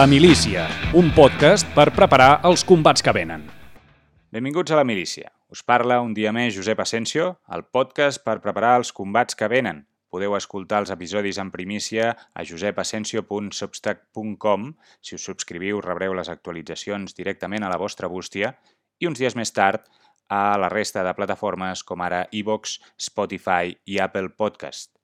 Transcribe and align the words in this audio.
La 0.00 0.08
Milícia, 0.08 0.64
un 0.96 1.10
podcast 1.12 1.68
per 1.76 1.92
preparar 1.92 2.40
els 2.48 2.64
combats 2.64 3.04
que 3.04 3.12
venen. 3.12 3.44
Benvinguts 4.32 4.72
a 4.72 4.78
La 4.78 4.84
Milícia. 4.88 5.28
Us 5.52 5.60
parla 5.60 6.00
un 6.00 6.16
dia 6.16 6.32
més 6.32 6.56
Josep 6.56 6.80
Asensio, 6.80 7.44
el 7.52 7.68
podcast 7.68 8.24
per 8.24 8.40
preparar 8.40 8.80
els 8.80 8.96
combats 8.96 9.36
que 9.36 9.44
venen. 9.52 9.84
Podeu 10.08 10.32
escoltar 10.38 10.80
els 10.80 10.88
episodis 10.94 11.36
en 11.42 11.50
primícia 11.52 12.16
a 12.16 12.40
josepasensio.substack.com. 12.48 14.72
Si 15.04 15.12
us 15.18 15.26
subscriviu 15.28 15.84
rebreu 15.84 16.16
les 16.16 16.32
actualitzacions 16.32 17.12
directament 17.18 17.60
a 17.60 17.68
la 17.68 17.76
vostra 17.82 18.08
bústia 18.08 18.56
i 18.96 19.04
uns 19.10 19.20
dies 19.20 19.36
més 19.36 19.52
tard 19.52 19.84
a 20.32 20.56
la 20.56 20.72
resta 20.72 21.04
de 21.04 21.12
plataformes 21.12 21.84
com 21.84 22.00
ara 22.00 22.24
iVox, 22.32 22.80
Spotify 22.96 23.76
i 23.84 24.00
Apple 24.00 24.32
Podcast. 24.32 24.96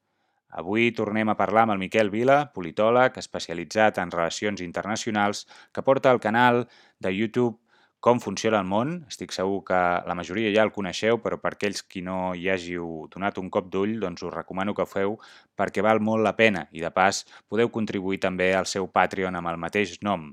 Avui 0.50 0.92
tornem 0.95 1.28
a 1.28 1.36
parlar 1.36 1.66
amb 1.66 1.74
el 1.74 1.82
Miquel 1.82 2.10
Vila, 2.10 2.46
politòleg 2.55 3.18
especialitzat 3.18 3.98
en 3.98 4.12
relacions 4.14 4.62
internacionals, 4.62 5.46
que 5.72 5.82
porta 5.82 6.10
al 6.10 6.20
canal 6.20 6.66
de 7.00 7.12
YouTube 7.12 7.59
Com 8.06 8.20
funciona 8.22 8.59
el 8.62 8.66
món. 8.70 8.91
Estic 9.10 9.32
segur 9.34 9.62
que 9.66 9.78
la 10.09 10.14
majoria 10.19 10.52
ja 10.55 10.64
el 10.66 10.72
coneixeu, 10.74 11.16
però 11.25 11.38
per 11.42 11.50
aquells 11.55 11.83
qui 11.83 12.03
no 12.08 12.19
hi 12.38 12.44
hàgiu 12.53 12.84
donat 13.14 13.41
un 13.42 13.48
cop 13.56 13.70
d'ull, 13.72 13.97
doncs 14.05 14.22
us 14.22 14.34
recomano 14.34 14.75
que 14.78 14.84
ho 14.84 14.91
feu 14.91 15.16
perquè 15.58 15.83
val 15.83 15.98
molt 16.08 16.22
la 16.27 16.36
pena 16.41 16.66
i, 16.70 16.84
de 16.84 16.92
pas, 17.00 17.25
podeu 17.50 17.72
contribuir 17.78 18.20
també 18.22 18.53
al 18.55 18.69
seu 18.75 18.86
Patreon 18.98 19.41
amb 19.41 19.50
el 19.50 19.58
mateix 19.64 19.97
nom. 20.06 20.28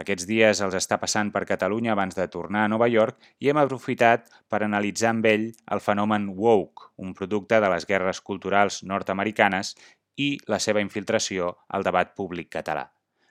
Aquests 0.00 0.24
dies 0.24 0.60
els 0.64 0.74
està 0.78 0.96
passant 1.00 1.28
per 1.32 1.42
Catalunya 1.48 1.92
abans 1.92 2.16
de 2.16 2.24
tornar 2.32 2.62
a 2.64 2.70
Nova 2.72 2.86
York 2.88 3.18
i 3.44 3.50
hem 3.50 3.58
aprofitat 3.60 4.30
per 4.48 4.62
analitzar 4.64 5.10
amb 5.12 5.26
ell 5.28 5.50
el 5.74 5.82
fenomen 5.84 6.30
woke, 6.38 6.88
un 6.96 7.12
producte 7.18 7.58
de 7.60 7.68
les 7.68 7.84
guerres 7.90 8.22
culturals 8.24 8.80
nord-americanes 8.82 9.74
i 10.16 10.30
la 10.48 10.58
seva 10.58 10.80
infiltració 10.80 11.52
al 11.68 11.84
debat 11.84 12.14
públic 12.16 12.48
català. 12.56 12.86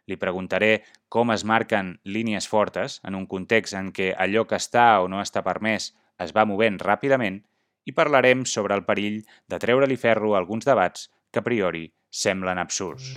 Li 0.10 0.18
preguntaré 0.22 0.72
com 1.10 1.34
es 1.34 1.46
marquen 1.46 1.96
línies 2.06 2.48
fortes 2.50 3.00
en 3.06 3.18
un 3.18 3.26
context 3.26 3.78
en 3.78 3.90
què 3.94 4.14
allò 4.14 4.46
que 4.46 4.58
està 4.62 4.88
o 5.02 5.10
no 5.10 5.22
està 5.26 5.46
permès 5.46 5.92
es 6.22 6.34
va 6.38 6.46
movent 6.50 6.78
ràpidament 6.86 7.42
i 7.90 7.98
parlarem 7.98 8.46
sobre 8.46 8.78
el 8.78 8.86
perill 8.86 9.24
de 9.50 9.62
treure-li 9.62 9.98
ferro 9.98 10.36
a 10.36 10.42
alguns 10.42 10.70
debats 10.70 11.10
que 11.34 11.42
a 11.42 11.46
priori 11.46 11.88
semblen 12.10 12.62
absurds. 12.62 13.16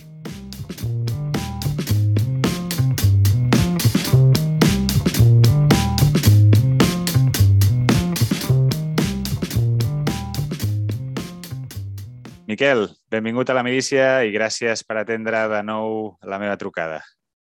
Miquel, 12.49 12.89
benvingut 13.11 13.51
a 13.51 13.55
la 13.55 13.63
milícia 13.63 14.23
i 14.27 14.33
gràcies 14.35 14.83
per 14.87 14.99
atendre 15.01 15.45
de 15.53 15.63
nou 15.67 16.17
la 16.27 16.41
meva 16.43 16.57
trucada. 16.59 16.99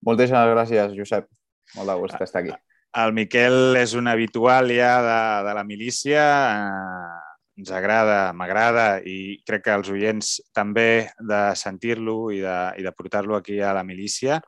Moltíssimes 0.04 0.50
gràcies, 0.52 0.92
Josep. 0.98 1.28
Molt 1.78 1.88
de 1.88 1.96
gust 2.02 2.20
estar 2.20 2.42
aquí. 2.42 2.52
El 3.00 3.14
Miquel 3.16 3.78
és 3.80 3.94
un 3.98 4.06
habitual 4.06 4.68
ja 4.70 4.92
de, 5.02 5.20
de 5.48 5.54
la 5.56 5.64
milícia. 5.66 6.24
Eh, 6.52 7.60
ens 7.62 7.70
agrada, 7.74 8.32
m'agrada 8.36 8.86
i 9.06 9.40
crec 9.46 9.64
que 9.66 9.74
els 9.78 9.90
oients 9.90 10.36
també 10.54 11.08
de 11.18 11.42
sentir-lo 11.58 12.18
i 12.34 12.42
de, 12.42 12.56
i 12.78 12.86
de 12.86 12.92
portar-lo 12.92 13.38
aquí 13.38 13.60
a 13.62 13.72
la 13.74 13.84
milícia. 13.86 14.40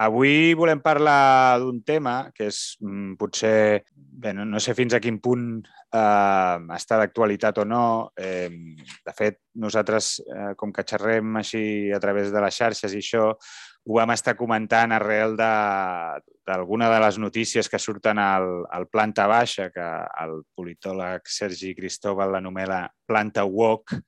Avui 0.00 0.54
volem 0.56 0.80
parlar 0.80 1.58
d'un 1.60 1.82
tema 1.84 2.30
que 2.32 2.46
és 2.48 2.60
mm, 2.80 3.18
potser, 3.20 3.82
bé, 3.92 4.32
no, 4.32 4.60
sé 4.62 4.72
fins 4.72 4.94
a 4.96 5.00
quin 5.02 5.18
punt 5.20 5.44
eh, 5.60 6.56
està 6.76 6.96
d'actualitat 6.96 7.60
o 7.60 7.66
no. 7.68 7.82
Eh, 8.16 8.48
de 8.48 9.14
fet, 9.18 9.42
nosaltres, 9.60 10.14
eh, 10.24 10.54
com 10.56 10.72
que 10.72 10.86
xerrem 10.88 11.36
així 11.42 11.92
a 11.92 12.00
través 12.00 12.32
de 12.32 12.40
les 12.40 12.62
xarxes 12.62 12.96
i 12.96 13.02
això, 13.04 13.26
ho 13.84 14.00
vam 14.00 14.14
estar 14.16 14.38
comentant 14.40 14.96
arrel 14.96 15.36
d'alguna 15.36 16.88
de, 16.88 16.96
de 16.96 17.04
les 17.04 17.20
notícies 17.20 17.68
que 17.68 17.80
surten 17.80 18.24
al, 18.24 18.50
al 18.72 18.88
Planta 18.88 19.28
Baixa, 19.28 19.68
que 19.68 19.92
el 20.24 20.38
politòleg 20.56 21.28
Sergi 21.28 21.76
Cristóbal 21.76 22.32
l'anomena 22.38 22.86
Planta 23.04 23.44
Walk, 23.44 23.98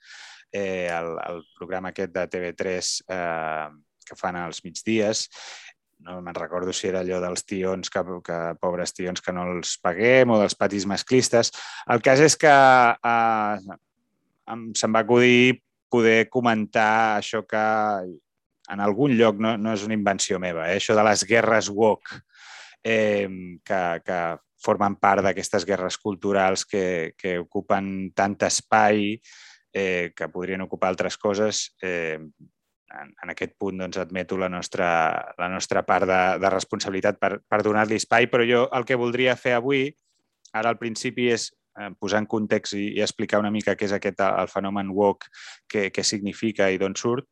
eh, 0.52 0.88
el, 0.88 1.16
el 1.28 1.44
programa 1.58 1.92
aquest 1.92 2.16
de 2.16 2.28
TV3 2.32 2.94
eh, 3.12 3.72
que 4.02 4.18
fan 4.18 4.36
als 4.36 4.60
migdies, 4.64 5.28
no 6.02 6.20
me'n 6.22 6.36
recordo 6.36 6.74
si 6.74 6.88
era 6.90 7.00
allò 7.02 7.20
dels 7.22 7.44
tions, 7.48 7.90
que, 7.90 8.02
que 8.26 8.38
pobres 8.60 8.94
tions 8.96 9.22
que 9.22 9.34
no 9.34 9.46
els 9.56 9.76
paguem, 9.82 10.30
o 10.34 10.40
dels 10.40 10.56
patis 10.58 10.86
masclistes. 10.90 11.52
El 11.90 12.02
cas 12.04 12.22
és 12.22 12.36
que 12.38 12.52
eh, 12.52 13.78
se'm 14.78 14.94
va 14.94 15.04
acudir 15.06 15.62
poder 15.92 16.28
comentar 16.32 17.18
això 17.18 17.42
que 17.44 17.62
en 18.72 18.80
algun 18.80 19.12
lloc, 19.18 19.40
no, 19.42 19.56
no 19.60 19.74
és 19.74 19.82
una 19.84 19.96
invenció 19.98 20.38
meva, 20.40 20.68
eh? 20.70 20.78
això 20.80 20.96
de 20.96 21.04
les 21.04 21.24
guerres 21.28 21.68
woke, 21.68 22.22
eh, 22.82 23.28
que, 23.66 23.82
que 24.06 24.20
formen 24.62 24.96
part 25.02 25.24
d'aquestes 25.26 25.66
guerres 25.68 25.98
culturals 25.98 26.64
que, 26.64 27.12
que 27.18 27.36
ocupen 27.42 28.12
tant 28.16 28.38
espai 28.46 29.18
eh, 29.72 30.12
que 30.16 30.28
podrien 30.32 30.62
ocupar 30.64 30.92
altres 30.92 31.18
coses, 31.18 31.64
eh, 31.82 32.18
en, 33.00 33.12
en 33.22 33.32
aquest 33.32 33.54
punt 33.58 33.80
doncs, 33.80 33.98
admeto 34.00 34.38
la 34.38 34.48
nostra, 34.52 34.88
la 35.38 35.48
nostra 35.48 35.84
part 35.86 36.08
de, 36.08 36.20
de 36.42 36.52
responsabilitat 36.52 37.18
per, 37.20 37.36
per 37.48 37.62
donar-li 37.64 37.98
espai, 38.00 38.28
però 38.30 38.46
jo 38.48 38.66
el 38.76 38.86
que 38.88 38.98
voldria 39.00 39.36
fer 39.36 39.56
avui, 39.58 39.86
ara 40.52 40.72
al 40.72 40.80
principi, 40.80 41.30
és 41.32 41.48
eh, 41.78 41.90
posar 41.98 42.22
en 42.22 42.30
context 42.30 42.76
i, 42.78 42.88
i 42.98 43.04
explicar 43.04 43.40
una 43.42 43.52
mica 43.54 43.76
què 43.78 43.88
és 43.88 43.96
aquest 43.96 44.22
el 44.26 44.50
fenomen 44.52 44.92
woke, 44.96 45.30
què, 45.70 45.88
què 45.94 46.04
significa 46.06 46.70
i 46.70 46.80
d'on 46.80 46.96
surt, 46.98 47.28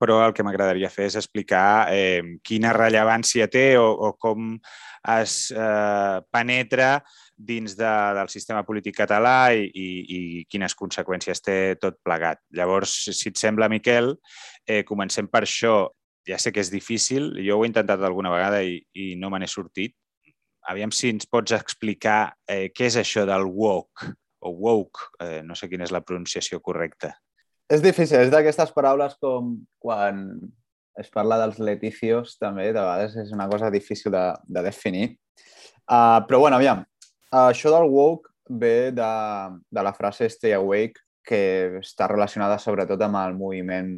però 0.00 0.18
el 0.26 0.34
que 0.36 0.44
m'agradaria 0.44 0.90
fer 0.92 1.08
és 1.08 1.18
explicar 1.20 1.88
eh, 1.94 2.38
quina 2.44 2.74
rellevància 2.76 3.46
té 3.48 3.74
o, 3.80 3.86
o 3.86 4.12
com 4.20 4.56
es 5.14 5.36
eh, 5.54 6.18
penetra 6.34 6.96
dins 7.36 7.74
de, 7.76 7.90
del 8.18 8.30
sistema 8.32 8.62
polític 8.66 8.96
català 8.96 9.52
i, 9.54 9.66
i, 9.66 9.88
i 10.16 10.20
quines 10.50 10.76
conseqüències 10.78 11.42
té 11.42 11.58
tot 11.80 11.98
plegat. 12.04 12.40
Llavors, 12.54 12.94
si 13.10 13.32
et 13.32 13.40
sembla, 13.40 13.68
Miquel, 13.72 14.14
eh, 14.66 14.82
comencem 14.86 15.28
per 15.30 15.44
això. 15.44 15.76
Ja 16.24 16.38
sé 16.40 16.54
que 16.54 16.62
és 16.62 16.70
difícil, 16.72 17.34
jo 17.44 17.58
ho 17.58 17.64
he 17.64 17.68
intentat 17.68 18.00
alguna 18.00 18.30
vegada 18.32 18.62
i, 18.64 18.78
i 18.96 19.12
no 19.20 19.28
me 19.28 19.42
n'he 19.42 19.50
sortit. 19.50 19.92
Aviam 20.72 20.92
si 20.94 21.10
ens 21.12 21.28
pots 21.28 21.52
explicar 21.52 22.32
eh, 22.48 22.70
què 22.72 22.88
és 22.88 22.96
això 22.96 23.26
del 23.28 23.44
woke 23.44 24.14
o 24.44 24.54
woke, 24.56 25.10
eh, 25.20 25.42
no 25.44 25.56
sé 25.56 25.68
quina 25.68 25.84
és 25.84 25.92
la 25.92 26.00
pronunciació 26.04 26.62
correcta. 26.64 27.12
És 27.68 27.84
difícil, 27.84 28.22
és 28.24 28.32
d'aquestes 28.32 28.72
paraules 28.76 29.16
com 29.20 29.56
quan 29.80 30.24
es 31.00 31.10
parla 31.10 31.38
dels 31.40 31.58
leticios, 31.58 32.36
també, 32.38 32.68
de 32.70 32.78
vegades 32.78 33.16
és 33.24 33.32
una 33.34 33.48
cosa 33.50 33.70
difícil 33.72 34.12
de, 34.14 34.24
de 34.46 34.64
definir. 34.64 35.06
Uh, 35.84 36.22
però, 36.28 36.38
bueno, 36.44 36.56
aviam, 36.56 36.84
Això 37.34 37.72
del 37.74 37.88
woke 37.90 38.30
ve 38.48 38.92
de, 38.94 39.12
de 39.70 39.82
la 39.82 39.92
frase 39.96 40.28
stay 40.30 40.52
awake, 40.54 41.02
que 41.24 41.80
està 41.80 42.06
relacionada 42.06 42.60
sobretot 42.60 43.00
amb 43.02 43.18
el 43.22 43.34
moviment 43.38 43.94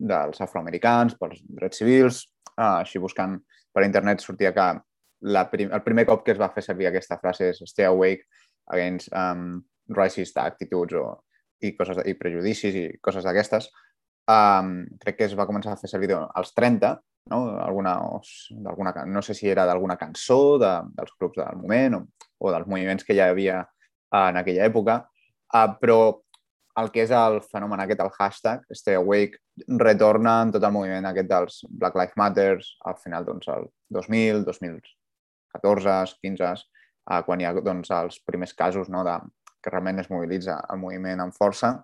dels 0.00 0.40
afroamericans, 0.40 1.14
pels 1.20 1.42
drets 1.44 1.82
civils. 1.82 2.22
Uh, 2.56 2.80
així 2.80 2.98
buscant 2.98 3.36
per 3.72 3.84
internet 3.86 4.24
sortia 4.24 4.50
que 4.56 4.66
la 5.30 5.44
prim 5.52 5.70
el 5.76 5.82
primer 5.84 6.06
cop 6.08 6.24
que 6.24 6.32
es 6.32 6.40
va 6.40 6.50
fer 6.54 6.64
servir 6.64 6.88
aquesta 6.88 7.18
frase 7.20 7.50
és 7.52 7.60
stay 7.68 7.86
awake 7.86 8.24
against 8.72 9.12
um, 9.12 9.60
racist 9.94 10.38
attitudes 10.40 10.96
o, 10.96 11.04
i, 11.60 11.74
coses, 11.76 12.00
i 12.08 12.16
prejudicis 12.18 12.76
i 12.76 12.84
coses 13.04 13.26
d'aquestes. 13.26 13.68
Um, 14.30 14.88
crec 15.02 15.20
que 15.20 15.28
es 15.28 15.36
va 15.36 15.46
començar 15.46 15.74
a 15.74 15.80
fer 15.80 15.90
servir 15.92 16.14
als 16.16 16.54
30, 16.56 16.94
no? 17.30 17.40
Alguna, 17.60 17.94
alguna, 18.72 18.94
no 19.06 19.22
sé 19.22 19.36
si 19.36 19.50
era 19.52 19.66
d'alguna 19.68 19.98
cançó 20.00 20.58
de, 20.58 20.72
dels 20.96 21.14
grups 21.20 21.38
del 21.42 21.60
moment 21.60 22.00
o, 22.00 22.02
o 22.40 22.50
dels 22.52 22.66
moviments 22.66 23.06
que 23.06 23.14
hi 23.14 23.22
havia 23.24 23.60
en 24.16 24.40
aquella 24.40 24.66
època, 24.66 24.96
uh, 25.54 25.68
però 25.80 26.00
el 26.80 26.90
que 26.94 27.04
és 27.04 27.12
el 27.14 27.40
fenomen 27.44 27.82
aquest, 27.82 28.00
el 28.02 28.12
hashtag 28.16 28.62
Stay 28.74 28.96
Awake, 28.98 29.40
retorna 29.80 30.40
en 30.44 30.54
tot 30.54 30.64
el 30.64 30.72
moviment 30.74 31.06
aquest 31.10 31.28
dels 31.28 31.60
Black 31.68 31.98
Lives 31.98 32.16
Matter, 32.16 32.54
al 32.88 32.96
final, 33.02 33.26
doncs, 33.26 33.50
el 33.52 33.68
2000, 33.92 34.44
2014, 34.46 36.16
15, 36.22 36.52
uh, 37.10 37.20
quan 37.26 37.42
hi 37.42 37.48
ha 37.48 37.54
doncs, 37.60 37.92
els 37.94 38.20
primers 38.26 38.54
casos 38.56 38.90
no, 38.92 39.04
de, 39.06 39.18
que 39.60 39.72
realment 39.72 40.00
es 40.02 40.10
mobilitza 40.12 40.60
el 40.72 40.80
moviment 40.80 41.26
en 41.26 41.34
força, 41.36 41.74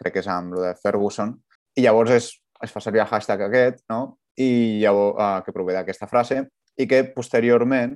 crec 0.00 0.16
que 0.16 0.24
és 0.24 0.30
amb 0.32 0.56
el 0.56 0.70
de 0.70 0.76
Ferguson, 0.80 1.36
i 1.78 1.84
llavors 1.84 2.16
es, 2.16 2.32
es 2.64 2.72
fa 2.72 2.82
servir 2.82 3.04
el 3.04 3.10
hashtag 3.10 3.46
aquest, 3.46 3.84
no? 3.92 4.18
i 4.40 4.80
llavors, 4.80 5.18
uh, 5.20 5.44
que 5.44 5.54
prové 5.54 5.76
d'aquesta 5.76 6.08
frase, 6.10 6.44
i 6.80 6.86
que 6.88 7.04
posteriorment 7.14 7.94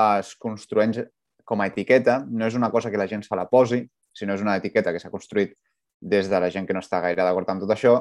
uh, 0.00 0.16
es 0.18 0.32
construeix 0.40 1.02
com 1.44 1.60
a 1.60 1.68
etiqueta, 1.70 2.22
no 2.28 2.48
és 2.48 2.56
una 2.58 2.70
cosa 2.72 2.90
que 2.90 3.00
la 3.00 3.08
gent 3.10 3.24
se 3.26 3.36
la 3.36 3.46
posi, 3.50 3.82
sinó 4.14 4.34
és 4.34 4.42
una 4.44 4.56
etiqueta 4.56 4.92
que 4.92 5.02
s'ha 5.02 5.12
construït 5.12 5.54
des 6.00 6.28
de 6.30 6.40
la 6.40 6.50
gent 6.50 6.66
que 6.66 6.76
no 6.76 6.82
està 6.84 7.00
gaire 7.04 7.24
d'acord 7.24 7.50
amb 7.50 7.64
tot 7.64 7.74
això, 7.74 7.94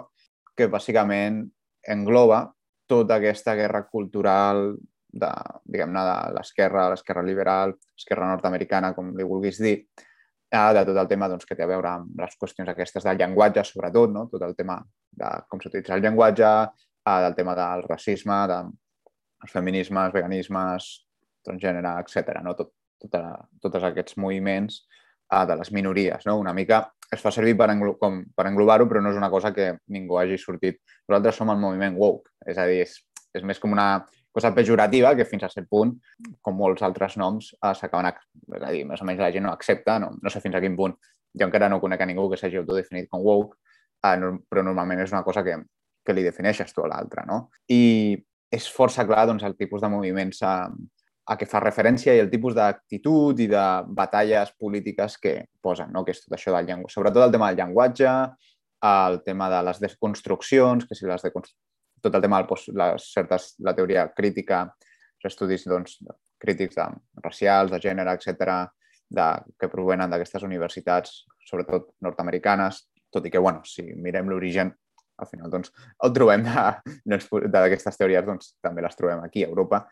que 0.55 0.69
bàsicament 0.71 1.43
engloba 1.89 2.45
tota 2.87 3.17
aquesta 3.17 3.55
guerra 3.55 3.83
cultural 3.89 4.73
de, 5.13 5.29
diguem-ne, 5.69 6.03
de 6.09 6.33
l'esquerra, 6.37 6.87
l'esquerra 6.91 7.23
liberal, 7.25 7.75
l'esquerra 7.75 8.29
nord-americana, 8.31 8.93
com 8.97 9.13
li 9.17 9.25
vulguis 9.27 9.59
dir, 9.61 9.75
eh, 10.53 10.69
de 10.77 10.85
tot 10.89 10.97
el 10.97 11.09
tema 11.09 11.29
doncs, 11.29 11.45
que 11.49 11.57
té 11.57 11.65
a 11.65 11.69
veure 11.69 11.91
amb 11.91 12.21
les 12.21 12.37
qüestions 12.39 12.69
aquestes 12.69 13.05
del 13.05 13.19
llenguatge, 13.21 13.65
sobretot, 13.67 14.13
no? 14.13 14.27
tot 14.31 14.45
el 14.45 14.55
tema 14.57 14.79
de 15.11 15.31
com 15.49 15.61
s'utilitza 15.61 15.95
el 15.97 16.05
llenguatge, 16.05 16.53
eh, 17.05 17.19
del 17.27 17.35
tema 17.37 17.55
del 17.59 17.85
racisme, 17.87 18.39
de, 18.51 18.59
els 19.43 19.51
feminismes, 19.53 20.13
veganismes, 20.15 20.89
transgènere, 21.45 21.97
etc. 22.01 22.39
No? 22.45 22.55
Tot, 22.57 22.73
tota, 23.03 23.23
tots 23.61 23.83
aquests 23.83 24.17
moviments 24.17 24.81
uh, 25.31 25.43
de 25.49 25.57
les 25.59 25.71
minories. 25.75 26.25
No? 26.25 26.37
Una 26.41 26.53
mica 26.55 26.85
es 27.13 27.21
fa 27.21 27.31
servir 27.31 27.55
per, 27.59 27.69
englo 27.73 27.95
com, 28.01 28.21
per 28.35 28.47
englobar-ho, 28.49 28.87
però 28.89 29.01
no 29.03 29.13
és 29.13 29.19
una 29.19 29.29
cosa 29.33 29.53
que 29.53 29.73
ningú 29.93 30.17
hagi 30.19 30.39
sortit. 30.41 30.79
Nosaltres 31.07 31.39
som 31.39 31.51
el 31.53 31.61
moviment 31.61 31.97
woke, 31.99 32.33
és 32.49 32.57
a 32.57 32.67
dir, 32.69 32.83
és, 32.87 32.97
és 33.37 33.45
més 33.45 33.61
com 33.61 33.73
una 33.75 34.05
cosa 34.33 34.49
pejorativa 34.55 35.13
que 35.15 35.27
fins 35.29 35.45
a 35.45 35.51
cert 35.51 35.69
punt, 35.69 35.93
com 36.41 36.57
molts 36.57 36.81
altres 36.85 37.17
noms, 37.21 37.51
uh, 37.61 37.73
s'acaben... 37.77 38.09
És 38.57 38.63
a 38.63 38.71
dir, 38.73 38.83
més 38.89 39.01
o 39.01 39.09
menys 39.09 39.21
la 39.21 39.31
gent 39.35 39.45
no 39.45 39.53
accepta, 39.53 39.99
no, 40.01 40.15
no 40.17 40.33
sé 40.33 40.41
fins 40.41 40.57
a 40.57 40.63
quin 40.63 40.77
punt. 40.79 40.97
Jo 41.37 41.47
encara 41.47 41.69
no 41.69 41.81
conec 41.81 42.01
a 42.01 42.09
ningú 42.09 42.27
que 42.31 42.39
s'hagi 42.39 42.59
autodefinit 42.61 43.09
com 43.11 43.21
woke, 43.25 43.59
uh, 44.05 44.15
no, 44.21 44.35
però 44.49 44.65
normalment 44.65 45.05
és 45.05 45.13
una 45.13 45.23
cosa 45.25 45.45
que, 45.45 45.59
que 46.05 46.17
li 46.17 46.25
defineixes 46.25 46.73
tu 46.73 46.85
a 46.85 46.89
l'altre, 46.89 47.27
no? 47.29 47.47
I 47.69 48.17
és 48.53 48.65
força 48.69 49.05
clar 49.09 49.25
doncs, 49.29 49.45
el 49.45 49.55
tipus 49.57 49.81
de 49.81 49.89
moviments 49.89 50.41
a, 50.45 50.55
a 51.25 51.37
què 51.39 51.47
fa 51.47 51.61
referència 51.63 52.15
i 52.15 52.21
el 52.21 52.31
tipus 52.31 52.55
d'actitud 52.57 53.39
i 53.39 53.47
de 53.51 53.63
batalles 53.95 54.51
polítiques 54.59 55.17
que 55.21 55.35
posen, 55.63 55.93
no? 55.95 56.03
que 56.03 56.11
és 56.15 56.23
tot 56.25 56.35
això 56.35 56.51
del 56.55 56.67
llenguatge. 56.67 56.95
Sobretot 56.97 57.27
el 57.27 57.31
tema 57.35 57.49
del 57.49 57.61
llenguatge, 57.61 58.15
el 58.89 59.21
tema 59.23 59.47
de 59.53 59.61
les 59.69 59.79
desconstruccions, 59.79 60.87
que 60.87 60.97
si 60.99 61.07
les 61.07 61.23
deconstru... 61.23 61.55
tot 62.03 62.15
el 62.15 62.21
tema 62.21 62.41
de 62.43 62.55
les 62.75 63.05
certes, 63.13 63.53
la 63.63 63.71
teoria 63.73 64.09
crítica, 64.11 64.65
els 65.15 65.31
estudis 65.31 65.63
doncs, 65.63 66.01
crítics 66.43 66.75
de, 66.75 66.89
racials, 67.23 67.71
de 67.71 67.79
gènere, 67.79 68.17
etc 68.19 68.67
de, 69.13 69.27
que 69.59 69.69
provenen 69.69 70.11
d'aquestes 70.11 70.43
universitats, 70.47 71.23
sobretot 71.47 71.91
nord-americanes, 72.03 72.83
tot 73.13 73.27
i 73.27 73.31
que, 73.31 73.41
bueno, 73.41 73.61
si 73.67 73.85
mirem 73.93 74.31
l'origen, 74.31 74.73
al 75.21 75.29
final 75.29 75.51
doncs, 75.53 75.69
el 76.03 76.13
trobem 76.15 76.45
d'aquestes 77.05 77.99
teories, 77.99 78.25
doncs, 78.25 78.55
també 78.63 78.83
les 78.83 78.97
trobem 78.97 79.21
aquí 79.23 79.45
a 79.45 79.51
Europa. 79.51 79.83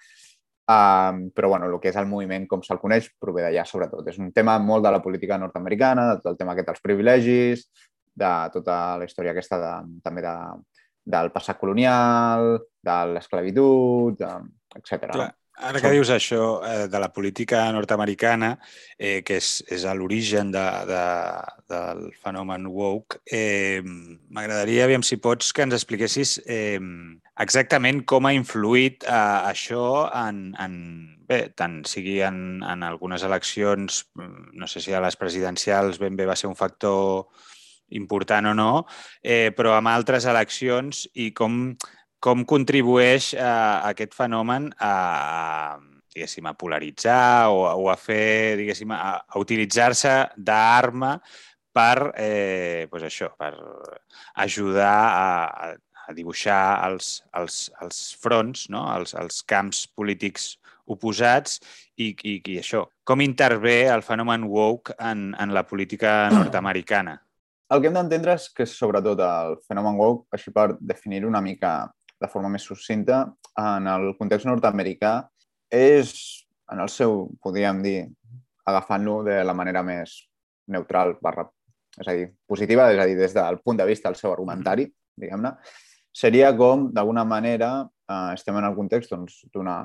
Um, 0.69 1.23
però 1.35 1.49
bueno, 1.49 1.67
el 1.67 1.79
que 1.81 1.89
és 1.89 1.97
el 1.99 2.07
moviment 2.07 2.45
com 2.47 2.61
se'l 2.63 2.79
coneix 2.79 3.09
prové 3.19 3.43
d'allà 3.43 3.65
sobretot. 3.67 4.07
És 4.07 4.19
un 4.21 4.29
tema 4.35 4.57
molt 4.61 4.85
de 4.85 4.91
la 4.93 5.01
política 5.03 5.39
nord-americana, 5.41 6.07
de 6.11 6.21
tot 6.21 6.31
el 6.31 6.37
tema 6.39 6.53
aquest 6.53 6.69
dels 6.69 6.83
privilegis, 6.85 7.65
de 8.21 8.31
tota 8.53 8.77
la 8.99 9.07
història 9.07 9.33
aquesta 9.33 9.59
de, 9.59 9.73
també 10.05 10.23
de, 10.23 10.35
del 11.15 11.31
passat 11.33 11.59
colonial, 11.59 12.59
de 12.83 12.97
l'esclavitud, 13.15 14.21
etc. 14.77 15.09
Clar, 15.09 15.29
Ara 15.61 15.77
que 15.77 15.91
dius 15.93 16.09
això 16.09 16.45
eh, 16.65 16.87
de 16.89 16.99
la 16.99 17.11
política 17.13 17.61
nord-americana, 17.73 18.55
eh, 18.97 19.21
que 19.21 19.37
és, 19.37 19.49
és 19.69 19.83
a 19.85 19.93
l'origen 19.93 20.49
de, 20.53 20.63
de, 20.89 21.01
del 21.69 22.01
fenomen 22.23 22.65
woke, 22.65 23.19
eh, 23.29 23.81
m'agradaria, 23.85 24.87
aviam 24.87 25.05
si 25.05 25.19
pots, 25.21 25.51
que 25.53 25.61
ens 25.67 25.77
expliquessis 25.77 26.39
eh, 26.49 26.79
exactament 27.45 28.01
com 28.09 28.25
ha 28.25 28.33
influït 28.33 29.05
eh, 29.05 29.21
això 29.51 30.07
en, 30.23 30.41
en, 30.65 30.75
bé, 31.29 31.43
tant 31.53 31.83
sigui 31.85 32.19
en, 32.25 32.61
en 32.65 32.87
algunes 32.87 33.21
eleccions, 33.27 34.03
no 34.17 34.67
sé 34.67 34.81
si 34.81 34.97
a 34.97 35.03
les 35.05 35.19
presidencials 35.19 36.01
ben 36.01 36.17
bé 36.17 36.25
va 36.25 36.39
ser 36.39 36.49
un 36.49 36.57
factor 36.57 37.29
important 37.91 38.49
o 38.49 38.57
no, 38.57 38.71
eh, 39.21 39.51
però 39.53 39.75
amb 39.77 39.93
altres 39.93 40.25
eleccions 40.25 41.05
i 41.13 41.29
com 41.37 41.75
com 42.21 42.45
contribueix 42.45 43.33
eh, 43.33 43.45
aquest 43.89 44.13
fenomen 44.13 44.69
a, 44.77 45.77
diguéssim, 46.13 46.45
a 46.45 46.53
polaritzar 46.53 47.49
o, 47.49 47.63
o 47.65 47.87
a 47.89 47.97
fer, 47.97 48.57
diguéssim, 48.59 48.93
a, 48.93 49.15
a 49.25 49.41
utilitzar-se 49.41 50.13
d'arma 50.37 51.15
per, 51.73 52.11
eh, 52.19 52.85
pues 52.91 53.07
això, 53.07 53.31
per 53.39 53.55
ajudar 54.43 54.97
a, 55.09 55.71
a 56.05 56.13
dibuixar 56.13 56.61
els, 56.89 57.21
els, 57.37 57.63
els 57.81 58.01
fronts, 58.21 58.67
no? 58.69 58.85
els, 58.93 59.15
els 59.17 59.41
camps 59.47 59.87
polítics 59.95 60.53
oposats 60.91 61.57
i, 61.95 62.11
i, 62.11 62.37
i 62.37 62.59
això. 62.59 62.85
Com 63.07 63.23
intervé 63.23 63.85
el 63.89 64.03
fenomen 64.05 64.45
woke 64.51 64.93
en, 64.99 65.31
en 65.39 65.55
la 65.55 65.65
política 65.67 66.29
nord-americana? 66.33 67.17
El 67.71 67.79
que 67.79 67.87
hem 67.87 67.95
d'entendre 67.95 68.35
és 68.35 68.49
que, 68.51 68.67
sobretot, 68.67 69.21
el 69.23 69.55
fenomen 69.63 69.95
woke, 69.95 70.25
així 70.35 70.51
per 70.51 70.73
definir 70.75 71.23
una 71.23 71.39
mica 71.39 71.87
de 72.21 72.29
forma 72.29 72.51
més 72.53 72.65
succinta, 72.67 73.23
en 73.57 73.87
el 73.89 74.11
context 74.19 74.47
nord-americà 74.47 75.15
és, 75.73 76.11
en 76.71 76.81
el 76.83 76.91
seu, 76.93 77.25
podríem 77.41 77.81
dir, 77.83 77.99
agafant-lo 78.69 79.21
de 79.25 79.39
la 79.43 79.55
manera 79.57 79.81
més 79.83 80.19
neutral, 80.71 81.15
barra, 81.21 81.47
és 81.97 82.07
a 82.07 82.15
dir, 82.15 82.27
positiva, 82.47 82.91
és 82.93 83.01
a 83.01 83.07
dir, 83.09 83.17
des 83.19 83.33
del 83.35 83.59
punt 83.65 83.81
de 83.81 83.87
vista 83.89 84.09
del 84.09 84.19
seu 84.19 84.31
argumentari, 84.31 84.85
diguem-ne, 85.17 85.55
seria 86.13 86.51
com, 86.55 86.89
d'alguna 86.93 87.25
manera, 87.25 87.71
eh, 88.07 88.29
estem 88.35 88.57
en 88.59 88.69
el 88.69 88.77
context 88.77 89.11
doncs, 89.11 89.41
d'una 89.53 89.79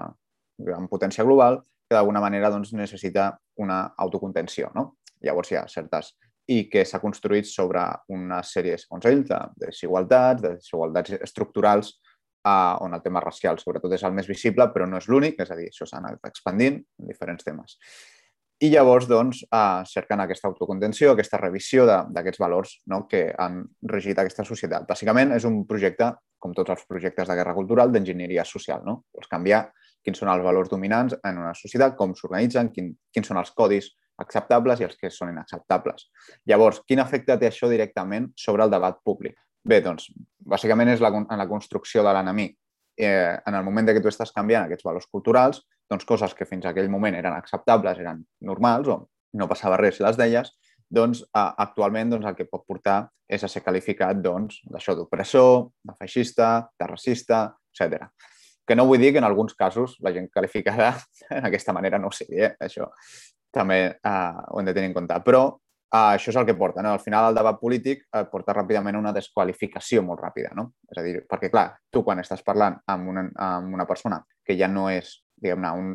doncs, 0.58 0.90
potència 0.90 1.24
global 1.24 1.62
que 1.86 1.94
d'alguna 1.94 2.20
manera 2.20 2.50
doncs, 2.50 2.72
necessita 2.74 3.30
una 3.62 3.82
autocontenció. 3.96 4.70
No? 4.74 4.96
Llavors 5.24 5.52
hi 5.52 5.60
ha 5.60 5.66
certes 5.70 6.12
i 6.52 6.66
que 6.70 6.84
s'ha 6.86 7.00
construït 7.02 7.48
sobre 7.50 7.82
una 8.14 8.42
sèrie, 8.46 8.76
segons 8.78 9.06
ell, 9.10 9.24
de 9.26 9.38
desigualtats, 9.66 10.42
de 10.42 10.52
desigualtats 10.60 11.16
estructurals 11.26 11.96
uh, 12.46 12.76
on 12.84 12.94
el 12.94 13.02
tema 13.02 13.22
racial 13.24 13.58
sobretot 13.58 13.92
és 13.96 14.04
el 14.06 14.14
més 14.14 14.28
visible, 14.30 14.68
però 14.74 14.86
no 14.88 15.00
és 15.00 15.08
l'únic, 15.10 15.40
és 15.42 15.50
a 15.50 15.58
dir, 15.58 15.68
això 15.72 15.88
s'ha 15.88 15.98
anat 15.98 16.30
expandint 16.30 16.78
en 16.78 17.10
diferents 17.10 17.44
temes. 17.46 17.76
I 18.64 18.70
llavors, 18.72 19.04
doncs, 19.04 19.42
uh, 19.52 19.82
cerquen 19.84 20.22
aquesta 20.22 20.48
autocontenció, 20.48 21.10
aquesta 21.12 21.36
revisió 21.42 21.84
d'aquests 21.84 22.40
valors 22.40 22.70
no? 22.88 23.02
que 23.10 23.26
han 23.36 23.60
regit 23.90 24.22
aquesta 24.22 24.46
societat. 24.48 24.86
Bàsicament, 24.88 25.34
és 25.36 25.44
un 25.44 25.60
projecte, 25.68 26.08
com 26.40 26.54
tots 26.56 26.72
els 26.72 26.86
projectes 26.88 27.28
de 27.28 27.36
guerra 27.36 27.52
cultural, 27.56 27.92
d'enginyeria 27.92 28.46
social. 28.48 28.80
No? 28.86 29.02
Vols 29.12 29.28
canviar 29.28 29.66
quins 30.06 30.22
són 30.22 30.32
els 30.32 30.44
valors 30.46 30.72
dominants 30.72 31.18
en 31.18 31.42
una 31.42 31.52
societat, 31.58 31.98
com 31.98 32.14
s'organitzen, 32.16 32.72
quin, 32.72 32.94
quins 33.12 33.28
són 33.28 33.42
els 33.42 33.52
codis 33.52 33.90
acceptables 34.22 34.80
i 34.80 34.86
els 34.88 34.96
que 34.96 35.12
són 35.12 35.34
inacceptables. 35.34 36.08
Llavors, 36.48 36.80
quin 36.88 37.02
efecte 37.04 37.36
té 37.36 37.50
això 37.50 37.68
directament 37.68 38.30
sobre 38.40 38.64
el 38.64 38.72
debat 38.72 39.02
públic? 39.04 39.36
Bé, 39.66 39.80
doncs, 39.82 40.10
bàsicament 40.46 40.92
és 40.92 41.02
la, 41.02 41.10
en 41.10 41.40
la 41.40 41.48
construcció 41.50 42.04
de 42.06 42.12
l'enemic. 42.14 42.54
Eh, 42.96 43.34
en 43.46 43.56
el 43.58 43.64
moment 43.66 43.90
que 43.90 44.00
tu 44.00 44.08
estàs 44.08 44.30
canviant 44.32 44.64
aquests 44.64 44.86
valors 44.86 45.08
culturals, 45.10 45.58
doncs 45.90 46.06
coses 46.06 46.34
que 46.38 46.46
fins 46.46 46.64
a 46.64 46.70
aquell 46.70 46.88
moment 46.92 47.16
eren 47.18 47.34
acceptables, 47.34 47.98
eren 47.98 48.22
normals 48.46 48.88
o 48.88 48.96
no 49.36 49.48
passava 49.50 49.76
res 49.80 49.98
si 49.98 50.04
les 50.06 50.16
deies, 50.16 50.52
doncs 50.88 51.24
eh, 51.26 51.50
actualment 51.66 52.14
doncs, 52.14 52.28
el 52.30 52.38
que 52.38 52.46
pot 52.48 52.62
portar 52.68 53.00
és 53.26 53.42
a 53.42 53.50
ser 53.50 53.64
qualificat 53.66 54.22
doncs, 54.22 54.62
d'opressor, 54.70 55.68
de 55.82 55.98
feixista, 55.98 56.50
de 56.78 56.90
racista, 56.92 57.42
etc. 57.74 58.06
Que 58.66 58.78
no 58.78 58.86
vull 58.86 59.02
dir 59.02 59.12
que 59.12 59.18
en 59.18 59.26
alguns 59.26 59.58
casos 59.58 59.98
la 60.00 60.14
gent 60.14 60.30
qualificada 60.30 60.94
d'aquesta 61.42 61.74
manera 61.74 61.98
no 61.98 62.14
ho 62.14 62.14
sigui, 62.14 62.38
eh? 62.38 62.54
això 62.62 62.86
també 63.52 63.80
eh, 63.90 64.42
ho 64.46 64.60
hem 64.60 64.70
de 64.70 64.78
tenir 64.78 64.92
en 64.92 65.00
compte. 65.00 65.22
Però 65.26 65.46
Uh, 65.86 66.16
això 66.16 66.32
és 66.32 66.36
el 66.40 66.46
que 66.48 66.56
porta. 66.58 66.82
No? 66.82 66.96
Al 66.96 67.02
final, 67.02 67.28
el 67.30 67.36
debat 67.38 67.60
polític 67.60 68.02
uh, 68.08 68.24
porta 68.30 68.54
ràpidament 68.56 68.98
una 68.98 69.14
desqualificació 69.14 70.02
molt 70.02 70.24
ràpida. 70.24 70.50
No? 70.58 70.72
És 70.90 70.98
a 70.98 71.04
dir, 71.06 71.20
perquè, 71.30 71.50
clar, 71.52 71.68
tu 71.92 72.02
quan 72.06 72.20
estàs 72.22 72.42
parlant 72.46 72.80
amb 72.90 73.12
una, 73.12 73.28
amb 73.46 73.74
una 73.74 73.86
persona 73.86 74.18
que 74.44 74.58
ja 74.58 74.68
no 74.70 74.88
és, 74.90 75.12
diguem-ne, 75.38 75.72
un, 75.78 75.94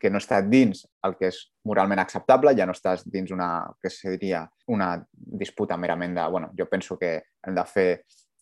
que 0.00 0.10
no 0.10 0.20
està 0.22 0.38
dins 0.46 0.84
el 1.06 1.16
que 1.18 1.30
és 1.32 1.40
moralment 1.66 2.00
acceptable, 2.02 2.54
ja 2.58 2.66
no 2.68 2.74
estàs 2.76 3.02
dins 3.10 3.32
una, 3.34 3.66
que 3.82 3.90
se 3.90 4.14
diria, 4.14 4.44
una 4.70 4.92
disputa 5.10 5.76
merament 5.76 6.14
de, 6.16 6.28
bueno, 6.30 6.52
jo 6.58 6.68
penso 6.70 6.98
que 6.98 7.16
hem 7.46 7.56
de 7.56 7.64
fer 7.66 7.88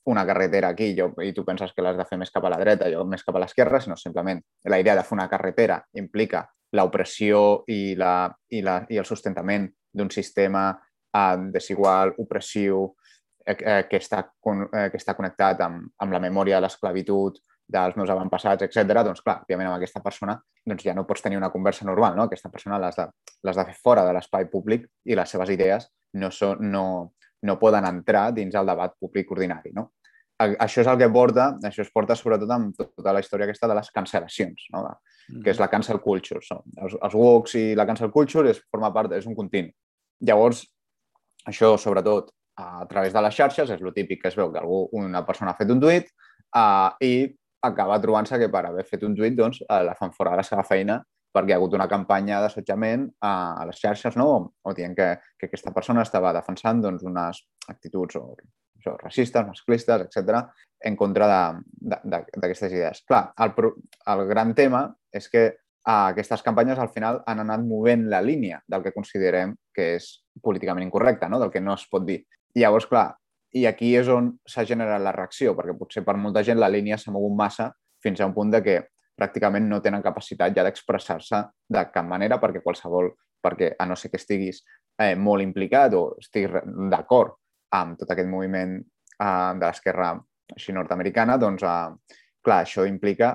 una 0.04 0.26
carretera 0.26 0.68
aquí 0.68 0.92
jo, 0.98 1.10
i 1.24 1.32
tu 1.32 1.44
penses 1.44 1.72
que 1.72 1.82
l'has 1.82 1.96
de 1.96 2.04
fer 2.04 2.18
més 2.20 2.32
cap 2.32 2.44
a 2.44 2.50
la 2.52 2.60
dreta 2.60 2.90
jo 2.92 3.06
més 3.08 3.24
cap 3.24 3.36
a 3.38 3.40
l'esquerra, 3.40 3.80
sinó 3.80 3.96
simplement 3.96 4.42
la 4.68 4.80
idea 4.80 4.96
de 4.98 5.04
fer 5.04 5.16
una 5.16 5.30
carretera 5.32 5.80
implica 5.96 6.44
l'opressió 6.74 7.62
i, 7.70 7.94
la, 7.98 8.28
i, 8.50 8.60
la, 8.66 8.80
i 8.90 9.00
el 9.00 9.08
sustentament 9.08 9.68
d'un 9.94 10.10
sistema 10.10 10.68
eh, 10.74 11.36
desigual, 11.54 12.14
opressiu, 12.18 12.86
eh, 13.46 13.56
eh, 13.56 13.82
que, 13.90 14.00
està, 14.02 14.24
eh, 14.26 14.88
que 14.90 15.00
està 15.00 15.14
connectat 15.14 15.62
amb, 15.66 15.90
amb 16.02 16.16
la 16.16 16.22
memòria 16.22 16.58
de 16.58 16.66
l'esclavitud, 16.66 17.38
dels 17.66 17.96
meus 17.96 18.10
avantpassats, 18.10 18.66
etc. 18.66 19.02
doncs 19.06 19.22
clar, 19.24 19.38
òbviament 19.42 19.70
amb 19.70 19.78
aquesta 19.78 20.02
persona 20.04 20.36
doncs 20.66 20.84
ja 20.84 20.94
no 20.96 21.06
pots 21.08 21.24
tenir 21.24 21.38
una 21.38 21.50
conversa 21.52 21.86
normal, 21.88 22.16
no? 22.16 22.26
Aquesta 22.28 22.50
persona 22.52 22.78
l'has 22.78 22.96
de, 22.98 23.06
de 23.44 23.64
fer 23.70 23.76
fora 23.82 24.04
de 24.04 24.12
l'espai 24.16 24.48
públic 24.52 24.86
i 25.04 25.16
les 25.16 25.30
seves 25.30 25.52
idees 25.54 25.88
no, 26.20 26.30
són, 26.30 26.60
no, 26.70 26.84
no 27.42 27.58
poden 27.60 27.88
entrar 27.88 28.30
dins 28.36 28.54
el 28.54 28.68
debat 28.68 28.96
públic 29.00 29.32
ordinari, 29.32 29.72
no? 29.72 29.92
Això 30.64 30.82
és 30.82 30.90
el 30.90 30.98
que 31.00 31.08
porta, 31.12 31.48
això 31.66 31.84
es 31.84 31.90
porta 31.94 32.16
sobretot 32.18 32.50
amb 32.50 32.76
tota 32.76 33.12
la 33.14 33.22
història 33.22 33.48
aquesta 33.48 33.68
de 33.70 33.76
les 33.78 33.90
cancel·lacions, 33.94 34.68
no? 34.74 34.84
de, 34.86 35.40
que 35.44 35.52
és 35.54 35.60
la 35.62 35.70
cancel 35.72 36.00
culture. 36.04 36.42
So, 36.44 36.60
els, 36.76 36.96
els 37.00 37.16
woks 37.18 37.56
i 37.60 37.64
la 37.78 37.86
cancel 37.88 38.12
culture 38.14 38.50
és, 38.50 38.62
forma 38.70 38.92
part, 38.94 39.12
és 39.16 39.28
un 39.30 39.36
continu. 39.38 39.72
Llavors, 40.24 40.64
això, 41.50 41.74
sobretot, 41.80 42.30
a 42.56 42.84
través 42.90 43.12
de 43.12 43.22
les 43.24 43.34
xarxes, 43.34 43.70
és 43.70 43.80
el 43.82 43.94
típic 43.94 44.22
que 44.22 44.30
es 44.30 44.36
veu 44.38 44.52
que 44.52 44.60
algú, 44.60 44.84
una 44.94 45.24
persona 45.26 45.52
ha 45.52 45.58
fet 45.58 45.72
un 45.74 45.80
tuit 45.82 46.06
uh, 46.54 46.94
i 47.02 47.26
acaba 47.66 47.98
trobant-se 48.00 48.38
que 48.38 48.50
per 48.52 48.66
haver 48.68 48.84
fet 48.86 49.02
un 49.02 49.16
tuit 49.18 49.34
doncs, 49.34 49.60
uh, 49.66 49.80
la 49.82 49.96
fan 49.98 50.14
fora 50.14 50.34
de 50.34 50.42
la 50.42 50.46
seva 50.46 50.62
feina 50.68 51.00
perquè 51.34 51.50
hi 51.50 51.54
ha 51.56 51.58
hagut 51.58 51.74
una 51.74 51.88
campanya 51.90 52.38
d'assetjament 52.44 53.08
a, 53.26 53.32
a 53.58 53.64
les 53.66 53.80
xarxes 53.82 54.14
no? 54.20 54.28
o 54.62 54.74
dient 54.76 54.94
que, 54.94 55.08
que 55.38 55.48
aquesta 55.48 55.72
persona 55.74 56.04
estava 56.06 56.32
defensant 56.36 56.84
doncs, 56.84 57.02
unes 57.02 57.42
actituds 57.72 58.20
o 58.20 58.28
això, 58.84 58.98
racistes, 59.00 59.46
masclistes, 59.48 60.06
etc 60.06 60.44
en 60.84 60.96
contra 60.96 61.26
d'aquestes 61.80 62.72
idees. 62.72 63.02
Clar, 63.08 63.32
el, 63.40 63.52
el 64.12 64.22
gran 64.28 64.52
tema 64.54 64.84
és 65.12 65.26
que 65.32 65.44
uh, 65.48 66.10
aquestes 66.12 66.44
campanyes 66.44 66.78
al 66.78 66.90
final 66.92 67.22
han 67.26 67.40
anat 67.40 67.64
movent 67.64 68.04
la 68.12 68.20
línia 68.22 68.60
del 68.68 68.84
que 68.84 68.92
considerem 68.92 69.56
que 69.74 69.94
és 69.96 70.10
políticament 70.44 70.84
incorrecte, 70.84 71.28
no? 71.32 71.40
del 71.40 71.50
que 71.50 71.62
no 71.64 71.74
es 71.74 71.86
pot 71.90 72.04
dir. 72.04 72.20
I 72.54 72.62
llavors, 72.62 72.86
clar, 72.90 73.08
i 73.56 73.64
aquí 73.70 73.94
és 73.96 74.10
on 74.12 74.34
s'ha 74.46 74.66
generat 74.68 75.00
la 75.02 75.14
reacció, 75.16 75.54
perquè 75.56 75.76
potser 75.78 76.04
per 76.04 76.18
molta 76.20 76.44
gent 76.44 76.60
la 76.60 76.70
línia 76.70 77.00
s'ha 77.00 77.14
mogut 77.14 77.34
massa 77.38 77.70
fins 78.04 78.20
a 78.20 78.28
un 78.28 78.34
punt 78.36 78.52
de 78.52 78.60
que 78.62 78.80
pràcticament 79.16 79.64
no 79.70 79.80
tenen 79.80 80.02
capacitat 80.04 80.52
ja 80.52 80.66
d'expressar-se 80.66 81.40
de 81.70 81.84
cap 81.94 82.06
manera 82.06 82.40
perquè 82.42 82.60
qualsevol, 82.60 83.12
perquè 83.40 83.72
a 83.78 83.86
no 83.86 83.96
ser 83.96 84.10
que 84.10 84.20
estiguis 84.20 84.60
eh, 84.98 85.14
molt 85.14 85.42
implicat 85.42 85.94
o 85.94 86.02
estiguis 86.20 86.60
d'acord 86.90 87.38
amb 87.78 87.98
tot 88.00 88.12
aquest 88.14 88.30
moviment 88.30 88.78
eh, 88.80 89.52
de 89.58 89.64
l'esquerra 89.64 90.12
així 90.54 90.74
nord-americana, 90.76 91.38
doncs, 91.40 91.64
eh, 91.64 92.18
clar, 92.44 92.62
això 92.62 92.86
implica 92.88 93.34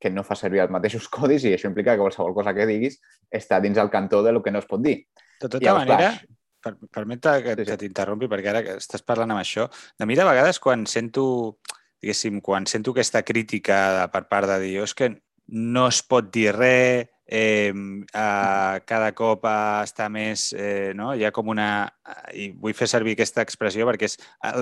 que 0.00 0.12
no 0.12 0.24
fa 0.26 0.36
servir 0.36 0.62
els 0.64 0.72
mateixos 0.72 1.08
codis 1.16 1.46
i 1.46 1.54
això 1.56 1.70
implica 1.70 1.94
que 1.94 2.04
qualsevol 2.04 2.34
cosa 2.36 2.54
que 2.56 2.68
diguis 2.68 2.98
està 3.32 3.60
dins 3.64 3.78
el 3.80 3.92
cantó 3.92 4.22
de 4.24 4.32
lo 4.32 4.42
que 4.42 4.52
no 4.54 4.62
es 4.62 4.68
pot 4.68 4.82
dir. 4.82 4.98
De 5.40 5.48
tota 5.48 5.62
Llavors, 5.64 5.88
manera, 5.88 6.12
clar, 6.12 6.36
per, 6.66 6.90
permet 6.92 7.22
que, 7.22 7.54
sí, 7.54 7.64
sí. 7.64 7.70
que 7.70 7.80
t'interrompi, 7.84 8.30
perquè 8.32 8.52
ara 8.52 8.62
que 8.64 8.76
estàs 8.80 9.04
parlant 9.06 9.34
amb 9.34 9.42
això, 9.42 9.68
de 9.98 10.08
mi 10.08 10.16
de 10.18 10.26
vegades 10.26 10.60
quan 10.62 10.86
sento, 10.90 11.26
diguéssim, 12.02 12.40
quan 12.44 12.68
sento 12.70 12.94
aquesta 12.94 13.22
crítica 13.26 13.78
per 14.12 14.26
part 14.30 14.50
de 14.54 14.60
dir, 14.64 14.78
oh, 14.80 14.88
és 14.88 14.96
que 14.96 15.12
no 15.46 15.86
es 15.88 16.02
pot 16.02 16.32
dir 16.32 16.50
res, 16.56 17.06
eh, 17.26 17.72
eh, 17.74 18.80
cada 18.86 19.10
cop 19.18 19.44
està 19.46 20.08
més, 20.12 20.52
eh, 20.56 20.92
no? 20.94 21.12
hi 21.14 21.24
ha 21.26 21.32
com 21.34 21.50
una, 21.50 21.88
i 22.34 22.48
vull 22.54 22.74
fer 22.76 22.88
servir 22.90 23.16
aquesta 23.16 23.42
expressió 23.42 23.86
perquè 23.88 24.06
és, 24.06 24.16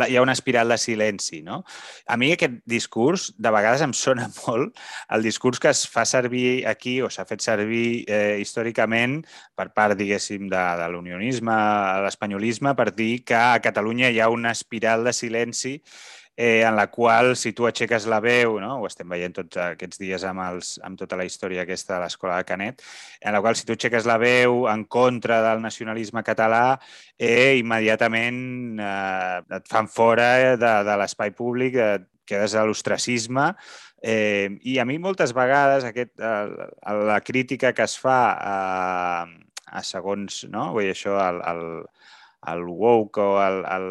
hi 0.09 0.17
ha 0.17 0.25
una 0.25 0.35
espiral 0.37 0.73
de 0.73 0.79
silenci. 0.81 1.43
No? 1.45 1.63
A 2.09 2.17
mi 2.21 2.33
aquest 2.33 2.61
discurs 2.69 3.31
de 3.37 3.53
vegades 3.55 3.85
em 3.85 3.93
sona 3.97 4.31
molt 4.47 4.73
el 5.15 5.27
discurs 5.27 5.61
que 5.61 5.73
es 5.75 5.85
fa 5.91 6.07
servir 6.09 6.65
aquí 6.71 7.01
o 7.05 7.11
s'ha 7.13 7.27
fet 7.29 7.45
servir 7.45 8.05
eh, 8.09 8.41
històricament 8.41 9.21
per 9.55 9.71
part, 9.77 9.99
diguéssim, 9.99 10.49
de, 10.51 10.65
de 10.81 10.91
l'unionisme, 10.91 11.55
l'espanyolisme, 12.05 12.75
per 12.79 12.91
dir 12.97 13.23
que 13.29 13.39
a 13.39 13.61
Catalunya 13.65 14.11
hi 14.11 14.21
ha 14.21 14.33
una 14.33 14.55
espiral 14.55 15.05
de 15.05 15.13
silenci 15.13 15.79
eh, 16.37 16.63
en 16.67 16.75
la 16.77 16.89
qual, 16.91 17.35
si 17.37 17.53
tu 17.53 17.67
aixeques 17.69 18.07
la 18.11 18.21
veu, 18.21 18.59
no? 18.63 18.79
ho 18.81 18.89
estem 18.89 19.09
veient 19.11 19.35
tots 19.37 19.59
aquests 19.63 20.01
dies 20.03 20.25
amb, 20.27 20.43
els, 20.45 20.75
amb 20.85 20.99
tota 20.99 21.19
la 21.19 21.27
història 21.29 21.63
aquesta 21.63 21.97
de 21.97 22.01
l'escola 22.05 22.39
de 22.41 22.49
Canet, 22.49 22.83
en 23.21 23.37
la 23.37 23.43
qual, 23.45 23.57
si 23.57 23.67
tu 23.67 23.77
aixeques 23.77 24.09
la 24.11 24.19
veu 24.19 24.65
en 24.71 24.85
contra 24.91 25.41
del 25.45 25.63
nacionalisme 25.63 26.25
català, 26.27 26.79
eh, 27.19 27.55
immediatament 27.61 28.83
eh, 28.83 29.39
et 29.61 29.71
fan 29.71 29.91
fora 29.91 30.57
de, 30.59 30.75
de 30.91 30.99
l'espai 31.01 31.35
públic, 31.37 31.79
eh, 31.79 32.03
quedes 32.27 32.55
a 32.57 32.65
l'ostracisme, 32.65 33.53
eh, 34.03 34.51
i 34.63 34.79
a 34.79 34.85
mi 34.89 34.99
moltes 34.99 35.35
vegades 35.37 35.87
aquest, 35.87 36.13
eh, 36.19 36.69
la 37.09 37.21
crítica 37.25 37.73
que 37.73 37.87
es 37.87 37.99
fa 38.01 38.21
a, 38.35 39.27
a 39.71 39.83
segons, 39.85 40.45
no? 40.51 40.73
Vull 40.75 40.89
dir, 40.89 40.97
això, 40.97 41.19
el, 41.29 41.41
el, 41.53 41.63
el 42.53 42.65
woke 42.69 43.23
o 43.23 43.39
el, 43.45 43.63
el, 43.77 43.89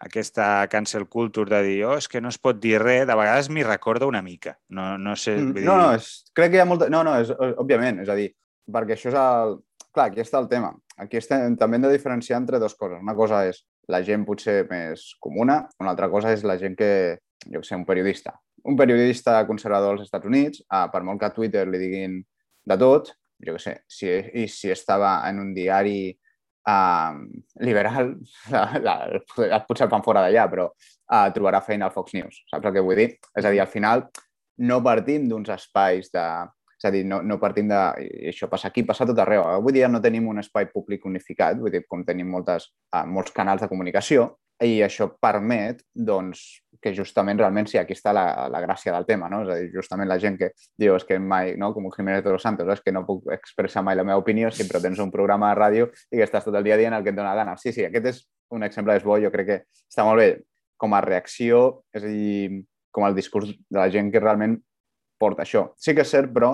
aquesta 0.00 0.66
cancel 0.70 1.06
culture 1.08 1.50
de 1.54 1.62
dir, 1.62 1.84
oh, 1.86 1.96
és 1.98 2.08
que 2.10 2.20
no 2.20 2.30
es 2.32 2.38
pot 2.38 2.58
dir 2.60 2.78
res, 2.82 3.06
de 3.06 3.16
vegades 3.16 3.50
m'hi 3.50 3.64
recorda 3.66 4.08
una 4.10 4.22
mica. 4.22 4.56
No, 4.68 4.94
no 4.98 5.14
sé... 5.16 5.36
Mm, 5.38 5.52
vull 5.54 5.68
no, 5.68 5.76
dir... 5.76 5.82
no, 5.82 5.92
és, 5.98 6.08
crec 6.34 6.52
que 6.52 6.58
hi 6.58 6.64
ha 6.64 6.68
molta... 6.68 6.88
No, 6.92 7.04
no, 7.06 7.14
és, 7.22 7.30
òbviament, 7.62 8.02
és 8.04 8.10
a 8.10 8.18
dir, 8.18 8.30
perquè 8.70 8.98
això 8.98 9.12
és 9.12 9.18
el... 9.20 9.58
Clar, 9.94 10.08
aquí 10.10 10.24
està 10.24 10.40
el 10.42 10.48
tema. 10.50 10.72
Aquí 10.98 11.20
estem, 11.20 11.54
també 11.58 11.78
hem 11.78 11.84
de 11.86 11.92
diferenciar 11.92 12.40
entre 12.40 12.58
dues 12.58 12.74
coses. 12.74 12.98
Una 12.98 13.14
cosa 13.14 13.44
és 13.46 13.60
la 13.90 14.00
gent 14.02 14.24
potser 14.26 14.64
més 14.66 15.12
comuna, 15.22 15.60
una 15.78 15.92
altra 15.92 16.08
cosa 16.10 16.32
és 16.34 16.42
la 16.46 16.56
gent 16.58 16.74
que, 16.78 16.90
jo 17.46 17.62
sé, 17.62 17.76
un 17.78 17.86
periodista. 17.86 18.34
Un 18.66 18.78
periodista 18.80 19.36
conservador 19.46 19.94
als 19.94 20.08
Estats 20.08 20.26
Units, 20.26 20.64
ah, 20.72 20.88
per 20.90 21.04
molt 21.06 21.20
que 21.20 21.28
a 21.28 21.34
Twitter 21.36 21.66
li 21.68 21.78
diguin 21.78 22.18
de 22.66 22.78
tot, 22.80 23.12
jo 23.44 23.54
què 23.54 23.62
sé, 23.62 23.74
si, 23.86 24.10
i 24.10 24.48
si 24.50 24.72
estava 24.72 25.18
en 25.28 25.38
un 25.42 25.54
diari 25.54 26.14
uh, 26.68 27.20
liberal, 27.60 28.14
la, 28.54 28.64
la, 28.84 29.62
potser 29.68 29.86
el 29.86 29.92
fan 29.92 30.04
fora 30.06 30.24
d'allà, 30.24 30.48
però 30.50 30.68
uh, 30.70 31.28
trobarà 31.34 31.62
feina 31.64 31.88
al 31.88 31.94
Fox 31.94 32.16
News. 32.16 32.42
Saps 32.50 32.68
el 32.68 32.76
que 32.76 32.84
vull 32.84 33.00
dir? 33.00 33.08
És 33.36 33.44
a 33.44 33.52
dir, 33.52 33.62
al 33.62 33.70
final 33.70 34.08
no 34.64 34.82
partim 34.84 35.28
d'uns 35.30 35.50
espais 35.54 36.12
de... 36.14 36.26
És 36.74 36.88
a 36.88 36.90
dir, 36.90 37.04
no, 37.08 37.20
no 37.22 37.38
partim 37.40 37.68
de... 37.70 37.80
I 38.02 38.32
això 38.32 38.48
passa 38.50 38.68
aquí, 38.68 38.82
passa 38.86 39.06
tot 39.08 39.20
arreu. 39.22 39.44
Avui 39.46 39.76
dia 39.76 39.88
no 39.88 40.02
tenim 40.04 40.26
un 40.28 40.42
espai 40.42 40.66
públic 40.72 41.06
unificat, 41.08 41.60
vull 41.60 41.72
dir, 41.72 41.84
com 41.88 42.02
tenim 42.06 42.28
moltes, 42.34 42.68
uh, 42.94 43.04
molts 43.08 43.32
canals 43.34 43.62
de 43.64 43.70
comunicació, 43.70 44.32
i 44.62 44.80
això 44.84 45.08
permet 45.22 45.80
doncs, 45.94 46.44
que 46.84 46.92
justament 46.96 47.40
realment 47.40 47.68
sí, 47.70 47.78
aquí 47.80 47.96
està 47.96 48.12
la, 48.12 48.24
la 48.52 48.60
gràcia 48.60 48.92
del 48.92 49.06
tema, 49.08 49.30
no? 49.32 49.40
És 49.46 49.52
a 49.54 49.56
dir, 49.60 49.70
justament 49.72 50.10
la 50.10 50.18
gent 50.20 50.36
que 50.40 50.50
diu 50.80 50.96
és 50.98 51.06
que 51.08 51.16
mai, 51.18 51.54
no? 51.60 51.72
com 51.72 51.88
Jiménez 51.94 52.24
de 52.26 52.34
los 52.34 52.44
Santos, 52.44 52.68
és 52.74 52.82
que 52.84 52.92
no 52.92 53.06
puc 53.08 53.30
expressar 53.32 53.82
mai 53.86 53.96
la 53.96 54.04
meva 54.04 54.20
opinió, 54.20 54.50
sempre 54.52 54.82
tens 54.84 55.00
un 55.00 55.12
programa 55.14 55.52
de 55.52 55.60
ràdio 55.60 55.88
i 56.10 56.18
que 56.18 56.26
estàs 56.26 56.44
tot 56.44 56.58
el 56.60 56.66
dia 56.66 56.76
dient 56.80 56.96
el 56.96 57.06
que 57.06 57.14
et 57.14 57.16
dona 57.16 57.32
gana. 57.38 57.56
Sí, 57.60 57.72
sí, 57.72 57.86
aquest 57.88 58.10
és 58.12 58.20
un 58.52 58.66
exemple, 58.68 58.96
és 58.98 59.06
bo, 59.06 59.16
jo 59.22 59.32
crec 59.32 59.48
que 59.48 59.58
està 59.88 60.04
molt 60.04 60.20
bé 60.20 60.28
com 60.76 60.92
a 60.92 61.00
reacció, 61.00 61.64
és 61.96 62.04
a 62.04 62.12
dir, 62.12 62.62
com 62.94 63.08
el 63.08 63.16
discurs 63.16 63.48
de 63.48 63.80
la 63.80 63.88
gent 63.90 64.12
que 64.12 64.20
realment 64.20 64.58
porta 65.18 65.46
això. 65.46 65.70
Sí 65.80 65.96
que 65.96 66.04
és 66.04 66.12
cert, 66.12 66.30
però, 66.34 66.52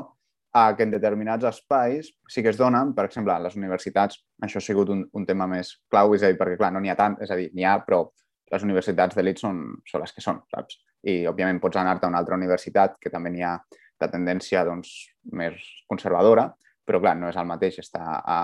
que 0.77 0.83
en 0.83 0.91
determinats 0.91 1.47
espais 1.47 2.11
sí 2.29 2.43
que 2.43 2.51
es 2.51 2.59
donen, 2.59 2.95
per 2.95 3.07
exemple, 3.07 3.35
a 3.35 3.43
les 3.43 3.57
universitats, 3.59 4.19
això 4.43 4.59
ha 4.59 4.65
sigut 4.65 4.91
un, 4.91 5.05
un 5.15 5.27
tema 5.27 5.47
més 5.51 5.77
clau, 5.91 6.15
és 6.15 6.25
a 6.25 6.31
dir, 6.31 6.39
perquè, 6.39 6.57
clar, 6.59 6.73
no 6.75 6.83
n'hi 6.83 6.91
ha 6.91 6.99
tant, 6.99 7.17
és 7.23 7.31
a 7.31 7.39
dir, 7.39 7.51
n'hi 7.55 7.67
ha, 7.67 7.79
però 7.87 8.05
les 8.51 8.65
universitats 8.67 9.17
d'elit 9.17 9.41
són, 9.41 9.61
són 9.87 10.03
les 10.03 10.15
que 10.15 10.25
són, 10.25 10.41
saps? 10.53 10.81
I, 11.07 11.25
òbviament, 11.31 11.61
pots 11.63 11.79
anar-te 11.81 12.07
a 12.07 12.11
una 12.13 12.21
altra 12.21 12.37
universitat 12.37 12.99
que 13.01 13.13
també 13.13 13.33
n'hi 13.33 13.45
ha 13.47 13.55
de 14.01 14.09
tendència 14.11 14.65
doncs, 14.67 14.91
més 15.37 15.61
conservadora, 15.89 16.49
però, 16.87 17.01
clar, 17.03 17.15
no 17.21 17.29
és 17.31 17.39
el 17.39 17.47
mateix 17.47 17.79
estar 17.83 18.19
a, 18.19 18.39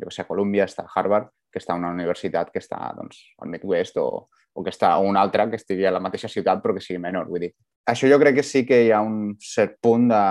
jo 0.00 0.10
sé, 0.10 0.24
a 0.24 0.28
Columbia, 0.28 0.64
estar 0.64 0.86
a 0.86 0.92
Harvard, 0.94 1.28
que 1.52 1.58
està 1.60 1.74
a 1.74 1.80
una 1.80 1.90
universitat 1.92 2.52
que 2.54 2.62
està 2.62 2.78
doncs, 2.96 3.18
al 3.42 3.50
Midwest 3.52 3.98
o, 4.00 4.06
o 4.30 4.64
que 4.64 4.72
està 4.72 4.94
a 4.94 5.02
una 5.04 5.20
altra 5.20 5.48
que 5.50 5.58
estigui 5.58 5.86
a 5.86 5.92
la 5.92 6.02
mateixa 6.02 6.30
ciutat 6.30 6.62
però 6.62 6.74
que 6.76 6.82
sigui 6.84 7.00
menor. 7.02 7.28
Vull 7.28 7.44
dir, 7.46 7.50
això 7.90 8.08
jo 8.10 8.18
crec 8.22 8.38
que 8.38 8.46
sí 8.46 8.64
que 8.66 8.84
hi 8.86 8.92
ha 8.94 9.02
un 9.04 9.34
cert 9.42 9.76
punt 9.82 10.08
de, 10.12 10.22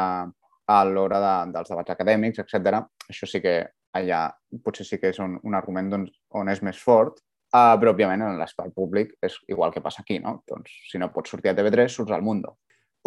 a 0.70 0.80
l'hora 0.88 1.20
de, 1.24 1.36
dels 1.56 1.72
debats 1.74 1.96
acadèmics, 1.96 2.42
etc. 2.44 2.82
Això 3.12 3.30
sí 3.30 3.44
que 3.44 3.60
allà 4.00 4.28
potser 4.64 4.86
sí 4.86 5.00
que 5.02 5.12
és 5.14 5.20
un, 5.24 5.38
un 5.44 5.58
argument 5.58 5.90
doncs, 5.92 6.14
on 6.38 6.52
és 6.52 6.62
més 6.66 6.80
fort, 6.80 7.20
Uh, 7.50 7.74
però, 7.82 7.96
òbviament, 7.96 8.22
en 8.22 8.38
l'espai 8.38 8.70
públic 8.76 9.16
és 9.26 9.40
igual 9.50 9.72
que 9.74 9.82
passa 9.82 10.04
aquí, 10.04 10.20
no? 10.22 10.44
Doncs, 10.50 10.70
si 10.92 11.00
no 11.02 11.10
pots 11.10 11.34
sortir 11.34 11.50
a 11.50 11.56
TV3, 11.58 11.90
surts 11.90 12.14
al 12.14 12.22
Mundo. 12.22 12.60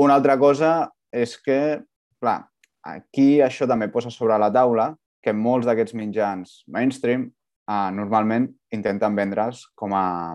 Una 0.03 0.17
altra 0.19 0.35
cosa 0.41 0.73
és 1.15 1.37
que, 1.39 1.79
clar, 2.19 2.41
aquí 2.83 3.39
això 3.45 3.69
també 3.71 3.87
posa 3.93 4.11
sobre 4.11 4.39
la 4.43 4.51
taula 4.51 4.89
que 5.23 5.35
molts 5.37 5.69
d'aquests 5.69 5.95
mitjans 5.95 6.57
mainstream 6.67 7.29
uh, 7.71 7.93
normalment 7.95 8.49
intenten 8.75 9.15
vendre's 9.15 9.63
com 9.79 9.95
a 9.95 10.35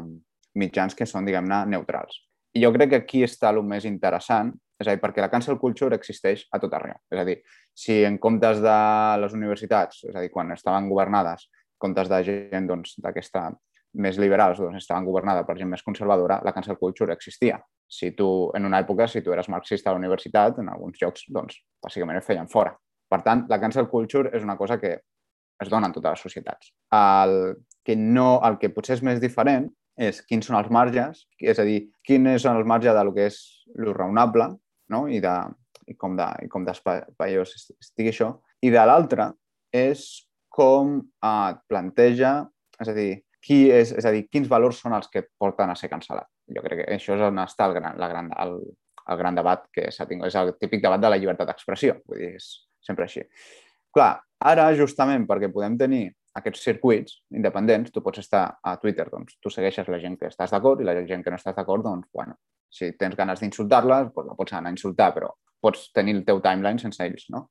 mitjans 0.57 0.95
que 0.95 1.05
són, 1.05 1.27
diguem-ne, 1.27 1.65
neutrals. 1.73 2.23
I 2.55 2.63
jo 2.63 2.71
crec 2.73 2.93
que 2.93 3.01
aquí 3.03 3.25
està 3.27 3.51
el 3.51 3.59
més 3.67 3.85
interessant, 3.85 4.53
és 4.79 4.87
a 4.87 4.93
dir, 4.93 5.01
perquè 5.01 5.21
la 5.21 5.29
cancel 5.33 5.59
culture 5.59 5.97
existeix 5.97 6.47
a 6.53 6.61
tot 6.63 6.73
arreu. 6.77 6.97
És 7.11 7.19
a 7.19 7.25
dir, 7.27 7.37
si 7.75 7.99
en 8.07 8.17
comptes 8.21 8.61
de 8.63 8.79
les 9.21 9.35
universitats, 9.35 10.05
és 10.07 10.15
a 10.15 10.23
dir, 10.23 10.31
quan 10.33 10.53
estaven 10.55 10.87
governades, 10.89 11.49
comptes 11.77 12.09
de 12.09 12.23
gent 12.25 12.69
doncs, 12.69 12.95
d'aquesta 13.03 13.49
doncs, 13.49 13.63
més 14.03 14.19
liberals 14.21 14.59
doncs, 14.61 14.83
estaven 14.83 15.05
governada 15.07 15.43
per 15.47 15.57
gent 15.57 15.69
més 15.71 15.83
conservadora, 15.85 16.39
la 16.45 16.53
cancel 16.55 16.77
culture 16.77 17.13
existia. 17.13 17.59
Si 17.87 18.11
tu, 18.17 18.27
en 18.57 18.67
una 18.67 18.81
època, 18.83 19.07
si 19.07 19.23
tu 19.25 19.33
eres 19.33 19.49
marxista 19.49 19.91
a 19.91 19.95
la 19.95 20.01
universitat, 20.01 20.59
en 20.61 20.69
alguns 20.73 20.99
llocs, 21.01 21.25
doncs, 21.33 21.61
bàsicament 21.83 22.19
et 22.19 22.27
feien 22.27 22.49
fora. 22.51 22.75
Per 23.07 23.21
tant, 23.23 23.45
la 23.49 23.59
cancel 23.59 23.87
culture 23.89 24.33
és 24.35 24.43
una 24.43 24.57
cosa 24.59 24.77
que 24.79 24.97
es 25.63 25.71
dona 25.71 25.89
en 25.89 25.95
totes 25.95 26.17
les 26.17 26.23
societats. 26.27 26.71
El 26.93 27.57
que, 27.83 27.95
no, 27.95 28.37
el 28.45 28.59
que 28.61 28.69
potser 28.75 28.97
és 28.97 29.03
més 29.05 29.21
diferent 29.23 29.69
és 29.97 30.19
quins 30.29 30.45
són 30.45 30.59
els 30.59 30.69
marges, 30.69 31.23
és 31.41 31.57
a 31.57 31.65
dir, 31.65 31.87
quin 32.05 32.27
és 32.29 32.45
el 32.45 32.65
marge 32.69 32.93
de 32.93 33.03
lo 33.03 33.15
que 33.15 33.31
és 33.31 33.39
lo 33.81 33.95
raonable 33.97 34.51
no? 34.89 35.07
I, 35.07 35.19
de, 35.23 35.35
i 35.87 35.95
com 35.99 36.15
de, 36.17 36.27
i 36.45 36.49
com 36.51 36.65
d'espaiós 36.67 37.53
estigui 37.77 38.11
això. 38.11 38.31
I 38.63 38.71
de 38.73 38.83
l'altre 38.87 39.31
és 39.75 40.05
com 40.53 40.97
et 40.97 41.59
planteja, 41.69 42.33
és 42.81 42.89
a 42.89 42.95
dir, 42.95 43.11
qui 43.47 43.61
és, 43.71 43.93
és 43.95 44.05
a 44.05 44.11
dir, 44.11 44.25
quins 44.27 44.49
valors 44.51 44.81
són 44.83 44.95
els 44.97 45.07
que 45.11 45.23
porten 45.39 45.71
a 45.71 45.77
ser 45.79 45.89
cancel·lat. 45.91 46.27
Jo 46.55 46.63
crec 46.65 46.81
que 46.81 46.87
això 46.97 47.15
és 47.15 47.23
on 47.29 47.39
està 47.43 47.69
el 47.69 47.77
gran, 47.77 47.95
la 48.01 48.09
gran, 48.11 48.29
el, 48.43 48.57
el 49.07 49.19
gran 49.21 49.39
debat 49.39 49.63
que 49.73 49.87
s'ha 49.93 50.07
tingut. 50.09 50.27
És 50.27 50.35
el 50.35 50.53
típic 50.59 50.83
debat 50.83 51.01
de 51.01 51.11
la 51.13 51.19
llibertat 51.21 51.47
d'expressió, 51.47 51.95
vull 52.09 52.19
dir, 52.19 52.33
és 52.41 52.49
sempre 52.83 53.07
així. 53.07 53.23
Clar, 53.95 54.11
ara, 54.51 54.67
justament 54.75 55.25
perquè 55.29 55.49
podem 55.53 55.79
tenir 55.79 56.03
aquests 56.37 56.67
circuits 56.67 57.21
independents, 57.33 57.93
tu 57.93 58.03
pots 58.05 58.21
estar 58.21 58.43
a 58.61 58.75
Twitter, 58.81 59.07
doncs 59.09 59.39
tu 59.41 59.49
segueixes 59.53 59.87
la 59.89 59.99
gent 60.03 60.19
que 60.19 60.29
estàs 60.29 60.53
d'acord 60.53 60.83
i 60.83 60.85
la 60.85 60.99
gent 61.07 61.23
que 61.25 61.33
no 61.33 61.39
estàs 61.39 61.55
d'acord, 61.57 61.87
doncs, 61.87 62.11
bueno, 62.13 62.37
si 62.69 62.91
tens 62.99 63.15
ganes 63.17 63.41
d'insultar-la, 63.41 64.03
doncs 64.11 64.29
la 64.29 64.37
pots 64.37 64.53
anar 64.53 64.69
a 64.69 64.75
insultar, 64.75 65.13
però 65.15 65.31
pots 65.63 65.87
tenir 65.95 66.19
el 66.19 66.25
teu 66.27 66.43
timeline 66.43 66.83
sense 66.83 67.01
ells, 67.03 67.25
no? 67.33 67.47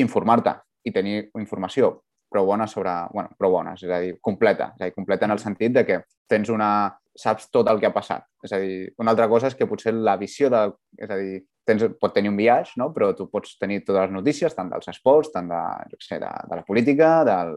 Informar-te 0.00 0.56
i 0.88 0.92
tenir 0.94 1.28
informació 1.38 1.92
prou 2.30 2.46
bona 2.46 2.66
sobre... 2.70 2.92
bueno, 3.12 3.34
prou 3.38 3.56
bona, 3.58 3.74
és 3.78 3.84
a 3.88 4.00
dir, 4.04 4.16
completa. 4.24 4.72
És 4.76 4.82
a 4.82 4.88
dir, 4.88 4.96
completa 4.96 5.28
en 5.28 5.34
el 5.34 5.42
sentit 5.42 5.74
de 5.74 5.84
que 5.88 6.00
tens 6.28 6.50
una 6.52 6.70
saps 7.18 7.48
tot 7.50 7.68
el 7.70 7.80
que 7.80 7.88
ha 7.88 7.94
passat. 7.94 8.26
És 8.46 8.52
a 8.54 8.60
dir, 8.62 8.92
una 9.02 9.12
altra 9.14 9.26
cosa 9.30 9.50
és 9.50 9.56
que 9.58 9.66
potser 9.66 9.94
la 9.96 10.16
visió 10.20 10.50
de... 10.52 10.60
És 11.00 11.10
a 11.10 11.18
dir, 11.18 11.40
tens, 11.66 11.84
pot 12.00 12.14
tenir 12.14 12.30
un 12.30 12.38
viatge, 12.38 12.78
no? 12.80 12.90
però 12.94 13.10
tu 13.16 13.26
pots 13.32 13.56
tenir 13.60 13.82
totes 13.82 14.06
les 14.06 14.14
notícies, 14.14 14.54
tant 14.56 14.70
dels 14.70 14.88
esports, 14.92 15.32
tant 15.34 15.50
de, 15.50 15.62
jo 15.92 15.98
sé, 16.04 16.20
de, 16.22 16.30
de 16.50 16.60
la 16.60 16.66
política, 16.68 17.10
del 17.28 17.56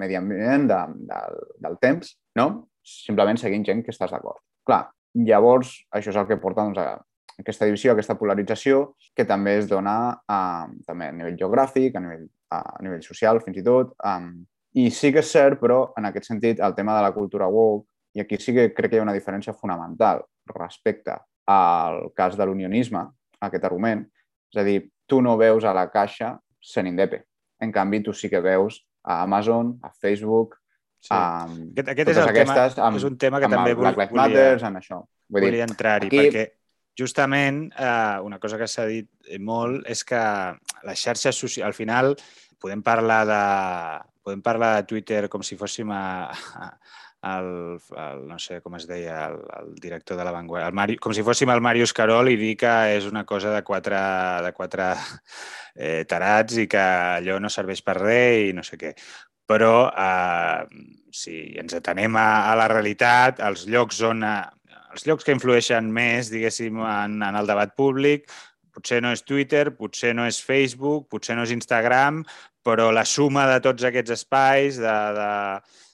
medi 0.00 0.18
ambient, 0.18 0.66
de, 0.68 0.80
del, 1.08 1.38
del 1.64 1.78
temps, 1.80 2.16
no? 2.36 2.48
Simplement 2.84 3.38
seguint 3.40 3.64
gent 3.64 3.84
que 3.84 3.94
estàs 3.94 4.12
d'acord. 4.12 4.42
Clar, 4.66 4.82
llavors 5.26 5.72
això 5.96 6.12
és 6.12 6.18
el 6.20 6.26
que 6.28 6.40
porta 6.42 6.66
doncs, 6.66 6.80
a 6.80 6.98
aquesta 7.40 7.68
divisió, 7.68 7.94
aquesta 7.94 8.18
polarització, 8.20 8.82
que 9.16 9.24
també 9.28 9.56
es 9.60 9.70
dona 9.70 9.94
a, 10.28 10.40
també 10.86 11.08
a 11.08 11.16
nivell 11.16 11.38
geogràfic, 11.40 11.96
a 11.96 12.04
nivell, 12.04 12.26
a 12.50 12.60
nivell 12.82 13.02
social, 13.02 13.40
fins 13.44 13.60
i 13.60 13.64
tot. 13.66 13.94
Um, 14.06 14.44
I 14.78 14.88
sí 14.94 15.10
que 15.14 15.22
és 15.24 15.32
cert, 15.32 15.58
però, 15.62 15.80
en 15.98 16.06
aquest 16.10 16.28
sentit, 16.30 16.60
el 16.62 16.76
tema 16.76 16.96
de 16.96 17.02
la 17.06 17.14
cultura 17.14 17.48
woke, 17.50 17.88
i 18.14 18.22
aquí 18.22 18.38
sí 18.42 18.54
que 18.54 18.70
crec 18.74 18.90
que 18.90 18.98
hi 18.98 19.02
ha 19.02 19.06
una 19.06 19.14
diferència 19.14 19.54
fonamental 19.54 20.22
respecte 20.50 21.14
al 21.50 22.10
cas 22.14 22.36
de 22.38 22.46
l'unionisme, 22.46 23.02
aquest 23.40 23.66
argument. 23.66 24.04
És 24.50 24.62
a 24.62 24.66
dir, 24.66 24.78
tu 25.06 25.20
no 25.22 25.36
veus 25.38 25.66
a 25.66 25.74
la 25.74 25.88
caixa 25.90 26.36
sent 26.60 26.90
indepe. 26.90 27.24
En 27.62 27.72
canvi, 27.72 28.02
tu 28.02 28.14
sí 28.14 28.30
que 28.30 28.42
veus 28.42 28.80
a 29.02 29.22
Amazon, 29.22 29.78
a 29.82 29.90
Facebook, 29.90 30.60
Sí. 31.00 31.14
Um, 31.16 31.52
aquest, 31.72 31.86
aquest 31.94 32.10
és, 32.12 32.18
el 32.20 32.28
aquestes, 32.28 32.74
tema, 32.76 32.86
amb, 32.90 32.98
és 32.98 33.04
un 33.08 33.14
tema 33.16 33.38
que 33.40 33.48
també 33.48 33.72
Black 33.72 33.96
Lives 33.96 34.18
Matter, 34.18 34.66
en 34.68 34.74
això. 34.82 34.98
Vull 35.32 35.46
volia 35.46 35.64
entrar-hi, 35.64 36.10
perquè 36.12 36.42
justament 36.98 37.68
eh, 37.72 38.18
una 38.24 38.38
cosa 38.38 38.58
que 38.58 38.68
s'ha 38.68 38.86
dit 38.90 39.08
molt 39.40 39.86
és 39.88 40.04
que 40.04 40.22
les 40.86 41.02
xarxes 41.02 41.36
socials, 41.36 41.66
al 41.66 41.76
final 41.76 42.14
podem 42.60 42.82
parlar 42.84 43.22
de, 43.28 43.42
podem 44.22 44.42
parlar 44.44 44.76
de 44.76 44.88
Twitter 44.90 45.28
com 45.32 45.42
si 45.46 45.56
fóssim 45.56 45.90
a, 45.94 46.28
a, 46.30 46.70
el, 47.22 47.80
el, 47.96 48.22
no 48.28 48.38
sé 48.40 48.60
com 48.64 48.76
es 48.78 48.86
deia, 48.88 49.26
el, 49.28 49.40
el 49.60 49.74
director 49.80 50.16
de 50.16 50.24
la 50.24 50.32
Vanguardia, 50.32 50.68
el 50.68 50.76
Mari, 50.76 50.96
com 50.96 51.14
si 51.16 51.24
fóssim 51.26 51.52
el 51.52 51.62
Màrius 51.64 51.94
Carol 51.96 52.30
i 52.32 52.38
dir 52.40 52.54
que 52.60 52.74
és 52.96 53.08
una 53.08 53.24
cosa 53.28 53.52
de 53.54 53.62
quatre, 53.66 53.98
de 54.46 54.52
quatre 54.56 54.92
eh, 55.74 56.04
tarats 56.08 56.60
i 56.62 56.68
que 56.70 56.84
allò 57.20 57.40
no 57.40 57.52
serveix 57.52 57.84
per 57.84 57.98
res 58.00 58.48
i 58.50 58.54
no 58.56 58.64
sé 58.66 58.80
què. 58.80 58.94
Però 59.50 59.90
eh, 59.90 60.64
si 61.12 61.36
ens 61.58 61.74
atenem 61.76 62.16
a, 62.16 62.28
a 62.52 62.56
la 62.60 62.70
realitat, 62.72 63.44
els 63.44 63.66
llocs 63.68 64.00
on... 64.06 64.24
Els 64.90 65.06
llocs 65.06 65.26
que 65.26 65.34
influeixen 65.36 65.90
més, 65.94 66.30
diguéssim, 66.32 66.80
en, 66.82 67.20
en 67.22 67.36
el 67.38 67.50
debat 67.50 67.74
públic, 67.78 68.30
potser 68.74 69.00
no 69.02 69.12
és 69.14 69.22
Twitter, 69.26 69.68
potser 69.76 70.14
no 70.16 70.26
és 70.26 70.40
Facebook, 70.42 71.08
potser 71.10 71.36
no 71.38 71.44
és 71.46 71.54
Instagram, 71.54 72.24
però 72.66 72.90
la 72.92 73.06
suma 73.06 73.46
de 73.50 73.60
tots 73.64 73.86
aquests 73.86 74.14
espais, 74.18 74.80
de, 74.82 74.96
de, 75.16 75.30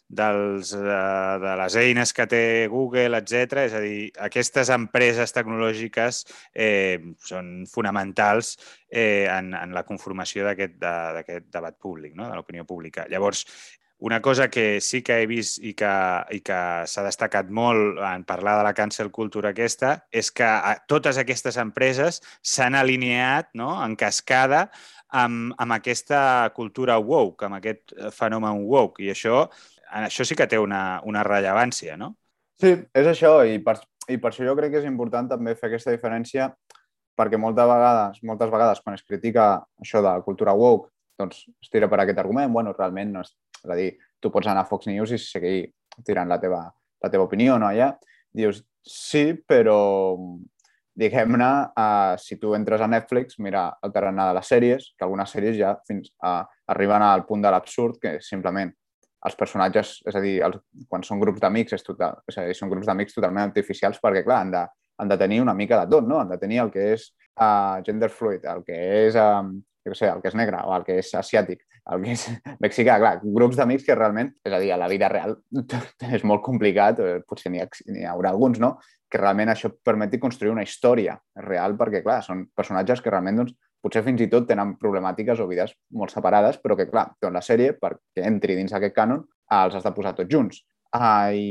dels, 0.08 0.70
de, 0.70 0.98
de 1.42 1.54
les 1.60 1.76
eines 1.82 2.12
que 2.16 2.26
té 2.30 2.42
Google, 2.70 3.18
etc. 3.18 3.64
És 3.66 3.76
a 3.76 3.82
dir, 3.82 4.10
aquestes 4.28 4.70
empreses 4.74 5.34
tecnològiques 5.34 6.22
eh, 6.54 6.98
són 7.22 7.66
fonamentals 7.70 8.54
eh, 8.90 9.26
en, 9.30 9.52
en 9.58 9.74
la 9.76 9.86
conformació 9.88 10.46
d'aquest 10.46 10.78
de, 10.82 11.40
debat 11.52 11.78
públic, 11.78 12.14
no? 12.14 12.30
de 12.30 12.38
l'opinió 12.38 12.66
pública. 12.68 13.06
Llavors, 13.10 13.46
una 13.98 14.20
cosa 14.20 14.50
que 14.50 14.80
sí 14.80 15.02
que 15.02 15.22
he 15.22 15.26
vist 15.26 15.62
i 15.64 15.72
que, 15.74 15.92
i 16.36 16.42
que 16.44 16.58
s'ha 16.88 17.04
destacat 17.06 17.48
molt 17.48 18.00
en 18.04 18.26
parlar 18.28 18.58
de 18.58 18.66
la 18.66 18.74
cancel 18.76 19.08
culture 19.10 19.48
aquesta 19.48 19.94
és 20.12 20.28
que 20.30 20.48
totes 20.88 21.16
aquestes 21.16 21.56
empreses 21.56 22.20
s'han 22.42 22.76
alineat 22.76 23.48
no? 23.54 23.70
en 23.84 23.96
cascada 23.96 24.66
amb, 25.08 25.54
amb 25.56 25.78
aquesta 25.78 26.52
cultura 26.54 26.98
woke, 26.98 27.46
amb 27.46 27.56
aquest 27.60 27.94
fenomen 28.12 28.66
woke. 28.68 29.02
I 29.02 29.14
això 29.14 29.46
això 29.86 30.24
sí 30.26 30.36
que 30.36 30.46
té 30.50 30.58
una, 30.58 31.00
una 31.04 31.22
rellevància, 31.24 31.96
no? 31.96 32.16
Sí, 32.60 32.72
és 32.74 33.06
això, 33.06 33.38
i 33.46 33.58
per, 33.62 33.78
i 34.08 34.18
per 34.18 34.30
això 34.32 34.44
jo 34.46 34.56
crec 34.58 34.72
que 34.72 34.82
és 34.82 34.88
important 34.88 35.28
també 35.28 35.54
fer 35.54 35.70
aquesta 35.70 35.94
diferència 35.94 36.50
perquè 37.16 37.38
moltes 37.40 37.68
vegades, 37.68 38.20
moltes 38.28 38.52
vegades 38.52 38.82
quan 38.84 38.96
es 38.96 39.04
critica 39.04 39.64
això 39.80 40.02
de 40.02 40.10
la 40.10 40.24
cultura 40.24 40.52
woke, 40.56 40.90
doncs 41.16 41.46
es 41.48 41.70
tira 41.72 41.88
per 41.88 42.02
aquest 42.02 42.18
argument, 42.20 42.52
bueno, 42.52 42.74
realment 42.76 43.14
no 43.14 43.22
és, 43.24 43.32
és 43.66 43.72
a 43.74 43.78
dir, 43.78 43.90
tu 44.22 44.30
pots 44.32 44.48
anar 44.48 44.64
a 44.64 44.70
Fox 44.70 44.88
News 44.88 45.12
i 45.12 45.20
seguir 45.20 45.58
tirant 46.06 46.30
la 46.30 46.38
teva, 46.40 46.62
la 47.02 47.10
teva 47.12 47.26
opinió, 47.26 47.58
no? 47.60 47.68
Ja 47.74 47.92
dius, 48.36 48.62
sí, 48.84 49.32
però 49.48 49.78
diguem-ne, 50.96 51.50
uh, 51.76 52.14
si 52.20 52.38
tu 52.40 52.54
entres 52.56 52.80
a 52.80 52.88
Netflix, 52.88 53.38
mira 53.42 53.66
el 53.84 53.92
tarannà 53.92 54.30
de 54.30 54.36
les 54.38 54.50
sèries, 54.52 54.88
que 54.96 55.04
algunes 55.04 55.32
sèries 55.32 55.56
ja 55.58 55.74
fins 55.88 56.12
a, 56.24 56.38
arriben 56.72 57.04
al 57.04 57.26
punt 57.28 57.44
de 57.44 57.52
l'absurd, 57.52 57.98
que 58.00 58.16
simplement 58.24 58.72
els 59.26 59.36
personatges, 59.36 59.96
és 60.06 60.16
a 60.16 60.22
dir, 60.22 60.36
els, 60.46 60.60
quan 60.88 61.04
són 61.04 61.20
grups 61.20 61.42
d'amics, 61.42 61.76
és, 61.76 61.84
total, 61.84 62.20
és, 62.28 62.38
a 62.38 62.46
dir, 62.46 62.56
són 62.56 62.72
grups 62.72 62.88
d'amics 62.88 63.16
totalment 63.16 63.48
artificials 63.48 64.00
perquè, 64.02 64.22
clar, 64.24 64.42
han 64.44 64.52
de, 64.54 64.64
han 65.02 65.12
de 65.12 65.18
tenir 65.20 65.42
una 65.44 65.56
mica 65.56 65.82
de 65.82 65.90
tot, 65.92 66.06
no? 66.08 66.20
Han 66.22 66.32
de 66.32 66.38
tenir 66.40 66.62
el 66.64 66.72
que 66.72 66.92
és 66.94 67.08
uh, 67.40 67.82
gender 67.84 68.12
fluid, 68.12 68.46
el 68.48 68.62
que 68.64 68.78
és, 69.02 69.18
um, 69.20 69.56
jo 69.86 69.94
sé, 69.94 70.10
el 70.10 70.22
que 70.22 70.30
és 70.32 70.36
negre 70.38 70.60
o 70.66 70.74
el 70.76 70.84
que 70.86 70.98
és 71.00 71.12
asiàtic, 71.18 71.62
el 71.92 72.02
que 72.02 72.16
és 72.16 72.26
mexicà, 72.64 72.98
clar, 73.02 73.14
grups 73.22 73.58
d'amics 73.60 73.86
que 73.86 73.96
realment, 73.98 74.32
és 74.44 74.52
a 74.52 74.60
dir, 74.62 74.72
a 74.74 74.80
la 74.80 74.90
vida 74.92 75.10
real 75.12 75.36
és 76.16 76.26
molt 76.26 76.44
complicat, 76.46 77.00
eh, 77.00 77.20
potser 77.26 77.52
n'hi 77.52 77.62
ha, 77.62 77.70
haurà 78.12 78.34
alguns, 78.34 78.60
no?, 78.62 78.76
que 79.06 79.20
realment 79.20 79.52
això 79.52 79.70
permeti 79.86 80.18
construir 80.18 80.50
una 80.50 80.64
història 80.66 81.14
real 81.46 81.76
perquè, 81.78 82.02
clar, 82.02 82.18
són 82.26 82.48
personatges 82.56 83.02
que 83.02 83.12
realment 83.12 83.42
doncs, 83.42 83.54
potser 83.82 84.02
fins 84.02 84.22
i 84.24 84.30
tot 84.30 84.48
tenen 84.48 84.74
problemàtiques 84.80 85.38
o 85.38 85.46
vides 85.46 85.76
molt 85.94 86.10
separades, 86.14 86.58
però 86.62 86.74
que, 86.78 86.88
clar, 86.90 87.06
doncs 87.22 87.36
la 87.36 87.44
sèrie, 87.44 87.76
perquè 87.78 88.24
entri 88.26 88.56
dins 88.58 88.74
aquest 88.74 88.96
cànon, 88.96 89.22
els 89.54 89.76
has 89.78 89.86
de 89.86 89.92
posar 89.94 90.16
tots 90.16 90.32
junts. 90.32 90.64
Uh, 90.96 91.30
I 91.34 91.46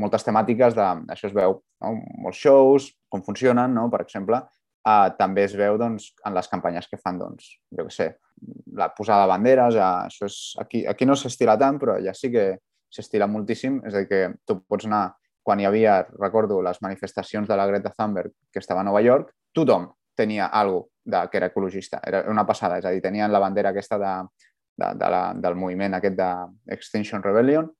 moltes 0.00 0.24
temàtiques 0.26 0.74
de... 0.76 0.86
Això 1.14 1.28
es 1.28 1.34
veu, 1.36 1.58
no? 1.84 1.92
molts 2.24 2.40
shows, 2.42 2.88
com 3.08 3.22
funcionen, 3.24 3.72
no? 3.76 3.86
per 3.92 4.02
exemple, 4.04 4.40
uh, 4.86 5.10
també 5.18 5.44
es 5.48 5.56
veu 5.58 5.78
doncs, 5.80 6.12
en 6.26 6.34
les 6.36 6.48
campanyes 6.48 6.88
que 6.90 7.00
fan, 7.00 7.18
doncs, 7.20 7.50
jo 7.74 7.86
què 7.88 7.94
sé, 7.94 8.08
la 8.78 8.90
posada 8.94 9.24
de 9.24 9.32
banderes, 9.32 9.74
ja, 9.74 9.90
això 10.06 10.28
és, 10.28 10.38
aquí, 10.62 10.84
aquí 10.86 11.06
no 11.08 11.16
s'estila 11.18 11.58
tant, 11.58 11.78
però 11.80 11.98
ja 12.04 12.14
sí 12.14 12.30
que 12.34 12.50
s'estila 12.92 13.28
moltíssim, 13.28 13.80
és 13.86 13.94
a 13.94 14.04
dir, 14.04 14.08
que 14.08 14.22
tu 14.46 14.60
pots 14.64 14.86
anar, 14.88 15.08
quan 15.44 15.60
hi 15.60 15.66
havia, 15.68 16.02
recordo, 16.18 16.60
les 16.62 16.80
manifestacions 16.84 17.48
de 17.48 17.56
la 17.56 17.66
Greta 17.66 17.92
Thunberg 17.96 18.34
que 18.52 18.60
estava 18.60 18.84
a 18.84 18.86
Nova 18.86 19.00
York, 19.04 19.32
tothom 19.56 19.88
tenia 20.18 20.46
alguna 20.46 20.86
de, 21.08 21.28
que 21.30 21.38
era 21.38 21.46
ecologista. 21.46 22.00
Era 22.04 22.24
una 22.28 22.44
passada, 22.46 22.78
és 22.78 22.84
a 22.84 22.92
dir, 22.92 23.00
tenien 23.00 23.32
la 23.32 23.40
bandera 23.40 23.72
aquesta 23.72 23.98
de, 23.98 24.14
de, 24.76 24.88
de 25.00 25.10
la, 25.14 25.22
del 25.34 25.56
moviment 25.56 25.96
aquest 25.96 26.18
d'Extinction 26.18 27.24
Rebellion, 27.24 27.70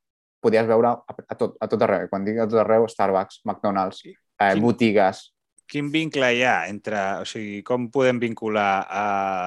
podies 0.41 0.69
veure 0.71 0.95
a, 0.95 1.17
a, 1.27 1.37
tot, 1.37 1.59
a 1.61 1.69
tot 1.69 1.85
arreu. 1.85 2.09
Quan 2.09 2.25
dic 2.25 2.41
a 2.41 2.49
tot 2.49 2.63
arreu, 2.63 2.89
Starbucks, 2.89 3.43
McDonald's, 3.45 4.05
eh, 4.09 4.55
botigues... 4.61 5.29
Quin 5.69 5.91
vincle 5.93 6.31
hi 6.33 6.41
ha 6.49 6.63
entre... 6.71 6.97
O 7.21 7.27
sigui, 7.29 7.59
com 7.67 7.91
podem 7.93 8.17
vincular 8.23 8.87
a 8.89 9.03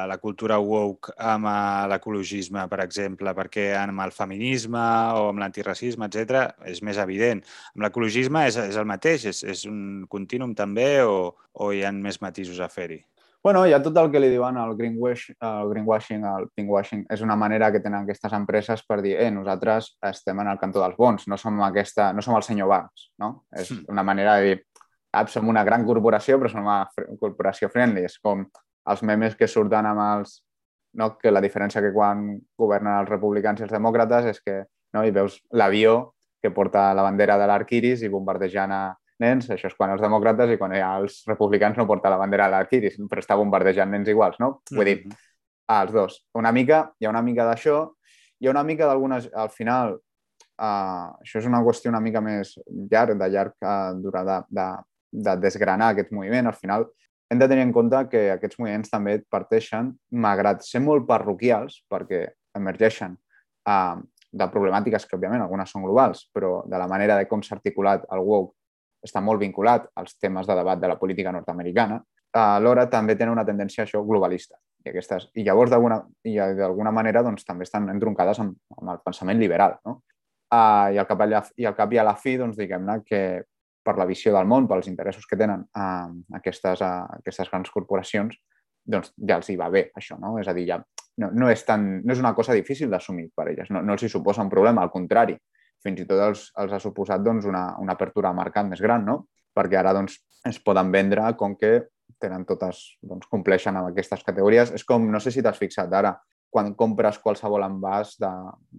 la 0.10 0.20
cultura 0.22 0.60
woke 0.62 1.16
amb 1.18 1.50
l'ecologisme, 1.90 2.68
per 2.70 2.84
exemple? 2.84 3.34
Perquè 3.34 3.72
amb 3.80 4.04
el 4.06 4.14
feminisme 4.14 4.84
o 5.18 5.32
amb 5.32 5.42
l'antiracisme, 5.42 6.06
etc 6.12 6.68
és 6.70 6.84
més 6.86 7.02
evident. 7.02 7.42
Amb 7.74 7.88
l'ecologisme 7.88 8.46
és, 8.52 8.60
és 8.70 8.78
el 8.78 8.86
mateix? 8.86 9.26
És, 9.34 9.42
és 9.42 9.66
un 9.66 10.06
contínum 10.12 10.54
també 10.54 10.92
o, 11.02 11.32
o 11.34 11.74
hi 11.74 11.82
ha 11.82 11.92
més 11.96 12.22
matisos 12.22 12.62
a 12.62 12.70
fer-hi? 12.70 13.02
Bueno, 13.42 13.66
hi 13.66 13.74
ha 13.74 13.82
tot 13.82 13.96
el 13.98 14.12
que 14.14 14.20
li 14.22 14.30
diuen 14.30 14.58
el 14.62 14.76
greenwash, 14.78 15.32
el 15.42 15.70
greenwashing, 15.72 16.26
el 16.30 16.52
pinkwashing. 16.54 17.08
És 17.10 17.24
una 17.26 17.34
manera 17.34 17.72
que 17.74 17.82
tenen 17.82 18.06
aquestes 18.06 18.36
empreses 18.38 18.86
per 18.86 19.02
dir 19.02 19.16
eh, 19.18 19.32
nosaltres 19.34 19.96
estem 20.12 20.44
en 20.44 20.52
el 20.54 20.62
cantó 20.62 20.84
dels 20.84 21.00
bons, 21.00 21.26
no 21.26 21.42
som, 21.42 21.58
aquesta, 21.66 22.12
no 22.14 22.22
som 22.22 22.38
el 22.38 22.46
senyor 22.46 22.70
Banks. 22.70 23.10
No? 23.18 23.40
És 23.50 23.72
hmm. 23.74 23.90
una 23.90 24.06
manera 24.06 24.38
de 24.38 24.52
dir 24.52 24.60
som 25.28 25.50
una 25.50 25.63
gran 25.67 25.86
corporació, 25.86 26.38
però 26.39 26.52
som 26.52 26.63
una 26.65 26.86
corporació 27.19 27.69
friendly. 27.69 28.06
És 28.08 28.17
com 28.19 28.45
els 28.91 29.04
memes 29.04 29.36
que 29.36 29.50
surten 29.50 29.89
amb 29.91 30.06
els... 30.06 30.39
No? 31.00 31.13
Que 31.19 31.32
la 31.32 31.39
diferència 31.43 31.82
que 31.84 31.93
quan 31.95 32.34
governen 32.60 32.97
els 33.00 33.10
republicans 33.10 33.62
i 33.62 33.63
els 33.67 33.71
demòcrates 33.71 34.26
és 34.34 34.41
que 34.43 34.58
no? 34.93 35.06
hi 35.06 35.13
veus 35.15 35.38
l'avió 35.56 36.13
que 36.41 36.52
porta 36.52 36.89
la 36.97 37.06
bandera 37.06 37.38
de 37.39 37.47
l'arquiris 37.47 38.02
i 38.04 38.10
bombardejant 38.12 38.74
a, 38.76 38.82
nens, 39.21 39.50
això 39.54 39.69
és 39.69 39.78
quan 39.78 39.93
els 39.93 40.02
demòcrates 40.02 40.54
i 40.54 40.60
quan 40.60 40.74
els 40.76 41.21
republicans 41.30 41.78
no 41.80 41.88
porta 41.89 42.12
la 42.12 42.19
bandera 42.21 42.47
de 42.47 42.56
l'arquiris, 42.56 42.97
però 43.10 43.24
està 43.24 43.38
bombardejant 43.39 43.91
nens 43.93 44.10
iguals, 44.12 44.39
no? 44.41 44.56
Vull 44.71 44.88
dir, 44.88 44.97
mm-hmm. 45.04 45.26
els 45.78 45.95
dos. 45.95 46.21
Una 46.41 46.54
mica, 46.56 46.84
hi 47.00 47.08
ha 47.08 47.13
una 47.13 47.24
mica 47.26 47.45
d'això, 47.47 47.84
hi 48.41 48.50
ha 48.50 48.56
una 48.56 48.65
mica 48.67 48.89
d'algunes... 48.89 49.30
Al 49.38 49.52
final, 49.54 49.97
uh, 50.58 51.08
això 51.21 51.41
és 51.41 51.50
una 51.50 51.62
qüestió 51.65 51.93
una 51.93 52.02
mica 52.04 52.24
més 52.26 52.56
llarg, 52.91 53.17
de 53.19 53.30
llarg 53.36 53.56
uh, 53.62 53.91
durada, 54.02 54.41
de, 54.50 54.67
de 55.12 55.36
desgranar 55.43 55.91
aquest 55.91 56.12
moviment. 56.15 56.47
Al 56.47 56.58
final, 56.58 56.88
hem 57.32 57.39
de 57.39 57.47
tenir 57.47 57.63
en 57.67 57.74
compte 57.76 58.00
que 58.12 58.24
aquests 58.34 58.60
moviments 58.60 58.91
també 58.91 59.19
parteixen, 59.32 59.91
malgrat 60.12 60.65
ser 60.67 60.82
molt 60.84 61.06
parroquials, 61.08 61.82
perquè 61.91 62.26
emergeixen 62.58 63.13
uh, 63.69 64.00
de 64.32 64.47
problemàtiques 64.52 65.06
que, 65.06 65.15
òbviament, 65.15 65.43
algunes 65.43 65.71
són 65.71 65.86
globals, 65.86 66.26
però 66.34 66.62
de 66.67 66.80
la 66.80 66.89
manera 66.91 67.19
de 67.19 67.28
com 67.28 67.43
s'ha 67.43 67.56
articulat 67.58 68.04
el 68.12 68.24
woke 68.28 68.56
està 69.06 69.21
molt 69.24 69.41
vinculat 69.41 69.88
als 69.97 70.17
temes 70.19 70.47
de 70.47 70.56
debat 70.56 70.80
de 70.80 70.89
la 70.91 70.97
política 71.00 71.32
nord-americana, 71.34 72.02
alhora 72.38 72.86
també 72.89 73.15
tenen 73.15 73.34
una 73.34 73.45
tendència 73.45 73.84
això 73.84 74.04
globalista. 74.08 74.58
I, 74.86 74.89
aquestes, 74.89 75.28
i 75.38 75.43
llavors, 75.45 75.71
d'alguna 75.71 76.93
manera, 76.93 77.21
doncs, 77.26 77.45
també 77.45 77.67
estan 77.67 77.89
entroncades 77.93 78.39
amb, 78.41 78.56
amb 78.78 78.93
el 78.93 79.02
pensament 79.06 79.39
liberal. 79.39 79.78
No? 79.86 80.00
Uh, 80.52 80.91
i, 80.95 81.00
al 81.00 81.08
cap, 81.08 81.21
I 81.58 81.67
al 81.67 81.76
cap 81.76 81.93
i 81.93 82.00
a 82.02 82.06
la 82.08 82.15
fi, 82.19 82.38
doncs, 82.39 82.58
diguem-ne 82.58 83.02
que 83.06 83.21
per 83.84 83.98
la 83.98 84.08
visió 84.10 84.34
del 84.36 84.48
món, 84.48 84.67
pels 84.70 84.88
interessos 84.91 85.28
que 85.28 85.38
tenen 85.39 85.65
uh, 85.65 86.10
aquestes, 86.38 86.82
uh, 86.86 87.06
aquestes 87.20 87.50
grans 87.50 87.72
corporacions, 87.74 88.38
doncs 88.86 89.13
ja 89.17 89.38
els 89.38 89.50
hi 89.50 89.58
va 89.60 89.70
bé 89.74 89.89
això, 89.98 90.17
no? 90.22 90.36
És 90.41 90.50
a 90.50 90.56
dir, 90.58 90.67
ja 90.70 90.80
no, 91.22 91.30
no, 91.34 91.50
és, 91.52 91.63
tan, 91.67 92.02
no 92.06 92.13
és 92.13 92.22
una 92.22 92.34
cosa 92.38 92.56
difícil 92.58 92.89
d'assumir 92.89 93.30
per 93.36 93.50
elles, 93.52 93.70
no, 93.74 93.82
no 93.86 93.98
els 93.98 94.06
hi 94.06 94.10
suposa 94.10 94.44
un 94.46 94.50
problema, 94.50 94.82
al 94.82 94.94
contrari, 94.94 95.36
fins 95.84 96.02
i 96.02 96.08
tot 96.10 96.22
els, 96.22 96.48
els 96.62 96.74
ha 96.74 96.80
suposat 96.82 97.24
doncs, 97.26 97.48
una, 97.50 97.72
una 97.82 97.98
apertura 97.98 98.32
a 98.32 98.38
mercat 98.38 98.70
més 98.70 98.82
gran, 98.82 99.06
no? 99.06 99.24
perquè 99.58 99.80
ara 99.82 99.94
doncs, 99.98 100.15
es 100.48 100.60
poden 100.63 100.91
vendre 100.94 101.26
com 101.38 101.58
que 101.60 101.74
tenen 102.22 102.46
totes, 102.48 102.84
doncs, 103.02 103.28
compleixen 103.32 103.78
amb 103.78 103.89
aquestes 103.89 104.24
categories. 104.24 104.72
És 104.78 104.86
com, 104.88 105.04
no 105.12 105.20
sé 105.20 105.34
si 105.34 105.44
t'has 105.44 105.60
fixat 105.60 105.91
ara, 105.98 106.13
quan 106.52 106.74
compres 106.78 107.17
qualsevol 107.24 107.63
envàs 107.65 108.17
de, 108.20 108.30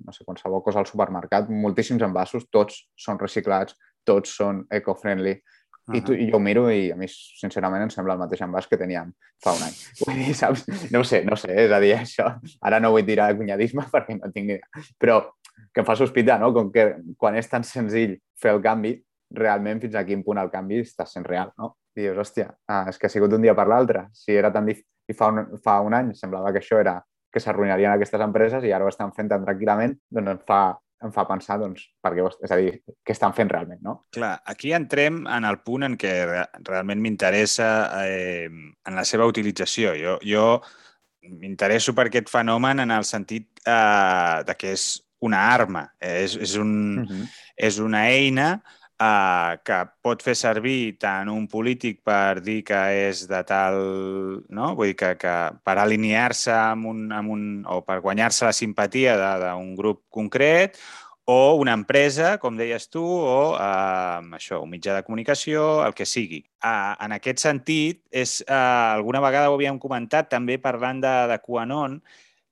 no 0.07 0.15
sé, 0.15 0.25
qualsevol 0.29 0.63
cosa 0.65 0.83
al 0.83 0.89
supermercat, 0.89 1.49
moltíssims 1.49 2.05
envasos, 2.05 2.47
tots 2.53 2.83
són 3.01 3.21
reciclats, 3.21 3.77
tots 4.07 4.37
són 4.39 4.65
eco-friendly, 4.71 5.41
Uh 5.83 5.95
-huh. 5.95 5.99
I, 5.99 6.01
tu, 6.01 6.13
I 6.15 6.31
jo 6.31 6.39
miro 6.39 6.71
i 6.71 6.93
a 6.93 6.97
mi, 6.97 7.09
sincerament, 7.09 7.83
em 7.83 7.91
sembla 7.91 8.15
el 8.15 8.21
mateix 8.21 8.41
envàs 8.41 8.69
que 8.69 8.77
teníem 8.79 9.13
fa 9.43 9.51
un 9.51 9.63
any. 9.67 9.75
Vull 10.07 10.15
dir, 10.15 10.35
saps? 10.35 10.63
No 10.93 11.01
ho 11.01 11.05
sé, 11.05 11.25
no 11.25 11.33
ho 11.33 11.37
sé, 11.37 11.51
és 11.65 11.73
a 11.73 11.81
dir, 11.81 11.97
això... 11.97 12.39
Ara 12.61 12.79
no 12.81 12.93
vull 12.93 13.05
tirar 13.05 13.37
cunyadisme 13.37 13.83
perquè 13.93 14.15
no 14.15 14.31
tinc 14.31 14.47
ni 14.47 14.55
idea. 14.55 14.69
Però 14.99 15.35
que 15.75 15.81
em 15.81 15.87
fa 15.87 15.97
sospitar, 15.97 16.39
no? 16.41 16.53
Com 16.53 16.71
que 16.73 16.97
quan 17.19 17.35
és 17.35 17.49
tan 17.49 17.65
senzill 17.65 18.21
fer 18.41 18.53
el 18.53 18.63
canvi, 18.63 19.03
realment 19.35 19.81
fins 19.81 19.95
a 19.95 20.05
quin 20.05 20.23
punt 20.23 20.39
el 20.39 20.51
canvi 20.51 20.81
està 20.81 21.07
sent 21.07 21.27
real, 21.27 21.51
no? 21.59 21.77
I 21.97 22.01
dius, 22.03 22.19
hòstia, 22.19 22.55
ah, 22.69 22.85
és 22.89 22.99
que 22.99 23.07
ha 23.07 23.11
sigut 23.11 23.33
un 23.33 23.43
dia 23.43 23.55
per 23.55 23.67
l'altre. 23.67 24.07
Si 24.13 24.33
era 24.33 24.53
tan 24.53 24.67
difícil, 24.67 24.87
i 25.09 25.15
fa 25.15 25.33
un, 25.33 25.59
fa 25.65 25.81
un 25.81 25.95
any 25.95 26.15
semblava 26.15 26.53
que 26.53 26.61
això 26.63 26.79
era 26.79 27.03
que 27.33 27.41
s'arruïnarien 27.41 27.93
aquestes 27.93 28.21
empreses 28.21 28.65
i 28.65 28.73
ara 28.73 28.85
ho 28.85 28.89
estan 28.93 29.13
fent 29.17 29.29
tan 29.29 29.45
tranquil·lament, 29.45 29.97
doncs 30.13 30.31
em 30.31 30.39
fa, 30.47 30.79
em 31.03 31.13
fa 31.15 31.25
pensar, 31.29 31.59
doncs, 31.61 31.85
perquè, 32.03 32.25
és 32.47 32.53
a 32.55 32.59
dir, 32.61 32.73
què 33.03 33.15
estan 33.15 33.35
fent 33.37 33.51
realment, 33.51 33.81
no? 33.85 33.97
Clar, 34.15 34.35
aquí 34.49 34.73
entrem 34.77 35.23
en 35.27 35.47
el 35.49 35.61
punt 35.67 35.87
en 35.87 35.97
què 36.01 36.13
realment 36.67 37.03
m'interessa 37.03 37.69
eh, 38.05 38.47
en 38.49 38.99
la 38.99 39.05
seva 39.09 39.27
utilització. 39.31 39.97
Jo, 39.99 40.19
jo 40.27 40.47
m'interesso 41.23 41.95
per 41.95 42.09
aquest 42.09 42.31
fenomen 42.33 42.83
en 42.83 42.95
el 42.95 43.07
sentit 43.09 43.63
eh, 43.67 44.43
de 44.47 44.57
que 44.59 44.75
és 44.77 44.87
una 45.23 45.43
arma, 45.55 45.87
eh, 46.03 46.23
és, 46.25 46.37
és, 46.37 46.57
un, 46.59 46.73
uh 47.03 47.09
-huh. 47.09 47.27
és 47.57 47.79
una 47.79 48.09
eina 48.11 48.63
eh, 49.03 49.59
que 49.67 49.79
pot 50.05 50.23
fer 50.25 50.35
servir 50.39 50.97
tant 51.03 51.31
un 51.33 51.47
polític 51.51 52.01
per 52.07 52.41
dir 52.45 52.61
que 52.67 52.81
és 53.09 53.27
de 53.31 53.43
tal... 53.49 53.79
No? 54.49 54.73
Vull 54.79 54.93
dir 54.93 54.99
que, 55.03 55.15
que 55.21 55.37
per 55.67 55.77
alinear-se 55.83 56.55
amb 56.55 56.91
un, 56.93 57.07
amb 57.15 57.35
un, 57.35 57.47
o 57.67 57.81
per 57.87 58.01
guanyar-se 58.05 58.47
la 58.49 58.57
simpatia 58.57 59.17
d'un 59.43 59.75
grup 59.79 60.05
concret 60.13 60.79
o 61.25 61.55
una 61.55 61.75
empresa, 61.79 62.37
com 62.43 62.57
deies 62.59 62.89
tu, 62.91 63.03
o 63.03 63.55
eh, 63.55 64.35
això, 64.39 64.59
un 64.65 64.73
mitjà 64.73 64.97
de 64.97 65.05
comunicació, 65.07 65.85
el 65.87 65.95
que 65.95 66.07
sigui. 66.09 66.43
Eh, 66.43 66.93
en 67.07 67.15
aquest 67.19 67.43
sentit, 67.45 68.03
és, 68.11 68.41
eh, 68.43 68.59
alguna 68.99 69.23
vegada 69.23 69.51
ho 69.51 69.57
havíem 69.59 69.79
comentat 69.83 70.31
també 70.33 70.59
parlant 70.59 71.01
de, 71.03 71.15
de 71.31 71.39
QAnon, 71.45 72.01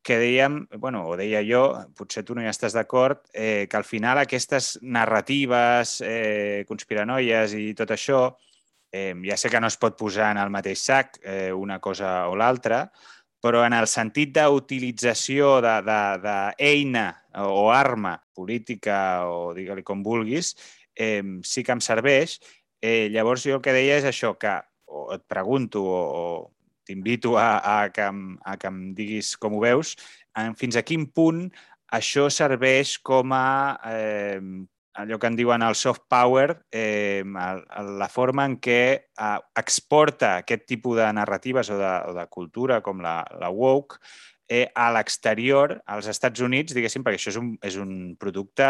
que 0.03 0.17
dèiem, 0.17 0.65
bueno, 0.81 1.05
o 1.09 1.17
deia 1.19 1.43
jo, 1.45 1.65
potser 1.97 2.25
tu 2.25 2.35
no 2.35 2.43
hi 2.43 2.49
estàs 2.49 2.73
d'acord, 2.77 3.21
eh, 3.35 3.67
que 3.69 3.77
al 3.77 3.85
final 3.85 4.19
aquestes 4.19 4.79
narratives 4.83 5.99
eh, 6.01 6.65
conspiranoies 6.69 7.55
i 7.59 7.73
tot 7.77 7.93
això, 7.93 8.23
eh, 8.93 9.13
ja 9.27 9.37
sé 9.37 9.51
que 9.53 9.61
no 9.61 9.69
es 9.69 9.77
pot 9.77 9.99
posar 9.99 10.31
en 10.33 10.41
el 10.41 10.51
mateix 10.51 10.83
sac 10.89 11.21
eh, 11.23 11.53
una 11.53 11.79
cosa 11.81 12.29
o 12.33 12.37
l'altra, 12.37 12.87
però 13.41 13.65
en 13.65 13.77
el 13.77 13.87
sentit 13.89 14.33
d'utilització 14.37 15.59
d'eina 15.65 17.07
o 17.41 17.71
arma 17.73 18.17
política 18.37 19.27
o 19.29 19.53
digue-li 19.57 19.85
com 19.85 20.03
vulguis, 20.05 20.55
eh, 20.95 21.23
sí 21.45 21.65
que 21.65 21.73
em 21.73 21.81
serveix. 21.81 22.39
Eh, 22.81 23.09
llavors 23.13 23.45
jo 23.45 23.59
el 23.59 23.65
que 23.65 23.77
deia 23.77 23.97
és 24.01 24.09
això, 24.09 24.35
que 24.41 24.59
o 24.91 25.11
et 25.15 25.23
pregunto 25.29 25.83
o, 25.85 26.01
o 26.21 26.51
t'invito 26.91 27.37
a, 27.39 27.61
a, 27.63 27.79
que 27.95 28.11
a 28.11 28.57
que 28.59 28.71
em 28.71 28.83
diguis 28.99 29.37
com 29.39 29.55
ho 29.55 29.63
veus, 29.63 29.95
en, 30.35 30.59
fins 30.59 30.77
a 30.77 30.83
quin 30.83 31.07
punt 31.07 31.47
això 31.95 32.27
serveix 32.31 32.99
com 33.07 33.33
a 33.35 33.79
eh, 33.91 34.39
allò 35.01 35.19
que 35.19 35.31
en 35.31 35.37
diuen 35.39 35.63
el 35.63 35.77
soft 35.79 36.05
power, 36.11 36.57
eh, 36.71 37.23
la 37.25 38.09
forma 38.11 38.47
en 38.47 38.59
què 38.63 38.83
eh, 38.99 39.39
exporta 39.59 40.37
aquest 40.41 40.67
tipus 40.69 40.99
de 40.99 41.07
narratives 41.15 41.71
o 41.71 41.79
de, 41.79 41.95
o 42.11 42.17
de 42.17 42.27
cultura 42.31 42.81
com 42.83 43.03
la, 43.03 43.21
la 43.41 43.51
woke 43.55 44.01
eh, 44.51 44.67
a 44.75 44.91
l'exterior, 44.91 45.77
als 45.87 46.11
Estats 46.11 46.43
Units, 46.43 46.75
diguéssim, 46.75 47.05
perquè 47.07 47.21
això 47.21 47.31
és 47.31 47.39
un, 47.39 47.53
és 47.63 47.79
un 47.79 47.93
producte 48.19 48.67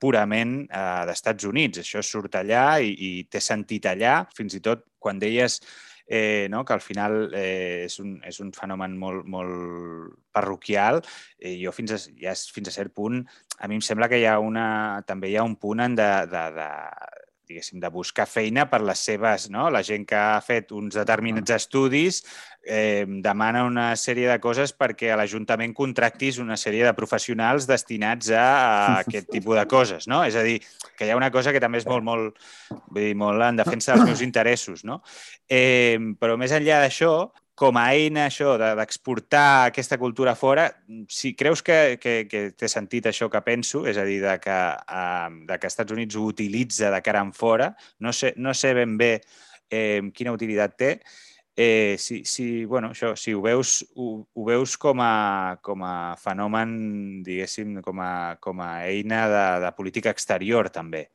purament 0.00 0.60
eh, 0.70 1.04
d'Estats 1.10 1.48
Units. 1.50 1.82
Això 1.82 2.02
surt 2.06 2.38
allà 2.38 2.78
i, 2.78 2.94
i 2.94 3.10
té 3.26 3.42
sentit 3.42 3.90
allà. 3.90 4.20
Fins 4.36 4.54
i 4.54 4.62
tot 4.62 4.86
quan 5.02 5.18
deies 5.18 5.58
eh, 6.10 6.48
no? 6.50 6.64
que 6.64 6.74
al 6.74 6.82
final 6.82 7.30
eh, 7.32 7.86
és, 7.86 7.96
un, 8.02 8.16
és 8.26 8.40
un 8.42 8.50
fenomen 8.52 8.96
molt, 8.98 9.28
molt 9.30 10.16
parroquial. 10.34 10.98
Eh, 11.38 11.54
jo 11.62 11.70
fins 11.72 11.94
a, 11.94 12.00
ja 12.18 12.34
fins 12.34 12.68
a 12.68 12.74
cert 12.74 12.92
punt, 12.92 13.22
a 13.60 13.70
mi 13.70 13.78
em 13.78 13.84
sembla 13.86 14.10
que 14.10 14.18
hi 14.18 14.26
ha 14.26 14.40
una, 14.42 14.66
també 15.06 15.30
hi 15.30 15.38
ha 15.38 15.46
un 15.46 15.54
punt 15.62 15.84
en 15.86 15.94
de, 15.94 16.10
de, 16.32 16.44
de, 16.58 16.68
diguéssim, 17.50 17.80
de 17.82 17.90
buscar 17.92 18.28
feina 18.30 18.68
per 18.70 18.80
les 18.86 19.02
seves... 19.10 19.48
No? 19.50 19.68
La 19.72 19.82
gent 19.86 20.06
que 20.08 20.18
ha 20.18 20.38
fet 20.44 20.70
uns 20.76 20.96
determinats 20.98 21.52
estudis 21.56 22.22
eh, 22.62 23.04
demana 23.24 23.64
una 23.66 23.90
sèrie 23.98 24.28
de 24.30 24.38
coses 24.42 24.72
perquè 24.76 25.10
a 25.10 25.18
l'Ajuntament 25.18 25.74
contractis 25.76 26.38
una 26.42 26.58
sèrie 26.60 26.84
de 26.86 26.94
professionals 26.96 27.66
destinats 27.70 28.30
a, 28.30 28.44
a 28.44 28.96
aquest 29.02 29.30
tipus 29.32 29.58
de 29.58 29.66
coses, 29.70 30.08
no? 30.10 30.22
És 30.26 30.38
a 30.38 30.44
dir, 30.46 30.60
que 30.96 31.08
hi 31.08 31.12
ha 31.12 31.18
una 31.18 31.32
cosa 31.34 31.54
que 31.54 31.62
també 31.62 31.80
és 31.82 31.88
molt, 31.90 32.06
molt, 32.06 32.40
vull 32.70 33.02
dir, 33.02 33.14
molt 33.18 33.46
en 33.48 33.60
defensa 33.60 33.94
dels 33.94 34.12
meus 34.12 34.24
interessos, 34.26 34.84
no? 34.86 35.00
Eh, 35.48 35.98
però 36.20 36.38
més 36.40 36.54
enllà 36.56 36.82
d'això, 36.84 37.14
com 37.60 37.76
a 37.76 37.90
eina 37.92 38.24
això 38.30 38.54
d'exportar 38.56 39.66
aquesta 39.68 39.98
cultura 40.00 40.32
fora, 40.32 40.64
si 41.12 41.34
creus 41.36 41.60
que, 41.60 41.98
que, 42.00 42.14
que 42.24 42.40
té 42.56 42.70
sentit 42.72 43.10
això 43.10 43.28
que 43.28 43.42
penso, 43.44 43.82
és 43.90 44.00
a 44.00 44.06
dir, 44.08 44.16
de 44.24 44.38
que, 44.40 44.56
uh, 44.80 45.26
de 45.44 45.58
que 45.60 45.68
Estats 45.68 45.92
Units 45.92 46.16
ho 46.16 46.24
utilitza 46.30 46.88
de 46.94 47.02
cara 47.04 47.20
en 47.20 47.34
fora, 47.36 47.74
no 48.00 48.14
sé, 48.16 48.32
no 48.40 48.56
sé 48.56 48.72
ben 48.78 48.96
bé 48.96 49.10
eh, 49.68 50.00
quina 50.16 50.32
utilitat 50.32 50.78
té, 50.80 50.90
eh, 51.52 52.00
si, 52.00 52.22
si, 52.24 52.64
bueno, 52.64 52.94
això, 52.94 53.12
si 53.20 53.36
ho 53.36 53.44
veus, 53.44 53.82
ho, 53.92 54.08
ho 54.32 54.48
veus 54.48 54.78
com 54.80 55.04
a, 55.04 55.60
com 55.60 55.84
a 55.84 55.94
fenomen, 56.16 56.72
diguéssim, 57.26 57.82
com 57.84 58.00
a, 58.00 58.12
com 58.40 58.64
a 58.64 58.70
eina 58.88 59.26
de, 59.28 59.46
de 59.66 59.76
política 59.76 60.16
exterior, 60.16 60.72
també. 60.72 61.10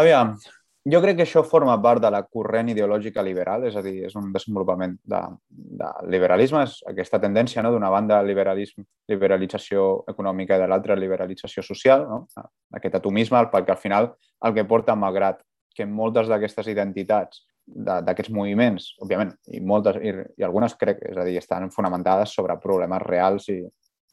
Aviam, 0.00 0.38
jo 0.86 1.00
crec 1.02 1.16
que 1.18 1.24
això 1.26 1.42
forma 1.42 1.74
part 1.82 2.02
de 2.02 2.10
la 2.14 2.22
corrent 2.30 2.68
ideològica 2.70 3.22
liberal, 3.26 3.64
és 3.66 3.76
a 3.76 3.82
dir, 3.82 3.96
és 4.06 4.14
un 4.18 4.28
desenvolupament 4.34 4.94
de, 5.02 5.22
de 5.50 5.88
liberalisme, 6.12 6.62
és 6.66 6.76
aquesta 6.86 7.18
tendència 7.22 7.64
no? 7.64 7.72
d'una 7.74 7.90
banda 7.90 8.20
liberalisme, 8.22 8.86
liberalització 9.10 10.04
econòmica 10.12 10.56
i 10.56 10.62
de 10.62 10.70
l'altra 10.70 10.98
liberalització 10.98 11.64
social, 11.66 12.06
no? 12.06 12.22
aquest 12.78 13.00
atomisme, 13.00 13.42
perquè 13.52 13.74
al 13.74 13.82
final 13.82 14.12
el 14.46 14.54
que 14.54 14.66
porta, 14.68 14.94
malgrat 14.94 15.42
que 15.76 15.88
moltes 15.90 16.30
d'aquestes 16.30 16.70
identitats 16.72 17.44
d'aquests 17.66 18.30
moviments, 18.30 18.92
òbviament, 19.02 19.32
i 19.50 19.58
moltes 19.58 19.98
i, 19.98 20.12
i 20.38 20.44
algunes 20.46 20.76
crec, 20.78 21.00
és 21.10 21.16
a 21.18 21.24
dir, 21.26 21.34
estan 21.40 21.66
fonamentades 21.74 22.30
sobre 22.30 22.54
problemes 22.62 23.02
reals 23.02 23.48
i, 23.50 23.58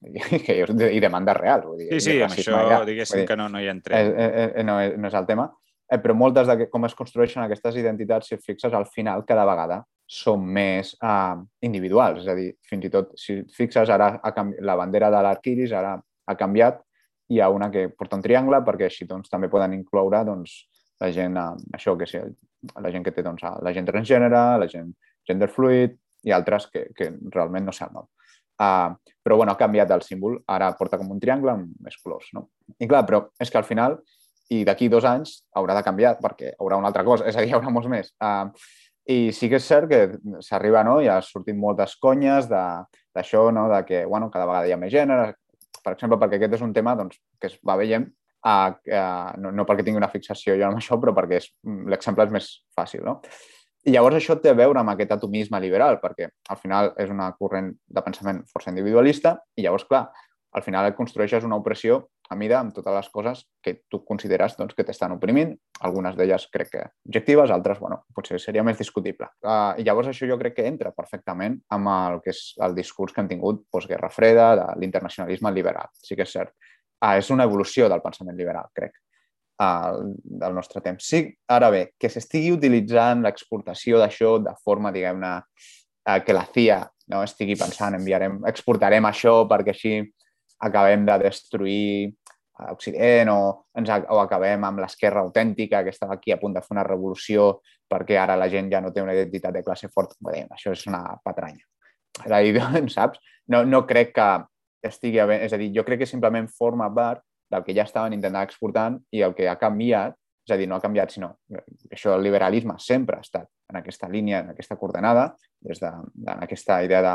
i, 0.09 0.63
i 0.89 1.01
demandes 1.03 1.37
reals. 1.37 1.67
Vull 1.69 1.83
dir, 1.83 1.91
sí, 1.93 2.07
sí, 2.07 2.21
amb 2.25 2.33
això 2.33 2.63
ja, 2.71 2.81
diguéssim 2.87 3.21
dir, 3.21 3.27
que 3.29 3.37
no, 3.37 3.45
no 3.53 3.61
hi 3.61 3.69
entrem. 3.69 4.09
Eh, 4.09 4.25
eh, 4.25 4.47
eh, 4.57 4.65
no, 4.65 4.79
no 4.97 5.11
és 5.11 5.19
el 5.21 5.29
tema 5.29 5.51
eh, 5.93 5.99
però 6.01 6.15
moltes 6.17 6.49
de 6.49 6.67
com 6.71 6.87
es 6.87 6.95
construeixen 6.97 7.43
aquestes 7.43 7.77
identitats, 7.77 8.31
si 8.31 8.39
fixes, 8.41 8.73
al 8.73 8.87
final 8.89 9.25
cada 9.29 9.45
vegada 9.45 9.81
són 10.09 10.45
més 10.55 10.93
eh, 10.97 11.35
individuals. 11.67 12.23
És 12.23 12.31
a 12.31 12.37
dir, 12.37 12.49
fins 12.69 12.87
i 12.87 12.91
tot, 12.93 13.13
si 13.19 13.41
fixes, 13.53 13.91
ara 13.93 14.15
ha 14.21 14.47
la 14.65 14.77
bandera 14.79 15.11
de 15.13 15.21
l'arquiris 15.25 15.75
ara 15.77 15.95
ha 15.99 16.37
canviat, 16.39 16.81
hi 17.33 17.39
ha 17.41 17.49
una 17.49 17.69
que 17.71 17.87
porta 17.89 18.17
un 18.19 18.23
triangle 18.25 18.61
perquè 18.65 18.89
així 18.89 19.07
doncs, 19.09 19.29
també 19.31 19.49
poden 19.51 19.75
incloure 19.75 20.23
doncs, 20.27 20.63
la 21.01 21.11
gent, 21.11 21.37
eh, 21.37 21.77
això 21.77 21.97
que 21.99 22.09
sí, 22.09 22.21
la 22.79 22.91
gent 22.91 23.05
que 23.05 23.11
té 23.11 23.23
doncs, 23.25 23.43
la 23.43 23.75
gent 23.75 23.87
transgènere, 23.89 24.43
la 24.59 24.69
gent 24.71 24.93
gender 25.27 25.49
fluid 25.51 25.95
i 26.27 26.31
altres 26.35 26.67
que, 26.71 26.87
que 26.95 27.11
realment 27.31 27.65
no 27.67 27.75
sé 27.75 27.85
el 27.87 27.95
nom. 27.95 28.09
Uh, 28.63 28.93
però 29.25 29.35
bueno, 29.39 29.51
ha 29.51 29.59
canviat 29.59 29.89
el 29.91 30.03
símbol, 30.05 30.37
ara 30.47 30.69
porta 30.77 30.99
com 30.99 31.09
un 31.11 31.19
triangle 31.19 31.51
amb 31.55 31.71
més 31.83 31.95
colors. 31.99 32.29
No? 32.37 32.45
I 32.77 32.87
clar, 32.87 33.01
però 33.07 33.23
és 33.41 33.49
que 33.51 33.59
al 33.59 33.65
final 33.67 33.97
i 34.51 34.63
d'aquí 34.67 34.89
dos 34.91 35.05
anys 35.07 35.37
haurà 35.55 35.75
de 35.77 35.83
canviar 35.85 36.17
perquè 36.21 36.53
haurà 36.59 36.79
una 36.79 36.89
altra 36.91 37.05
cosa, 37.07 37.27
és 37.29 37.35
a 37.35 37.43
dir, 37.43 37.51
hi 37.51 37.57
haurà 37.57 37.71
molts 37.71 37.89
més. 37.91 38.11
Uh, 38.21 38.49
I 39.13 39.31
sí 39.35 39.49
que 39.51 39.59
és 39.59 39.67
cert 39.67 39.89
que 39.91 40.01
s'arriba, 40.45 40.83
no? 40.87 40.99
Ja 41.03 41.17
ha 41.19 41.23
sortit 41.25 41.57
moltes 41.59 41.95
conyes 41.99 42.47
d'això, 42.51 43.49
no? 43.51 43.67
De 43.71 43.81
que, 43.87 44.03
bueno, 44.05 44.29
cada 44.31 44.47
vegada 44.47 44.67
hi 44.67 44.75
ha 44.75 44.79
més 44.79 44.93
gènere, 44.93 45.33
per 45.83 45.95
exemple, 45.95 46.19
perquè 46.21 46.39
aquest 46.39 46.59
és 46.59 46.63
un 46.63 46.75
tema 46.75 46.95
doncs, 46.95 47.19
que 47.39 47.49
es 47.51 47.57
va 47.67 47.75
veient, 47.79 48.07
uh, 48.47 48.69
uh, 48.71 49.33
no, 49.43 49.51
no 49.51 49.67
perquè 49.67 49.83
tingui 49.83 49.99
una 49.99 50.11
fixació 50.11 50.55
jo 50.59 50.69
amb 50.69 50.79
això, 50.79 50.99
però 51.01 51.15
perquè 51.17 51.41
l'exemple 51.91 52.29
és 52.29 52.37
més 52.37 52.49
fàcil, 52.77 53.03
no? 53.07 53.19
I 53.83 53.91
llavors 53.91 54.15
això 54.15 54.37
té 54.39 54.47
a 54.47 54.55
veure 54.55 54.79
amb 54.79 54.93
aquest 54.93 55.11
atomisme 55.11 55.59
liberal, 55.59 55.97
perquè 55.99 56.29
al 56.53 56.59
final 56.59 56.93
és 57.03 57.09
una 57.11 57.33
corrent 57.35 57.73
de 57.83 58.03
pensament 58.05 58.39
força 58.47 58.71
individualista 58.71 59.35
i 59.59 59.65
llavors, 59.65 59.83
clar, 59.89 60.05
al 60.55 60.63
final 60.63 60.93
construeixes 60.95 61.43
una 61.43 61.57
opressió 61.59 62.05
a 62.29 62.35
mida 62.39 62.59
amb 62.59 62.73
totes 62.73 62.93
les 62.95 63.09
coses 63.11 63.43
que 63.61 63.73
tu 63.91 63.99
consideres 64.07 64.55
doncs, 64.57 64.73
que 64.75 64.85
t'estan 64.87 65.13
oprimint. 65.15 65.53
Algunes 65.83 66.15
d'elles 66.17 66.45
crec 66.53 66.71
que 66.71 66.83
objectives, 67.07 67.51
altres, 67.51 67.79
bueno, 67.83 68.03
potser 68.15 68.39
seria 68.39 68.63
més 68.63 68.79
discutible. 68.79 69.27
Uh, 69.43 69.73
I 69.79 69.85
llavors 69.85 70.09
això 70.11 70.27
jo 70.29 70.37
crec 70.39 70.57
que 70.59 70.67
entra 70.69 70.93
perfectament 70.95 71.59
amb 71.75 71.91
el 71.93 72.21
que 72.23 72.33
és 72.33 72.43
el 72.63 72.75
discurs 72.77 73.13
que 73.13 73.23
han 73.23 73.31
tingut 73.31 73.65
postguerra 73.71 74.11
freda, 74.13 74.53
de 74.59 74.67
l'internacionalisme 74.81 75.51
liberal. 75.51 75.91
Sí 75.99 76.15
que 76.15 76.27
és 76.27 76.35
cert. 76.37 76.55
Uh, 77.03 77.17
és 77.19 77.29
una 77.35 77.47
evolució 77.49 77.89
del 77.91 78.01
pensament 78.01 78.39
liberal, 78.39 78.71
crec, 78.73 78.95
uh, 79.59 79.99
del 80.23 80.55
nostre 80.55 80.81
temps. 80.81 81.03
Sí, 81.03 81.25
ara 81.51 81.69
bé, 81.73 81.85
que 81.99 82.11
s'estigui 82.11 82.53
utilitzant 82.55 83.23
l'exportació 83.27 83.99
d'això 83.99 84.37
de 84.39 84.55
forma, 84.63 84.93
diguem-ne, 84.95 85.35
uh, 85.43 86.19
que 86.23 86.35
la 86.35 86.47
CIA 86.55 86.81
no 87.11 87.23
estigui 87.27 87.57
pensant, 87.59 87.97
enviarem, 87.99 88.39
exportarem 88.47 89.05
això 89.09 89.41
perquè 89.49 89.73
així 89.73 89.97
acabem 90.63 91.05
de 91.05 91.17
destruir 91.25 92.13
Occident 92.69 93.29
o, 93.33 93.65
ens, 93.75 93.89
o 94.13 94.19
acabem 94.21 94.61
amb 94.63 94.83
l'esquerra 94.83 95.23
autèntica 95.25 95.81
que 95.83 95.89
estava 95.89 96.15
aquí 96.19 96.31
a 96.31 96.37
punt 96.39 96.53
de 96.53 96.61
fer 96.61 96.75
una 96.75 96.85
revolució 96.85 97.63
perquè 97.89 98.17
ara 98.21 98.37
la 98.37 98.47
gent 98.49 98.69
ja 98.71 98.81
no 98.81 98.91
té 98.93 99.01
una 99.01 99.15
identitat 99.15 99.55
de 99.55 99.63
classe 99.65 99.89
forta. 99.89 100.15
Bé, 100.21 100.45
això 100.53 100.71
és 100.71 100.85
una 100.87 101.01
patranya. 101.25 101.65
És 102.21 102.31
a 102.31 102.41
dir, 102.45 102.61
saps? 102.93 103.19
No, 103.49 103.63
no 103.65 103.83
crec 103.89 104.13
que 104.15 104.27
estigui... 104.85 105.21
És 105.39 105.53
a 105.53 105.59
dir, 105.59 105.71
jo 105.75 105.85
crec 105.87 106.03
que 106.03 106.09
simplement 106.09 106.47
forma 106.47 106.89
part 106.93 107.23
del 107.51 107.65
que 107.65 107.75
ja 107.75 107.87
estaven 107.87 108.15
intentant 108.15 108.45
exportant 108.45 109.01
i 109.13 109.25
el 109.25 109.33
que 109.37 109.49
ha 109.49 109.57
canviat, 109.59 110.15
és 110.45 110.53
a 110.53 110.57
dir, 110.59 110.67
no 110.69 110.77
ha 110.77 110.83
canviat, 110.83 111.13
sinó 111.13 111.33
això 111.91 112.13
del 112.13 112.25
liberalisme 112.27 112.75
sempre 112.81 113.17
ha 113.17 113.25
estat 113.25 113.47
en 113.71 113.79
aquesta 113.79 114.09
línia, 114.11 114.41
en 114.43 114.53
aquesta 114.53 114.77
coordenada, 114.77 115.31
des 115.63 115.79
de, 115.81 115.89
en 115.89 116.43
aquesta 116.43 116.81
idea 116.85 117.01
de 117.05 117.13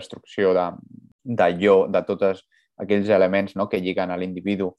destrucció 0.00 0.54
de, 0.56 0.70
d'allò, 1.22 1.84
de 1.92 2.02
totes 2.08 2.42
aquells 2.82 3.10
elements 3.12 3.56
no, 3.56 3.68
que 3.68 3.80
lliguen 3.82 4.10
a 4.10 4.18
l'individu 4.20 4.70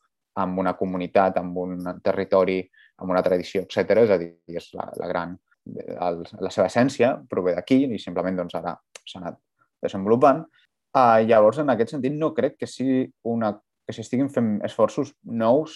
amb 0.41 0.59
una 0.63 0.73
comunitat, 0.79 1.37
amb 1.41 1.57
un 1.59 1.79
territori, 2.03 2.61
amb 3.01 3.11
una 3.11 3.23
tradició, 3.25 3.65
etc. 3.65 4.03
És 4.05 4.13
a 4.13 4.19
dir, 4.21 4.33
és 4.47 4.69
la, 4.77 4.89
la 4.99 5.09
gran... 5.11 5.37
El, 5.61 6.23
la 6.41 6.49
seva 6.49 6.65
essència 6.71 7.11
prové 7.29 7.51
d'aquí 7.53 7.83
i 7.85 7.99
simplement 8.01 8.39
doncs, 8.39 8.55
ara 8.57 8.73
s'ha 9.05 9.19
anat 9.19 9.35
desenvolupant. 9.83 10.41
Uh, 10.91 11.21
llavors, 11.27 11.59
en 11.61 11.69
aquest 11.69 11.93
sentit, 11.93 12.15
no 12.17 12.31
crec 12.33 12.57
que 12.59 12.69
sigui 12.69 13.03
una 13.29 13.53
que 13.85 13.93
s'estiguin 13.95 14.31
fent 14.33 14.55
esforços 14.65 15.13
nous 15.23 15.75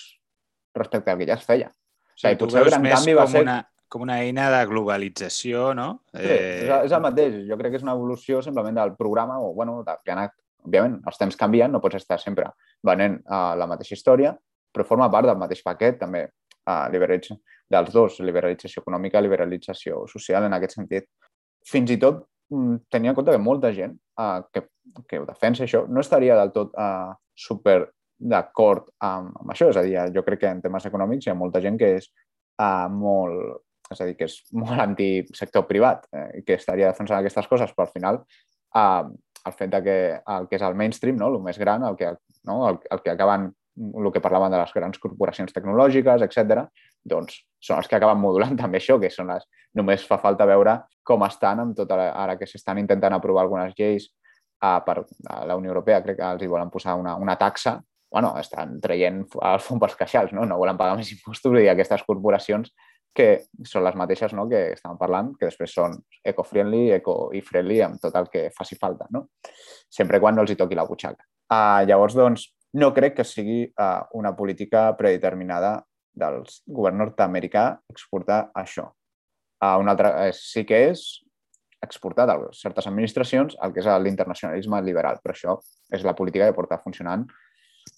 respecte 0.75 1.11
al 1.11 1.19
que 1.21 1.27
ja 1.29 1.37
es 1.37 1.45
feia. 1.45 1.69
O 1.69 2.17
sigui, 2.17 2.39
potser 2.41 2.63
el 2.63 2.71
gran 2.71 2.87
canvi 2.95 3.15
va 3.17 3.27
ser... 3.29 3.43
Una, 3.45 3.59
com 3.91 4.03
una 4.03 4.17
eina 4.23 4.47
de 4.51 4.63
globalització, 4.67 5.69
no? 5.77 5.87
Sí, 6.09 6.23
eh... 6.25 6.65
és, 6.65 6.73
és 6.89 6.95
el 6.97 7.03
mateix. 7.05 7.37
Jo 7.49 7.59
crec 7.59 7.75
que 7.75 7.81
és 7.81 7.85
una 7.85 7.95
evolució 7.95 8.41
simplement 8.45 8.81
del 8.81 8.95
programa, 8.97 9.37
o 9.43 9.53
bueno, 9.53 9.77
que 9.85 10.11
ha 10.11 10.17
anat 10.17 10.35
òbviament, 10.65 10.99
els 11.07 11.21
temps 11.21 11.37
canvien, 11.39 11.71
no 11.71 11.81
pots 11.83 12.01
estar 12.01 12.19
sempre 12.21 12.49
venent 12.85 13.19
uh, 13.23 13.53
la 13.59 13.67
mateixa 13.69 13.95
història, 13.97 14.33
però 14.73 14.85
forma 14.87 15.09
part 15.11 15.29
del 15.29 15.39
mateix 15.39 15.63
paquet, 15.65 15.99
també, 16.01 16.25
uh, 16.65 16.85
liberalització, 16.93 17.39
dels 17.71 17.91
dos, 17.93 18.19
liberalització 18.21 18.83
econòmica, 18.83 19.23
liberalització 19.23 20.05
social, 20.11 20.45
en 20.45 20.57
aquest 20.57 20.77
sentit. 20.77 21.09
Fins 21.65 21.93
i 21.93 21.99
tot, 22.01 22.25
mm, 22.53 22.85
tenia 22.91 23.13
en 23.13 23.17
compte 23.17 23.33
que 23.33 23.41
molta 23.41 23.71
gent 23.73 23.95
uh, 24.21 24.41
que, 24.53 24.67
que 25.09 25.21
ho 25.21 25.25
defensa 25.25 25.65
això 25.65 25.85
no 25.89 26.03
estaria 26.03 26.37
del 26.37 26.53
tot 26.53 26.75
uh, 26.77 27.15
super 27.33 27.79
d'acord 28.19 28.87
amb, 29.03 29.33
amb 29.41 29.51
això. 29.51 29.69
És 29.71 29.79
a 29.79 29.83
dir, 29.85 29.97
jo 30.15 30.23
crec 30.25 30.43
que 30.43 30.51
en 30.51 30.61
temes 30.63 30.85
econòmics 30.87 31.27
hi 31.27 31.33
ha 31.33 31.37
molta 31.37 31.61
gent 31.63 31.79
que 31.79 31.95
és 31.97 32.09
uh, 32.61 32.87
molt, 32.91 33.61
és 33.91 34.01
a 34.01 34.07
dir, 34.07 34.15
que 34.19 34.29
és 34.29 34.37
molt 34.55 34.81
antisector 34.81 35.65
privat 35.69 36.07
eh, 36.15 36.41
que 36.45 36.57
estaria 36.57 36.89
defensant 36.91 37.19
aquestes 37.19 37.49
coses, 37.51 37.73
però 37.75 37.87
al 37.87 37.93
final 37.93 38.21
uh, 38.21 39.09
el 39.45 39.53
fet 39.53 39.71
de 39.73 39.81
que 39.83 39.97
el 40.35 40.47
que 40.49 40.57
és 40.57 40.65
el 40.65 40.75
mainstream, 40.77 41.19
no? 41.21 41.29
el 41.33 41.39
més 41.43 41.59
gran, 41.61 41.83
el 41.85 41.95
que, 41.99 42.11
no? 42.49 42.57
el, 42.69 42.79
el 42.91 43.01
que 43.05 43.13
acaben 43.13 43.51
el 43.75 44.11
que 44.11 44.21
parlaven 44.23 44.53
de 44.53 44.59
les 44.61 44.73
grans 44.73 44.99
corporacions 45.03 45.51
tecnològiques, 45.51 46.21
etc, 46.23 46.61
doncs 47.03 47.41
són 47.59 47.81
els 47.81 47.89
que 47.91 47.97
acaben 47.97 48.21
modulant 48.21 48.55
també 48.61 48.79
això, 48.81 48.99
que 49.01 49.11
són 49.11 49.33
les... 49.33 49.47
Només 49.75 50.05
fa 50.07 50.17
falta 50.21 50.47
veure 50.47 50.77
com 51.03 51.25
estan 51.27 51.61
amb 51.63 51.75
tota 51.77 51.97
la... 51.99 52.11
ara 52.23 52.37
que 52.39 52.47
s'estan 52.47 52.79
intentant 52.79 53.17
aprovar 53.17 53.43
algunes 53.43 53.75
lleis 53.77 54.07
uh, 54.63 54.79
per 54.85 55.01
a 55.03 55.43
la 55.49 55.57
Unió 55.59 55.73
Europea, 55.73 56.01
crec 56.05 56.21
que 56.21 56.31
els 56.31 56.45
hi 56.45 56.51
volen 56.51 56.71
posar 56.71 56.95
una, 56.95 57.17
una 57.19 57.35
taxa, 57.35 57.81
bueno, 58.15 58.31
estan 58.39 58.77
traient 58.79 59.23
el 59.27 59.59
fum 59.59 59.81
pels 59.81 59.97
queixals, 59.99 60.31
no? 60.31 60.45
no 60.47 60.59
volen 60.61 60.77
pagar 60.79 60.95
més 60.95 61.11
impostos 61.11 61.59
i 61.59 61.67
aquestes 61.67 62.05
corporacions 62.07 62.71
que 63.15 63.27
són 63.63 63.85
les 63.85 63.95
mateixes 63.95 64.33
no? 64.35 64.45
que 64.51 64.61
estàvem 64.75 64.99
parlant, 64.99 65.31
que 65.39 65.47
després 65.47 65.73
són 65.77 65.95
eco-friendly 66.31 66.91
eco 66.97 67.15
i 67.35 67.41
friendly 67.45 67.79
amb 67.85 68.01
tot 68.03 68.15
el 68.19 68.27
que 68.33 68.49
faci 68.55 68.77
falta, 68.79 69.07
no? 69.15 69.27
sempre 69.89 70.19
quan 70.19 70.35
no 70.35 70.43
els 70.43 70.51
hi 70.51 70.59
toqui 70.59 70.77
la 70.77 70.85
butxaca. 70.87 71.23
Uh, 71.45 71.85
llavors, 71.87 72.17
doncs, 72.17 72.49
no 72.75 72.91
crec 72.93 73.15
que 73.19 73.27
sigui 73.27 73.61
uh, 73.69 74.03
una 74.19 74.33
política 74.35 74.89
predeterminada 74.99 75.77
del 76.15 76.41
govern 76.67 76.99
nord-americà 77.03 77.67
exportar 77.91 78.49
això. 78.55 78.89
Uh, 79.63 79.77
una 79.79 79.95
altra, 79.95 80.11
eh, 80.25 80.33
sí 80.35 80.65
que 80.67 80.81
és 80.89 81.05
exportar 81.85 82.25
de 82.27 82.35
certes 82.57 82.87
administracions 82.89 83.55
el 83.63 83.73
que 83.73 83.83
és 83.83 83.89
l'internacionalisme 84.01 84.81
liberal, 84.83 85.21
però 85.23 85.35
això 85.35 85.55
és 85.93 86.03
la 86.03 86.15
política 86.17 86.49
que 86.49 86.57
porta 86.57 86.81
funcionant 86.83 87.23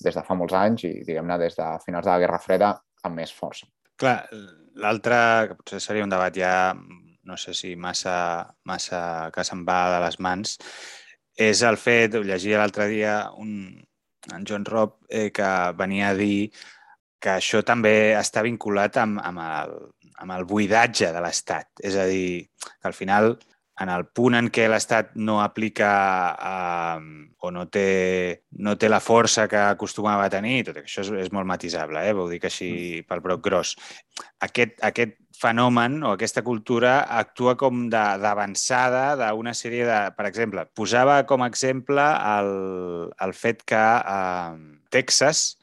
des 0.04 0.14
de 0.14 0.24
fa 0.28 0.36
molts 0.36 0.54
anys 0.58 0.86
i, 0.86 0.94
diguem-ne, 1.08 1.40
des 1.42 1.56
de 1.58 1.68
finals 1.86 2.06
de 2.06 2.12
la 2.12 2.20
Guerra 2.22 2.42
Freda 2.44 2.74
amb 3.08 3.22
més 3.22 3.34
força. 3.34 3.70
Clar, 3.98 4.20
l'altre, 4.84 5.18
que 5.50 5.58
potser 5.60 5.82
seria 5.84 6.06
un 6.06 6.14
debat 6.14 6.36
ja, 6.36 6.74
no 7.28 7.38
sé 7.38 7.54
si 7.58 7.76
massa, 7.76 8.48
massa 8.70 9.02
que 9.36 9.44
se'n 9.44 9.66
va 9.68 9.82
de 9.96 10.00
les 10.06 10.20
mans, 10.24 10.58
és 11.38 11.62
el 11.68 11.78
fet, 11.78 12.16
ho 12.18 12.24
llegia 12.26 12.62
l'altre 12.62 12.88
dia 12.90 13.18
un, 13.38 13.52
en 14.34 14.48
John 14.48 14.66
Robb, 14.66 14.98
eh, 15.10 15.30
que 15.32 15.50
venia 15.78 16.12
a 16.12 16.18
dir 16.18 16.50
que 17.22 17.36
això 17.38 17.64
també 17.66 18.16
està 18.18 18.44
vinculat 18.46 18.98
amb, 19.02 19.22
amb, 19.26 19.42
el, 19.44 19.76
amb 20.24 20.34
el 20.38 20.46
buidatge 20.50 21.12
de 21.14 21.22
l'Estat. 21.24 21.70
És 21.82 21.98
a 21.98 22.06
dir, 22.10 22.48
que 22.66 22.90
al 22.90 22.98
final 22.98 23.36
en 23.80 23.90
el 23.94 24.08
punt 24.10 24.38
en 24.38 24.50
què 24.54 24.66
l'Estat 24.70 25.14
no 25.22 25.38
aplica 25.44 25.92
eh, 26.34 27.28
o 27.46 27.52
no 27.54 27.68
té, 27.70 28.42
no 28.64 28.74
té 28.80 28.90
la 28.90 29.02
força 29.04 29.46
que 29.52 29.60
acostumava 29.60 30.26
a 30.26 30.34
tenir, 30.34 30.64
tot 30.68 30.80
això 30.82 31.04
és, 31.06 31.12
és 31.28 31.32
molt 31.36 31.50
matisable, 31.50 32.02
eh? 32.02 32.16
vull 32.18 32.34
dir 32.34 32.42
que 32.42 32.50
així 32.50 32.72
mm. 32.72 33.08
pel 33.10 33.22
broc 33.26 33.44
gros. 33.46 33.76
Aquest, 34.48 34.80
aquest 34.86 35.18
fenomen 35.38 36.02
o 36.04 36.16
aquesta 36.16 36.42
cultura 36.42 37.00
actua 37.20 37.54
com 37.60 37.86
d'avançada 37.94 39.12
d'una 39.22 39.54
sèrie 39.58 39.86
de... 39.86 40.00
Per 40.18 40.26
exemple, 40.30 40.66
posava 40.78 41.22
com 41.30 41.46
a 41.46 41.52
exemple 41.52 42.08
el, 42.34 42.52
el 43.22 43.38
fet 43.38 43.62
que 43.70 43.84
eh, 44.02 44.58
Texas 44.90 45.57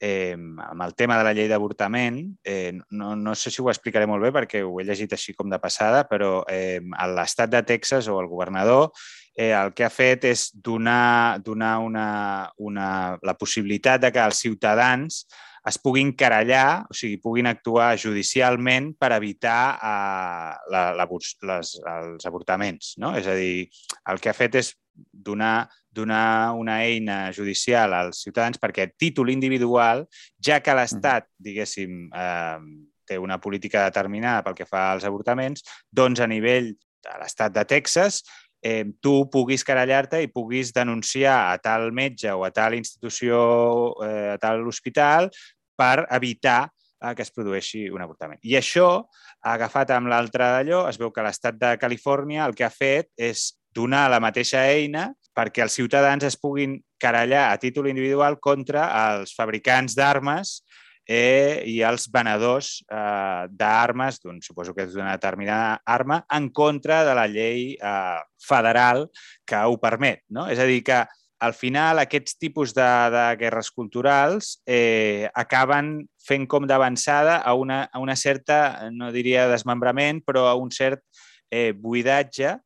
eh, 0.00 0.36
amb 0.36 0.82
el 0.82 0.94
tema 0.94 1.18
de 1.18 1.24
la 1.24 1.32
llei 1.36 1.48
d'avortament, 1.48 2.20
eh, 2.44 2.72
no, 2.90 3.14
no 3.16 3.34
sé 3.34 3.50
si 3.50 3.62
ho 3.62 3.70
explicaré 3.72 4.06
molt 4.06 4.24
bé 4.24 4.32
perquè 4.34 4.62
ho 4.64 4.74
he 4.80 4.84
llegit 4.84 5.12
així 5.16 5.34
com 5.34 5.50
de 5.52 5.60
passada, 5.62 6.04
però 6.08 6.42
eh, 6.50 6.80
l'estat 7.14 7.52
de 7.52 7.62
Texas 7.66 8.08
o 8.08 8.20
el 8.20 8.28
governador 8.30 8.90
eh, 9.36 9.52
el 9.52 9.74
que 9.76 9.84
ha 9.84 9.92
fet 9.92 10.24
és 10.32 10.48
donar, 10.54 11.38
donar 11.44 11.78
una, 11.84 12.08
una, 12.56 12.88
la 13.22 13.36
possibilitat 13.36 14.00
de 14.06 14.12
que 14.12 14.24
els 14.24 14.40
ciutadans 14.40 15.26
es 15.66 15.78
puguin 15.82 16.12
querellar, 16.14 16.86
o 16.88 16.94
sigui, 16.94 17.18
puguin 17.18 17.48
actuar 17.50 17.96
judicialment 17.98 18.92
per 18.98 19.10
evitar 19.16 19.60
eh, 19.76 20.52
la, 20.72 20.82
la, 20.96 21.08
les, 21.50 21.72
els 21.92 22.28
avortaments. 22.28 22.94
No? 23.02 23.12
És 23.18 23.28
a 23.28 23.34
dir, 23.36 23.66
el 24.12 24.22
que 24.22 24.32
ha 24.32 24.36
fet 24.36 24.60
és 24.62 24.72
donar, 24.96 25.68
donar 25.96 26.52
una 26.54 26.80
eina 26.84 27.32
judicial 27.32 27.94
als 27.96 28.20
ciutadans 28.26 28.60
perquè 28.62 28.86
a 28.86 28.92
títol 28.92 29.32
individual, 29.32 30.04
ja 30.38 30.60
que 30.60 30.74
l'Estat, 30.76 31.30
diguéssim, 31.40 32.06
eh, 32.12 32.58
té 33.06 33.18
una 33.22 33.38
política 33.40 33.84
determinada 33.86 34.42
pel 34.44 34.56
que 34.58 34.66
fa 34.66 34.90
als 34.92 35.06
avortaments, 35.08 35.64
doncs 35.90 36.20
a 36.20 36.26
nivell 36.28 36.74
de 37.06 37.20
l'estat 37.20 37.54
de 37.54 37.64
Texas 37.64 38.24
eh, 38.66 38.84
tu 39.00 39.28
puguis 39.30 39.62
querellar-te 39.64 40.22
i 40.24 40.30
puguis 40.32 40.72
denunciar 40.74 41.52
a 41.52 41.58
tal 41.62 41.92
metge 41.94 42.32
o 42.32 42.44
a 42.44 42.50
tal 42.50 42.74
institució, 42.74 43.94
eh, 44.02 44.32
a 44.34 44.38
tal 44.42 44.66
hospital, 44.66 45.30
per 45.76 46.06
evitar 46.10 46.66
eh, 46.66 47.14
que 47.14 47.22
es 47.22 47.30
produeixi 47.30 47.86
un 47.92 48.02
avortament. 48.02 48.40
I 48.42 48.56
això, 48.58 49.06
agafat 49.46 49.92
amb 49.94 50.10
l'altre 50.10 50.48
d'allò, 50.56 50.86
es 50.90 50.98
veu 50.98 51.12
que 51.14 51.22
l'estat 51.22 51.60
de 51.60 51.76
Califòrnia 51.78 52.46
el 52.48 52.56
que 52.58 52.66
ha 52.66 52.72
fet 52.72 53.12
és 53.16 53.52
donar 53.76 54.08
la 54.10 54.22
mateixa 54.24 54.64
eina 54.72 55.10
perquè 55.36 55.66
els 55.66 55.76
ciutadans 55.76 56.24
es 56.24 56.38
puguin 56.40 56.78
querellar 57.00 57.50
a 57.50 57.60
títol 57.60 57.90
individual 57.90 58.40
contra 58.40 58.88
els 59.10 59.34
fabricants 59.36 59.96
d'armes 59.98 60.62
eh, 61.06 61.62
i 61.68 61.80
els 61.86 62.08
venedors 62.12 62.80
eh, 62.88 63.44
d'armes, 63.52 64.18
doncs, 64.24 64.48
suposo 64.48 64.74
que 64.74 64.86
és 64.88 64.96
d'una 64.96 65.14
determinada 65.14 65.76
arma, 65.84 66.22
en 66.32 66.48
contra 66.50 67.04
de 67.06 67.14
la 67.14 67.28
llei 67.30 67.76
eh, 67.76 68.18
federal 68.42 69.06
que 69.46 69.60
ho 69.62 69.78
permet. 69.82 70.24
No? 70.32 70.48
És 70.50 70.58
a 70.62 70.66
dir, 70.68 70.82
que 70.86 71.04
al 71.38 71.52
final 71.52 72.00
aquests 72.00 72.38
tipus 72.40 72.72
de, 72.74 72.88
de 73.12 73.24
guerres 73.36 73.70
culturals 73.70 74.56
eh, 74.64 75.28
acaben 75.36 75.98
fent 76.26 76.46
com 76.48 76.66
d'avançada 76.66 77.38
a, 77.44 77.54
una, 77.54 77.84
a 77.92 78.00
una 78.00 78.16
certa, 78.16 78.88
no 78.90 79.12
diria 79.12 79.46
desmembrament, 79.52 80.24
però 80.24 80.48
a 80.48 80.56
un 80.56 80.72
cert 80.72 81.04
eh, 81.52 81.70
buidatge 81.76 82.56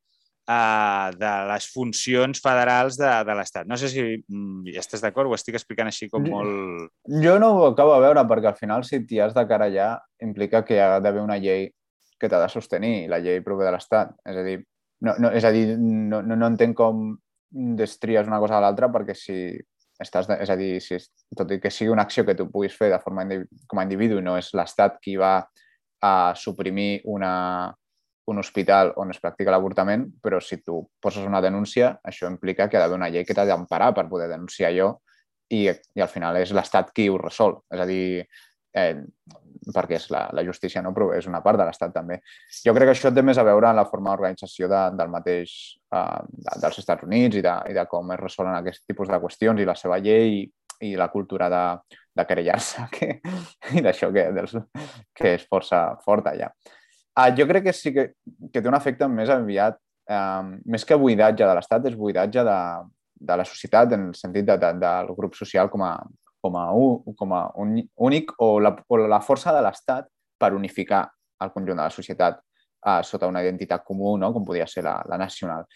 uh, 0.51 1.11
de 1.17 1.31
les 1.49 1.67
funcions 1.71 2.41
federals 2.43 2.97
de, 2.99 3.09
de 3.27 3.35
l'Estat. 3.37 3.69
No 3.69 3.77
sé 3.79 3.89
si 3.91 4.03
mm, 4.03 4.71
hi 4.71 4.77
estàs 4.81 5.03
d'acord, 5.03 5.29
ho 5.29 5.37
estic 5.37 5.57
explicant 5.59 5.89
així 5.91 6.09
com 6.11 6.27
molt... 6.27 6.91
Jo 7.23 7.37
no 7.41 7.53
ho 7.57 7.65
acabo 7.71 7.95
de 7.95 8.05
veure, 8.07 8.25
perquè 8.29 8.51
al 8.51 8.59
final 8.59 8.85
si 8.87 9.01
t'hi 9.07 9.21
has 9.23 9.35
de 9.37 9.45
cara 9.49 9.69
allà 9.71 9.93
implica 10.25 10.65
que 10.67 10.77
hi 10.77 10.83
ha 10.83 10.99
d'haver 11.03 11.23
una 11.23 11.39
llei 11.41 11.69
que 12.21 12.29
t'ha 12.29 12.41
de 12.43 12.51
sostenir, 12.53 13.09
la 13.09 13.21
llei 13.23 13.41
prové 13.45 13.65
de 13.65 13.73
l'Estat. 13.73 14.13
És 14.29 14.37
a 14.37 14.45
dir, 14.45 14.59
no, 15.07 15.15
no, 15.17 15.33
és 15.33 15.45
a 15.47 15.51
dir, 15.55 15.65
no, 15.79 16.21
no, 16.21 16.37
no 16.37 16.51
entenc 16.51 16.77
com 16.77 17.11
destries 17.51 18.29
una 18.29 18.39
cosa 18.39 18.59
a 18.59 18.63
l'altra 18.63 18.87
perquè 18.93 19.15
si 19.17 19.37
estàs, 20.01 20.29
de, 20.29 20.37
és 20.41 20.49
a 20.49 20.57
dir, 20.57 20.75
si, 20.83 20.97
tot 21.37 21.49
i 21.51 21.59
que 21.61 21.71
sigui 21.73 21.91
una 21.93 22.05
acció 22.07 22.25
que 22.25 22.35
tu 22.37 22.47
puguis 22.51 22.75
fer 22.77 22.91
de 22.93 23.01
forma 23.01 23.25
com 23.69 23.81
a 23.81 23.85
individu, 23.85 24.21
no 24.23 24.37
és 24.39 24.53
l'Estat 24.57 25.01
qui 25.03 25.17
va 25.19 25.35
a 26.01 26.33
suprimir 26.37 27.03
una, 27.05 27.33
un 28.29 28.39
hospital 28.39 28.93
on 29.01 29.11
es 29.11 29.19
practica 29.19 29.51
l'avortament, 29.51 30.05
però 30.21 30.39
si 30.41 30.61
tu 30.61 30.81
poses 31.01 31.25
una 31.25 31.41
denúncia, 31.41 31.95
això 32.05 32.29
implica 32.29 32.69
que 32.69 32.77
ha 32.77 32.83
d'haver 32.83 32.99
una 32.99 33.09
llei 33.09 33.25
que 33.25 33.33
t'ha 33.33 33.47
d'emparar 33.49 33.91
per 33.97 34.07
poder 34.09 34.29
denunciar 34.29 34.69
allò 34.69 34.93
i, 35.51 35.65
i 35.67 36.01
al 36.01 36.09
final 36.11 36.37
és 36.39 36.53
l'Estat 36.55 36.93
qui 36.95 37.09
ho 37.09 37.17
resol. 37.19 37.57
És 37.73 37.81
a 37.81 37.87
dir, 37.89 38.23
eh, 38.77 39.01
perquè 39.75 39.97
és 39.97 40.07
la, 40.13 40.23
la 40.33 40.43
justícia 40.47 40.81
no, 40.81 40.93
però 40.95 41.11
és 41.17 41.27
una 41.29 41.41
part 41.43 41.59
de 41.59 41.67
l'Estat 41.67 41.93
també. 41.95 42.21
Jo 42.65 42.73
crec 42.77 42.89
que 42.89 42.95
això 42.95 43.11
té 43.13 43.23
més 43.25 43.39
a 43.41 43.45
veure 43.47 43.69
amb 43.69 43.81
la 43.81 43.87
forma 43.89 44.13
d'organització 44.13 44.69
de, 44.71 44.81
del 44.97 45.11
mateix 45.13 45.53
eh, 45.93 46.21
dels 46.63 46.81
Estats 46.81 47.07
Units 47.07 47.41
i 47.41 47.45
de, 47.45 47.55
i 47.71 47.77
de 47.77 47.85
com 47.91 48.13
es 48.15 48.21
resolen 48.21 48.57
aquest 48.57 48.85
tipus 48.87 49.11
de 49.11 49.21
qüestions 49.21 49.61
i 49.61 49.67
la 49.67 49.77
seva 49.77 49.99
llei 50.01 50.37
i, 50.39 50.43
i 50.91 50.95
la 50.97 51.11
cultura 51.13 51.49
de, 51.51 51.63
de 52.17 52.27
querellar-se 52.27 52.87
que, 52.95 53.15
i 53.75 53.83
d'això 53.85 54.11
que, 54.13 54.29
dels, 54.35 54.55
que 55.17 55.35
és 55.37 55.49
força 55.49 55.83
forta 56.05 56.35
allà. 56.35 56.51
Uh, 57.17 57.29
jo 57.35 57.47
crec 57.47 57.65
que 57.67 57.73
sí 57.75 57.91
que, 57.91 58.11
que 58.53 58.61
té 58.61 58.69
un 58.69 58.77
efecte 58.77 59.07
més 59.11 59.29
aviat, 59.33 59.77
uh, 60.11 60.47
més 60.65 60.85
que 60.87 60.97
buidatge 60.99 61.43
de 61.43 61.55
l'Estat, 61.57 61.87
és 61.89 61.97
buidatge 61.99 62.45
de, 62.47 62.59
de 63.21 63.37
la 63.37 63.45
societat 63.45 63.97
en 63.97 64.07
el 64.09 64.15
sentit 64.15 64.47
de, 64.47 64.57
de, 64.57 64.71
del 64.79 65.11
grup 65.17 65.35
social 65.35 65.69
com 65.69 65.83
a, 65.83 65.95
com 66.41 66.55
a, 66.57 66.69
un, 66.73 67.15
com 67.17 67.35
a 67.35 67.41
un, 67.61 67.75
únic 68.07 68.31
o 68.39 68.53
la, 68.63 68.73
o 68.87 69.01
la 69.03 69.19
força 69.23 69.53
de 69.55 69.61
l'Estat 69.65 70.07
per 70.39 70.53
unificar 70.57 71.03
el 71.43 71.51
conjunt 71.53 71.77
de 71.77 71.83
la 71.83 71.93
societat 71.93 72.39
uh, 72.39 73.01
sota 73.03 73.29
una 73.29 73.43
identitat 73.43 73.85
comú, 73.85 74.15
no? 74.17 74.31
com 74.33 74.47
podia 74.47 74.67
ser 74.69 74.85
la, 74.87 74.97
la 75.09 75.19
nacional. 75.21 75.67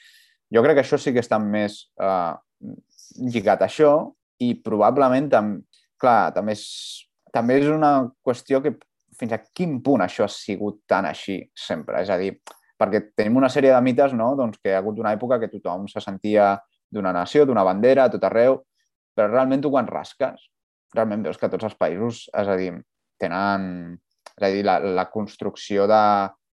Jo 0.53 0.63
crec 0.63 0.79
que 0.79 0.85
això 0.85 0.97
sí 1.01 1.13
que 1.13 1.23
està 1.25 1.39
més 1.41 1.81
uh, 1.99 2.33
lligat 3.27 3.61
a 3.61 3.69
això 3.69 3.91
i 4.41 4.53
probablement, 4.63 5.29
tam, 5.31 5.55
clar, 6.01 6.33
també 6.35 6.55
és, 6.55 6.65
també 7.33 7.59
és 7.61 7.69
una 7.71 7.91
qüestió 8.25 8.61
que 8.63 8.75
fins 9.19 9.35
a 9.35 9.41
quin 9.53 9.79
punt 9.83 10.03
això 10.05 10.25
ha 10.25 10.31
sigut 10.31 10.81
tan 10.89 11.07
així 11.09 11.39
sempre. 11.55 12.01
És 12.03 12.11
a 12.13 12.17
dir, 12.21 12.31
perquè 12.79 13.01
tenim 13.15 13.39
una 13.39 13.49
sèrie 13.51 13.73
de 13.73 13.81
mites 13.83 14.13
no? 14.13 14.33
doncs 14.37 14.59
que 14.61 14.73
ha 14.73 14.81
hagut 14.81 14.99
una 14.99 15.13
època 15.15 15.39
que 15.41 15.51
tothom 15.51 15.87
se 15.91 16.03
sentia 16.03 16.53
d'una 16.91 17.13
nació, 17.15 17.45
d'una 17.45 17.63
bandera, 17.65 18.05
a 18.05 18.13
tot 18.13 18.23
arreu, 18.27 18.59
però 19.15 19.29
realment 19.31 19.63
tu 19.63 19.71
quan 19.71 19.87
rasques, 19.87 20.49
realment 20.95 21.23
veus 21.25 21.39
que 21.39 21.49
tots 21.51 21.67
els 21.67 21.77
països, 21.79 22.25
és 22.31 22.51
a 22.51 22.57
dir, 22.59 22.73
tenen... 23.21 23.95
És 24.35 24.43
a 24.43 24.51
dir, 24.51 24.65
la, 24.67 24.79
la 24.83 25.05
construcció 25.07 25.85
de, 25.87 26.03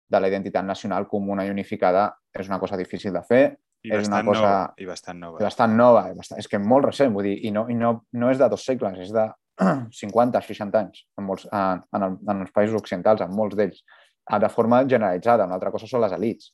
de 0.10 0.20
la 0.20 0.30
identitat 0.32 0.65
nacional 0.65 1.06
comuna 1.10 1.43
i 1.46 1.52
unificada 1.54 2.08
és 2.34 2.48
una 2.50 2.58
cosa 2.58 2.78
difícil 2.80 3.13
de 3.13 3.22
fer, 3.28 3.43
I 3.86 3.93
és 3.93 4.08
una 4.10 4.24
cosa... 4.26 4.41
Nova, 4.41 4.74
I 4.82 4.88
bastant 4.89 5.20
nova. 5.22 5.39
I 5.39 5.46
bastant 5.46 5.76
nova. 5.78 6.02
Bastant... 6.17 6.39
És 6.41 6.50
que 6.50 6.60
molt 6.60 6.88
recent, 6.89 7.13
vull 7.13 7.28
dir, 7.30 7.36
i 7.46 7.52
no, 7.54 7.67
i 7.70 7.76
no, 7.78 7.93
no 8.17 8.32
és 8.34 8.41
de 8.41 8.50
dos 8.50 8.65
segles, 8.65 8.98
és 9.04 9.13
de 9.13 9.28
50, 9.58 10.41
60 10.50 10.80
anys 10.80 11.04
en, 11.17 11.26
molts, 11.26 11.48
en, 11.50 11.82
en, 11.96 12.06
el, 12.08 12.17
en 12.30 12.43
els 12.46 12.54
països 12.54 12.78
occidentals, 12.78 13.24
en 13.26 13.34
molts 13.34 13.58
d'ells, 13.58 13.84
de 14.28 14.50
forma 14.50 14.84
generalitzada. 14.86 15.46
Una 15.48 15.56
altra 15.58 15.72
cosa 15.72 15.88
són 15.89 16.04
les 16.04 16.13
elites. 16.17 16.52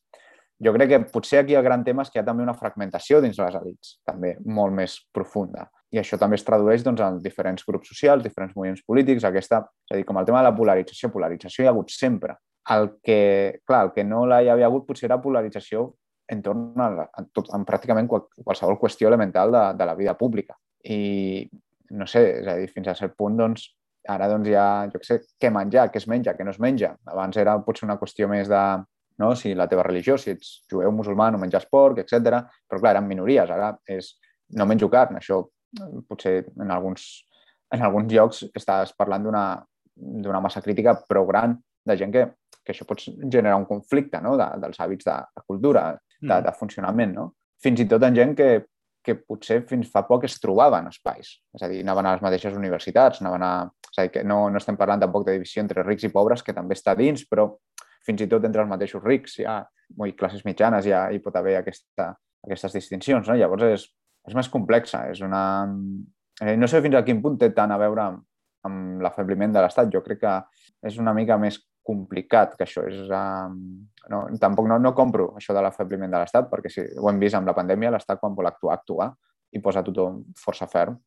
Jo 0.64 0.72
crec 0.76 0.92
que 0.92 1.00
potser 1.12 1.42
aquí 1.42 1.56
el 1.58 1.64
gran 1.66 1.84
tema 1.84 2.06
és 2.06 2.12
que 2.12 2.20
hi 2.20 2.22
ha 2.22 2.28
també 2.28 2.44
una 2.46 2.56
fragmentació 2.56 3.20
dins 3.24 3.40
les 3.42 3.56
elites, 3.60 3.98
també 4.06 4.36
molt 4.46 4.76
més 4.76 5.00
profunda. 5.12 5.66
I 5.94 6.00
això 6.02 6.18
també 6.18 6.38
es 6.40 6.46
tradueix 6.46 6.86
doncs, 6.86 7.02
en 7.04 7.20
diferents 7.22 7.66
grups 7.68 7.90
socials, 7.92 8.24
diferents 8.24 8.56
moviments 8.56 8.86
polítics, 8.86 9.26
aquesta, 9.28 9.60
és 9.90 9.94
a 9.94 10.00
dir, 10.00 10.06
com 10.08 10.18
el 10.18 10.30
tema 10.30 10.40
de 10.42 10.48
la 10.48 10.56
polarització. 10.56 11.12
Polarització 11.14 11.66
hi 11.66 11.68
ha 11.68 11.74
hagut 11.74 11.92
sempre. 11.94 12.38
El 12.74 12.94
que, 13.04 13.60
clar, 13.68 13.84
el 13.88 13.92
que 13.94 14.06
no 14.08 14.24
hi 14.30 14.50
havia 14.50 14.70
hagut 14.70 14.88
potser 14.88 15.10
era 15.10 15.20
polarització 15.22 15.90
entorn 16.32 16.80
a, 16.80 16.88
a, 17.12 17.26
tot, 17.36 17.52
a 17.52 17.60
pràcticament 17.68 18.08
qual, 18.10 18.26
qualsevol 18.40 18.80
qüestió 18.82 19.10
elemental 19.10 19.52
de, 19.52 19.64
de 19.78 19.90
la 19.90 19.98
vida 20.00 20.16
pública. 20.18 20.56
I 20.88 21.50
no 21.92 22.08
sé, 22.08 22.24
és 22.42 22.48
a 22.48 22.58
dir, 22.60 22.70
fins 22.72 22.88
a 22.88 22.96
cert 22.98 23.16
punt, 23.20 23.36
doncs, 23.40 23.68
ara 24.10 24.28
doncs 24.32 24.50
hi 24.50 24.56
ha, 24.60 24.68
jo 24.92 25.00
què 25.00 25.08
sé, 25.08 25.20
què 25.40 25.52
menjar, 25.54 25.90
què 25.92 26.02
es 26.02 26.08
menja, 26.12 26.34
què 26.38 26.46
no 26.46 26.52
es 26.52 26.60
menja. 26.60 26.94
Abans 27.12 27.38
era 27.40 27.56
potser 27.64 27.88
una 27.88 27.98
qüestió 28.00 28.28
més 28.32 28.50
de, 28.52 28.64
no? 29.20 29.34
si 29.36 29.54
la 29.56 29.68
teva 29.72 29.84
religió, 29.88 30.18
si 30.18 30.34
ets 30.34 30.54
jueu, 30.72 30.92
musulmà, 30.96 31.30
no 31.32 31.42
menges 31.42 31.68
porc, 31.72 32.04
etc. 32.04 32.42
Però 32.68 32.82
clar, 32.82 32.96
eren 32.96 33.08
minories, 33.08 33.52
ara 33.54 33.74
és 33.90 34.16
no 34.58 34.68
menjo 34.70 34.90
carn, 34.92 35.20
això 35.20 35.44
potser 36.10 36.44
en 36.62 36.72
alguns, 36.72 37.08
en 37.74 37.86
alguns 37.86 38.12
llocs 38.14 38.44
estàs 38.54 38.94
parlant 38.98 39.24
d'una 39.26 40.42
massa 40.44 40.62
crítica 40.62 40.96
prou 41.10 41.26
gran 41.30 41.56
de 41.86 41.98
gent 42.00 42.14
que, 42.14 42.28
que 42.64 42.74
això 42.74 42.86
pot 42.88 43.02
generar 43.04 43.56
un 43.60 43.68
conflicte 43.70 44.22
no? 44.24 44.36
de, 44.40 44.50
dels 44.62 44.80
hàbits 44.80 45.08
de, 45.08 45.16
de 45.36 45.46
cultura, 45.48 45.90
de, 46.20 46.28
mm. 46.28 46.44
de 46.46 46.54
funcionament. 46.60 47.16
No? 47.18 47.32
Fins 47.64 47.82
i 47.84 47.88
tot 47.90 48.04
en 48.08 48.16
gent 48.16 48.38
que 48.38 48.50
que 49.04 49.16
potser 49.20 49.60
fins 49.70 49.90
fa 49.92 50.06
poc 50.08 50.26
es 50.28 50.40
trobaven 50.42 50.88
espais. 50.90 51.36
És 51.56 51.64
a 51.66 51.70
dir, 51.72 51.82
anaven 51.84 52.08
a 52.08 52.16
les 52.16 52.24
mateixes 52.26 52.56
universitats, 52.58 53.22
anaven 53.22 53.46
a... 53.46 53.54
És 53.92 54.00
a 54.00 54.06
dir, 54.08 54.14
que 54.16 54.24
no, 54.26 54.48
no 54.50 54.62
estem 54.62 54.78
parlant 54.80 55.04
tampoc 55.04 55.28
de 55.28 55.36
divisió 55.38 55.62
entre 55.62 55.84
rics 55.86 56.08
i 56.08 56.12
pobres, 56.14 56.42
que 56.44 56.56
també 56.56 56.78
està 56.78 56.96
dins, 56.98 57.26
però 57.30 57.50
fins 58.08 58.24
i 58.24 58.28
tot 58.32 58.46
entre 58.48 58.64
els 58.64 58.72
mateixos 58.72 59.04
rics 59.04 59.38
ha, 59.48 59.60
i 60.08 60.16
classes 60.18 60.44
mitjanes 60.48 60.88
ja 60.88 61.06
hi 61.12 61.22
pot 61.24 61.36
haver 61.40 61.58
aquesta, 61.60 62.10
aquestes 62.48 62.76
distincions. 62.80 63.28
No? 63.30 63.38
Llavors 63.40 63.68
és, 63.70 63.88
és 64.28 64.38
més 64.38 64.50
complexa. 64.52 65.06
És 65.12 65.24
una... 65.26 65.44
Eh, 66.42 66.56
no 66.58 66.68
sé 66.68 66.82
fins 66.84 66.98
a 66.98 67.04
quin 67.06 67.22
punt 67.24 67.38
té 67.40 67.52
tant 67.56 67.72
a 67.72 67.80
veure 67.80 68.08
amb, 68.08 68.24
amb 68.68 69.04
l'afebliment 69.04 69.54
de 69.54 69.64
l'Estat. 69.64 69.92
Jo 69.94 70.04
crec 70.06 70.24
que 70.24 70.34
és 70.90 71.00
una 71.00 71.14
mica 71.16 71.38
més 71.40 71.60
complicat 71.84 72.56
que 72.58 72.66
això. 72.66 72.86
És, 72.88 73.04
um, 73.12 73.58
no, 74.12 74.24
tampoc 74.42 74.68
no, 74.72 74.80
no 74.82 74.94
compro 74.96 75.32
això 75.40 75.56
de 75.56 75.64
l'afebliment 75.64 76.12
de 76.12 76.22
l'Estat, 76.22 76.50
perquè 76.52 76.72
si 76.72 76.84
ho 76.84 77.10
hem 77.12 77.22
vist 77.22 77.38
amb 77.38 77.50
la 77.50 77.56
pandèmia, 77.58 77.92
l'Estat 77.94 78.22
quan 78.22 78.36
vol 78.38 78.50
actuar, 78.50 78.80
actuar 78.80 79.12
i 79.54 79.62
posa 79.62 79.84
tothom 79.86 80.24
força 80.40 80.68
ferm. 80.72 80.98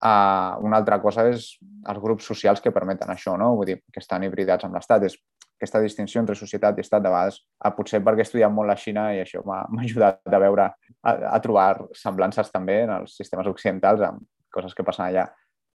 Uh, 0.00 0.56
una 0.64 0.78
altra 0.80 0.96
cosa 1.00 1.26
és 1.28 1.50
els 1.60 1.98
grups 2.00 2.24
socials 2.24 2.62
que 2.64 2.72
permeten 2.72 3.10
això, 3.12 3.34
no? 3.36 3.50
Vull 3.58 3.68
dir, 3.68 3.80
que 3.92 4.00
estan 4.00 4.24
hibridats 4.24 4.64
amb 4.64 4.78
l'Estat. 4.78 5.04
És 5.08 5.18
aquesta 5.60 5.82
distinció 5.84 6.22
entre 6.22 6.36
societat 6.38 6.78
i 6.78 6.84
Estat, 6.84 7.02
de 7.04 7.12
vegades, 7.12 7.42
uh, 7.60 7.72
potser 7.76 8.00
perquè 8.04 8.24
he 8.24 8.28
estudiat 8.28 8.52
molt 8.54 8.70
la 8.70 8.78
Xina 8.80 9.10
i 9.16 9.20
això 9.24 9.44
m'ha 9.44 9.64
ajudat 9.84 10.20
a 10.24 10.40
veure, 10.40 10.70
a, 11.04 11.12
a 11.34 11.40
trobar 11.44 11.68
semblances 11.96 12.52
també 12.52 12.82
en 12.86 12.96
els 13.00 13.16
sistemes 13.20 13.50
occidentals 13.50 14.06
amb 14.08 14.24
coses 14.52 14.76
que 14.76 14.86
passen 14.86 15.08
allà. 15.10 15.28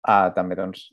Uh, 0.04 0.28
també, 0.36 0.56
doncs, 0.56 0.88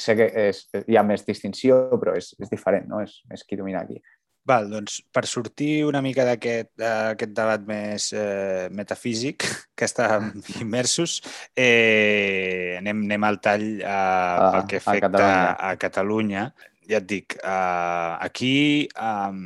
sé 0.00 0.16
que 0.18 0.28
és, 0.48 0.62
hi 0.86 0.96
ha 0.96 1.04
més 1.06 1.24
distinció, 1.26 1.84
però 2.00 2.16
és, 2.16 2.32
és 2.40 2.52
diferent, 2.52 2.86
no? 2.90 3.02
És, 3.04 3.18
és 3.32 3.44
qui 3.44 3.58
domina 3.58 3.82
aquí. 3.84 4.00
Val, 4.46 4.68
doncs 4.70 5.00
per 5.10 5.24
sortir 5.26 5.80
una 5.88 5.98
mica 6.04 6.22
d'aquest 6.28 7.32
debat 7.34 7.64
més 7.66 8.12
eh, 8.14 8.68
metafísic 8.70 9.42
que 9.76 9.88
està 9.88 10.20
immersos, 10.60 11.18
eh, 11.58 12.76
anem, 12.78 13.02
anem 13.08 13.26
al 13.26 13.40
tall 13.42 13.66
eh, 13.80 13.90
ah, 13.90 14.52
pel 14.54 14.68
que 14.70 14.82
afecta 14.82 15.08
a 15.10 15.10
Catalunya. 15.10 15.56
A 15.58 15.72
Catalunya. 15.82 16.46
Ja 16.86 17.00
et 17.02 17.08
dic, 17.10 17.34
eh, 17.42 18.12
aquí 18.22 18.54
eh, 18.86 19.40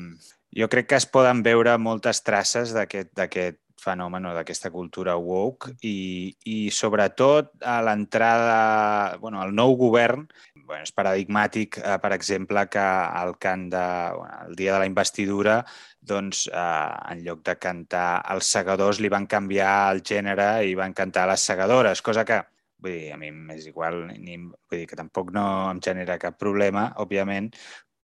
jo 0.61 0.69
crec 0.69 0.91
que 0.91 1.01
es 1.01 1.09
poden 1.09 1.41
veure 1.47 1.79
moltes 1.81 2.21
traces 2.27 2.77
d'aquest 2.77 3.61
fenomen 3.81 4.29
d'aquesta 4.37 4.71
cultura 4.71 5.17
woke. 5.17 5.75
I, 5.87 6.31
i 6.47 6.59
sobretot 6.75 7.53
a 7.65 7.81
l'entrada, 7.87 9.17
bueno, 9.23 9.43
el 9.45 9.55
nou 9.57 9.77
govern, 9.81 10.27
bueno, 10.55 10.85
és 10.85 10.95
paradigmàtic, 10.95 11.81
eh, 11.81 11.97
per 12.03 12.13
exemple, 12.17 12.67
que 12.71 12.87
el 13.23 13.35
cant 13.43 13.69
de, 13.73 13.87
bueno, 14.19 14.39
el 14.49 14.57
dia 14.61 14.75
de 14.77 14.85
la 14.85 14.91
investidura, 14.91 15.59
doncs, 16.01 16.47
eh, 16.53 17.13
en 17.15 17.25
lloc 17.27 17.43
de 17.47 17.57
cantar 17.59 18.23
els 18.35 18.53
segadors, 18.59 19.01
li 19.01 19.11
van 19.13 19.27
canviar 19.27 19.75
el 19.95 20.05
gènere 20.07 20.53
i 20.69 20.79
van 20.79 20.95
cantar 20.95 21.29
les 21.33 21.45
segadores, 21.53 22.03
cosa 22.03 22.25
que 22.25 22.43
vull 22.81 22.97
dir, 22.97 23.13
a 23.13 23.19
mi 23.21 23.31
m'és 23.31 23.67
igual, 23.69 24.07
ni, 24.17 24.39
vull 24.41 24.79
dir 24.79 24.87
que 24.89 24.97
tampoc 24.99 25.35
no 25.37 25.45
em 25.71 25.81
genera 25.85 26.19
cap 26.23 26.39
problema, 26.41 26.87
òbviament, 27.03 27.51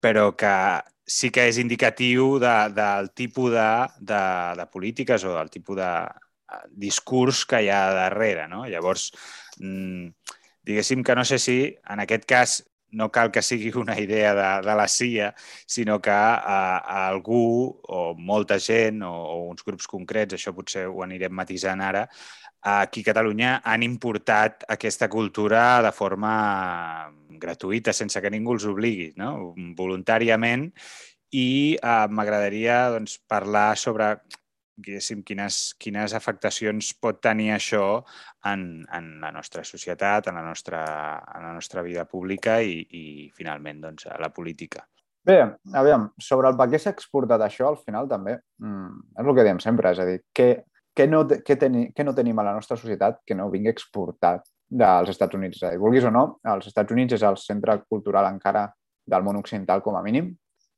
però 0.00 0.30
que 0.36 0.54
sí 1.08 1.30
que 1.32 1.48
és 1.48 1.58
indicatiu 1.58 2.36
de, 2.42 2.54
del 2.76 3.10
tipus 3.16 3.52
de, 3.54 3.68
de, 4.12 4.22
de 4.60 4.66
polítiques 4.72 5.24
o 5.24 5.34
del 5.34 5.50
tipus 5.50 5.78
de 5.80 5.90
eh, 6.04 6.64
discurs 6.86 7.44
que 7.48 7.62
hi 7.64 7.70
ha 7.72 7.82
darrere. 7.96 8.46
No? 8.48 8.66
Llavors, 8.68 9.08
mmm, 9.58 10.10
diguéssim 10.68 11.02
que 11.02 11.16
no 11.16 11.24
sé 11.24 11.40
si 11.40 11.60
en 11.88 12.04
aquest 12.04 12.28
cas 12.28 12.58
no 12.90 13.10
cal 13.12 13.30
que 13.32 13.42
sigui 13.44 13.72
una 13.76 13.98
idea 14.00 14.34
de, 14.34 14.48
de 14.66 14.74
la 14.76 14.88
CIA, 14.88 15.34
sinó 15.66 16.00
que 16.00 16.10
a, 16.10 16.36
eh, 16.36 16.82
a 16.84 17.06
algú 17.08 17.80
o 17.88 18.14
molta 18.14 18.58
gent 18.60 19.02
o, 19.02 19.12
o 19.12 19.40
uns 19.48 19.64
grups 19.64 19.88
concrets, 19.88 20.36
això 20.36 20.54
potser 20.56 20.86
ho 20.88 21.02
anirem 21.04 21.32
matisant 21.32 21.84
ara, 21.84 22.06
aquí 22.62 23.02
a 23.04 23.10
Catalunya 23.10 23.52
han 23.64 23.84
importat 23.86 24.64
aquesta 24.68 25.08
cultura 25.08 25.82
de 25.82 25.92
forma 25.92 26.32
gratuïta, 27.38 27.92
sense 27.92 28.20
que 28.20 28.30
ningú 28.30 28.56
els 28.56 28.66
obligui, 28.66 29.12
no? 29.16 29.54
voluntàriament, 29.78 30.68
i 31.34 31.76
eh, 31.76 32.06
m'agradaria 32.10 32.88
doncs, 32.94 33.18
parlar 33.28 33.76
sobre 33.76 34.14
quines, 34.78 35.58
quines 35.78 36.14
afectacions 36.14 36.92
pot 37.02 37.20
tenir 37.22 37.50
això 37.54 38.02
en, 38.46 38.86
en 38.94 39.10
la 39.20 39.32
nostra 39.34 39.64
societat, 39.64 40.28
en 40.28 40.38
la 40.38 40.44
nostra, 40.46 40.82
en 41.34 41.48
la 41.48 41.52
nostra 41.56 41.82
vida 41.82 42.06
pública 42.06 42.60
i, 42.62 42.80
i 42.90 43.04
finalment, 43.34 43.82
doncs, 43.82 44.06
a 44.06 44.18
la 44.22 44.30
política. 44.30 44.86
Bé, 45.28 45.42
aviam, 45.76 46.06
sobre 46.22 46.48
el 46.48 46.56
per 46.56 46.68
què 46.72 46.78
s'ha 46.80 46.94
exportat 46.94 47.42
això, 47.44 47.68
al 47.68 47.80
final 47.82 48.08
també, 48.08 48.38
mm, 48.62 49.18
és 49.18 49.26
el 49.26 49.36
que 49.36 49.44
diem 49.44 49.58
sempre, 49.60 49.92
és 49.92 49.98
a 50.00 50.06
dir, 50.08 50.20
què, 50.32 50.48
què, 50.98 51.06
no, 51.06 51.22
què, 51.28 51.56
teni, 51.60 51.88
què 51.94 52.06
no 52.06 52.14
tenim 52.16 52.38
a 52.40 52.48
la 52.48 52.56
nostra 52.56 52.78
societat 52.80 53.22
que 53.26 53.36
no 53.38 53.50
vingui 53.52 53.70
exportat 53.70 54.48
dels 54.68 55.12
Estats 55.14 55.38
Units. 55.38 55.62
Dir, 55.62 55.78
vulguis 55.80 56.06
o 56.08 56.12
no, 56.14 56.24
els 56.54 56.66
Estats 56.70 56.92
Units 56.94 57.16
és 57.16 57.24
el 57.26 57.38
centre 57.40 57.78
cultural 57.86 58.28
encara 58.28 58.66
del 59.08 59.24
món 59.24 59.38
occidental 59.40 59.82
com 59.84 59.96
a 59.96 60.04
mínim 60.04 60.32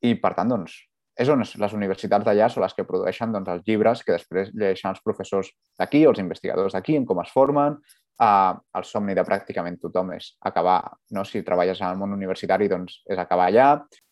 i, 0.06 0.14
per 0.20 0.34
tant, 0.36 0.52
doncs, 0.52 0.76
és 1.20 1.28
on 1.28 1.42
les 1.42 1.72
universitats 1.76 2.24
d'allà 2.24 2.48
són 2.48 2.64
les 2.64 2.76
que 2.76 2.86
produeixen 2.88 3.32
doncs, 3.34 3.48
els 3.52 3.64
llibres 3.66 4.04
que 4.06 4.14
després 4.14 4.52
llegeixen 4.54 4.92
els 4.92 5.02
professors 5.04 5.50
d'aquí 5.80 6.04
o 6.06 6.12
els 6.14 6.22
investigadors 6.22 6.76
d'aquí, 6.76 6.96
en 6.96 7.08
com 7.08 7.20
es 7.24 7.32
formen. 7.34 7.80
Uh, 8.20 8.52
el 8.76 8.84
somni 8.84 9.14
de 9.16 9.24
pràcticament 9.24 9.78
tothom 9.80 10.12
és 10.12 10.34
acabar, 10.44 10.82
no? 11.16 11.24
si 11.24 11.40
treballes 11.44 11.80
en 11.80 11.88
el 11.88 12.00
món 12.00 12.12
universitari, 12.12 12.68
doncs 12.68 13.00
és 13.08 13.20
acabar 13.20 13.48
allà. 13.48 13.68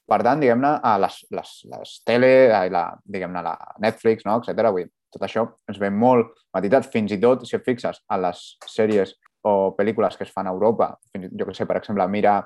Per 0.09 0.19
tant, 0.25 0.41
diguem-ne, 0.41 0.71
les, 1.05 1.19
les, 1.37 1.51
les 1.69 1.91
tele, 2.09 2.31
la, 2.73 2.87
diguem-ne, 3.05 3.43
la 3.45 3.53
Netflix, 3.85 4.25
no? 4.25 4.39
etc. 4.41 4.71
Vull 4.73 4.89
tot 5.15 5.25
això 5.25 5.45
ens 5.71 5.81
ve 5.81 5.91
molt 5.91 6.35
matitat, 6.55 6.89
fins 6.93 7.13
i 7.15 7.21
tot, 7.23 7.47
si 7.49 7.57
et 7.57 7.65
fixes, 7.67 8.03
a 8.09 8.19
les 8.21 8.43
sèries 8.67 9.15
o 9.49 9.75
pel·lícules 9.79 10.17
que 10.19 10.27
es 10.27 10.33
fan 10.35 10.49
a 10.49 10.55
Europa, 10.55 10.93
fins, 11.13 11.31
jo 11.33 11.47
que 11.49 11.55
sé, 11.57 11.67
per 11.67 11.79
exemple, 11.81 12.07
mira 12.13 12.41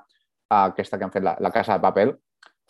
aquesta 0.52 0.98
que 0.98 1.08
han 1.08 1.14
fet 1.14 1.24
la, 1.24 1.36
la 1.40 1.50
Casa 1.54 1.78
de 1.78 1.82
Papel, 1.82 2.12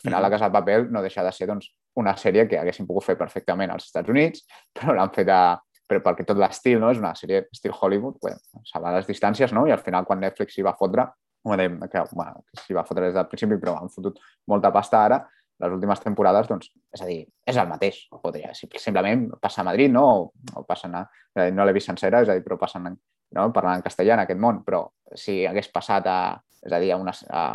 al 0.03 0.09
final, 0.09 0.21
La 0.21 0.29
Casa 0.29 0.49
de 0.49 0.51
Papel 0.51 0.89
no 0.91 1.01
deixa 1.01 1.23
de 1.23 1.31
ser 1.31 1.47
doncs, 1.47 1.69
una 1.95 2.15
sèrie 2.19 2.43
que 2.49 2.57
haguessin 2.59 2.87
pogut 2.87 3.05
fer 3.05 3.15
perfectament 3.15 3.71
als 3.71 3.85
Estats 3.87 4.11
Units, 4.11 4.43
però 4.75 4.95
l'han 4.97 5.13
fet 5.15 5.29
a, 5.31 5.41
però 5.87 6.01
perquè 6.03 6.25
tot 6.27 6.39
l'estil 6.39 6.81
no? 6.81 6.89
és 6.91 6.99
una 6.99 7.13
sèrie 7.15 7.45
estil 7.51 7.75
Hollywood, 7.75 8.17
bueno, 8.23 8.63
salvar 8.67 8.95
les 8.97 9.07
distàncies, 9.07 9.53
no? 9.55 9.67
i 9.67 9.71
al 9.71 9.83
final 9.83 10.07
quan 10.09 10.19
Netflix 10.23 10.57
s'hi 10.57 10.65
va 10.65 10.75
fotre, 10.79 11.07
ho 11.43 11.55
dèiem, 11.59 11.79
que, 11.91 12.03
bueno, 12.15 12.43
que 12.47 12.61
s'hi 12.63 12.75
va 12.75 12.85
fotre 12.87 13.09
des 13.09 13.15
del 13.15 13.29
principi, 13.31 13.59
però 13.61 13.77
han 13.79 13.91
fotut 13.91 14.19
molta 14.47 14.71
pasta 14.75 15.01
ara, 15.07 15.21
les 15.61 15.71
últimes 15.71 16.01
temporades, 16.01 16.47
doncs, 16.49 16.71
és 16.93 17.01
a 17.01 17.07
dir, 17.07 17.21
és 17.45 17.57
el 17.59 17.69
mateix. 17.69 18.01
Podria, 18.23 18.51
simplement 18.57 19.27
passa 19.41 19.61
a 19.61 19.67
Madrid, 19.67 19.91
no? 19.93 20.03
O, 20.09 20.59
o 20.59 20.65
passen 20.67 20.95
a... 20.97 21.05
No 21.53 21.65
l'he 21.65 21.75
vist 21.75 21.91
sencera, 21.91 22.23
és 22.23 22.31
a 22.31 22.37
dir, 22.37 22.43
però 22.45 22.57
passen 22.61 22.89
no? 22.89 23.47
parlant 23.53 23.79
en 23.79 23.85
castellà 23.85 24.17
en 24.17 24.25
aquest 24.25 24.41
món, 24.41 24.61
però 24.65 24.83
si 25.17 25.41
hagués 25.49 25.71
passat 25.73 26.09
a, 26.09 26.19
és 26.65 26.73
a 26.73 26.81
dir, 26.81 26.91
a, 26.93 26.99
una, 27.01 27.13
a 27.29 27.45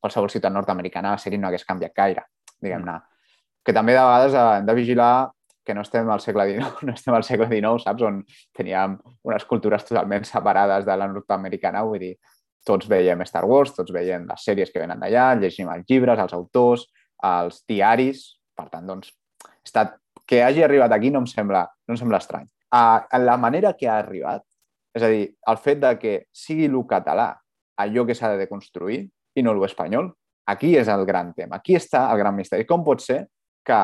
qualsevol 0.00 0.32
ciutat 0.32 0.52
nord-americana, 0.52 1.14
la 1.16 1.22
sèrie 1.22 1.40
no 1.40 1.48
hagués 1.48 1.64
canviat 1.68 1.96
gaire, 1.96 2.26
diguem-ne. 2.60 2.98
Mm 2.98 3.12
que 3.64 3.74
també 3.74 3.94
de 3.94 4.02
vegades 4.02 4.34
eh, 4.34 4.44
hem 4.58 4.66
de 4.66 4.74
vigilar 4.74 5.30
que 5.64 5.74
no 5.74 5.84
estem 5.86 6.08
al 6.10 6.20
segle 6.20 6.48
XIX, 6.50 6.82
no 6.88 6.94
estem 6.96 7.14
al 7.14 7.26
segle 7.26 7.48
XIX, 7.50 7.82
saps? 7.84 8.06
On 8.08 8.20
teníem 8.58 8.96
unes 9.28 9.46
cultures 9.50 9.86
totalment 9.86 10.26
separades 10.28 10.86
de 10.88 10.96
la 10.98 11.08
nord-americana, 11.10 11.84
vull 11.86 12.02
dir, 12.02 12.16
tots 12.66 12.88
veiem 12.90 13.22
Star 13.26 13.44
Wars, 13.46 13.74
tots 13.74 13.94
veiem 13.94 14.26
les 14.28 14.48
sèries 14.48 14.70
que 14.70 14.82
venen 14.82 15.00
d'allà, 15.02 15.32
llegim 15.38 15.70
els 15.70 15.86
llibres, 15.88 16.18
els 16.22 16.34
autors, 16.34 16.84
els 17.26 17.62
diaris, 17.68 18.24
per 18.56 18.68
tant, 18.72 18.86
doncs, 18.88 19.12
estat, 19.64 19.96
que 20.26 20.42
hagi 20.42 20.62
arribat 20.64 20.92
aquí 20.94 21.10
no 21.10 21.22
em 21.22 21.28
sembla, 21.30 21.64
no 21.88 21.94
em 21.94 22.00
sembla 22.00 22.20
estrany. 22.22 22.48
Uh, 22.72 23.02
la 23.20 23.36
manera 23.36 23.74
que 23.78 23.88
ha 23.88 23.98
arribat, 24.00 24.44
és 24.96 25.04
a 25.04 25.10
dir, 25.12 25.26
el 25.48 25.58
fet 25.60 25.80
de 25.80 25.92
que 26.00 26.14
sigui 26.32 26.68
el 26.68 26.78
català 26.88 27.30
allò 27.82 28.04
que 28.06 28.16
s'ha 28.16 28.34
de 28.36 28.48
construir 28.48 29.02
i 29.36 29.44
no 29.44 29.54
l'espanyol, 29.56 30.10
aquí 30.48 30.74
és 30.76 30.88
el 30.92 31.04
gran 31.08 31.32
tema, 31.34 31.58
aquí 31.60 31.76
està 31.78 32.06
el 32.12 32.20
gran 32.20 32.36
misteri. 32.36 32.66
Com 32.68 32.84
pot 32.84 33.02
ser 33.04 33.24
que 33.66 33.80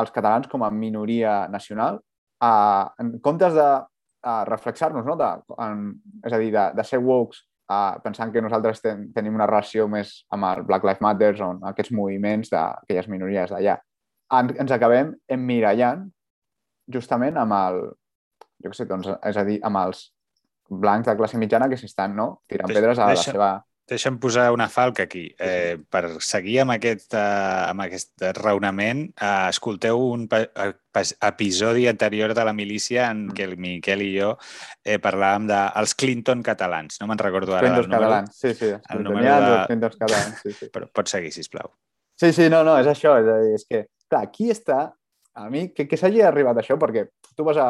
els 0.00 0.12
catalans 0.12 0.48
com 0.48 0.64
a 0.64 0.70
minoria 0.70 1.46
nacional, 1.52 2.00
eh, 2.42 2.84
en 3.02 3.18
comptes 3.24 3.54
de 3.56 3.68
eh, 3.68 4.44
reflexar-nos, 4.48 5.04
no? 5.06 5.16
de, 5.16 5.30
en, 5.64 5.86
és 6.24 6.32
a 6.32 6.40
dir, 6.40 6.52
de, 6.54 6.66
de 6.76 6.84
ser 6.84 7.00
wokes, 7.02 7.44
eh, 7.70 8.00
pensant 8.04 8.32
que 8.32 8.42
nosaltres 8.42 8.82
ten, 8.84 9.06
tenim 9.14 9.36
una 9.38 9.48
relació 9.48 9.86
més 9.88 10.18
amb 10.34 10.48
el 10.50 10.64
Black 10.68 10.86
Lives 10.86 11.04
Matter 11.04 11.32
o 11.44 11.52
aquests 11.70 11.94
moviments 11.96 12.52
d'aquelles 12.52 13.08
minories 13.12 13.54
d'allà, 13.54 13.78
en, 14.38 14.50
ens 14.58 14.74
acabem 14.74 15.14
emmirallant 15.36 16.06
justament 16.92 17.38
amb 17.38 17.56
el, 17.56 17.80
jo 18.62 18.70
què 18.72 18.78
sé, 18.78 18.86
doncs, 18.90 19.10
és 19.30 19.38
a 19.38 19.44
dir, 19.46 19.58
amb 19.66 19.82
els 19.84 20.06
blancs 20.70 21.06
de 21.06 21.14
classe 21.18 21.38
mitjana 21.38 21.68
que 21.70 21.78
s'estan 21.78 22.16
no? 22.18 22.28
tirant 22.50 22.70
pedres 22.72 22.98
a 22.98 23.10
la 23.12 23.18
seva 23.20 23.50
Deixa'm 23.86 24.16
posar 24.18 24.48
una 24.50 24.66
falca 24.66 25.04
aquí. 25.06 25.28
Eh, 25.38 25.78
per 25.78 26.18
seguir 26.18 26.56
amb 26.64 26.74
aquest, 26.74 27.12
uh, 27.14 27.68
amb 27.70 27.84
aquest 27.84 28.24
raonament, 28.40 29.04
uh, 29.14 29.46
escolteu 29.46 30.00
un 30.08 30.24
episodi 30.26 31.86
anterior 31.86 32.34
de 32.34 32.44
la 32.48 32.52
milícia 32.52 33.04
en 33.12 33.28
mm. 33.28 33.36
què 33.36 33.46
el 33.46 33.54
Miquel 33.62 34.02
i 34.02 34.08
jo 34.16 34.32
eh, 34.82 34.98
parlàvem 35.02 35.46
dels 35.52 35.94
de 35.94 36.00
Clinton 36.02 36.42
catalans. 36.42 36.98
No 36.98 37.06
me'n 37.06 37.22
recordo 37.22 37.54
ara 37.54 37.68
Clintons 37.68 37.86
número. 37.86 38.08
catalans, 38.08 38.40
sí, 38.40 38.54
sí. 38.58 38.72
El 38.74 39.04
número 39.06 39.36
de... 39.44 39.52
Clintons 39.70 40.00
catalans, 40.00 40.40
sí, 40.42 40.54
sí. 40.56 40.70
Però 40.74 40.90
pots 40.90 41.14
seguir, 41.14 41.30
sisplau. 41.36 41.70
Sí, 42.18 42.32
sí, 42.32 42.48
no, 42.50 42.64
no, 42.66 42.74
és 42.82 42.90
això. 42.90 43.14
És, 43.20 43.28
dir, 43.28 43.54
és 43.60 43.66
que, 43.70 43.84
clar, 44.10 44.24
aquí 44.26 44.50
està, 44.50 44.80
a 45.36 45.46
mi, 45.52 45.68
que, 45.76 45.86
que 45.86 46.00
s'hagi 46.00 46.26
arribat 46.26 46.58
això, 46.58 46.74
perquè 46.80 47.06
tu 47.36 47.46
vas 47.46 47.60
a, 47.62 47.68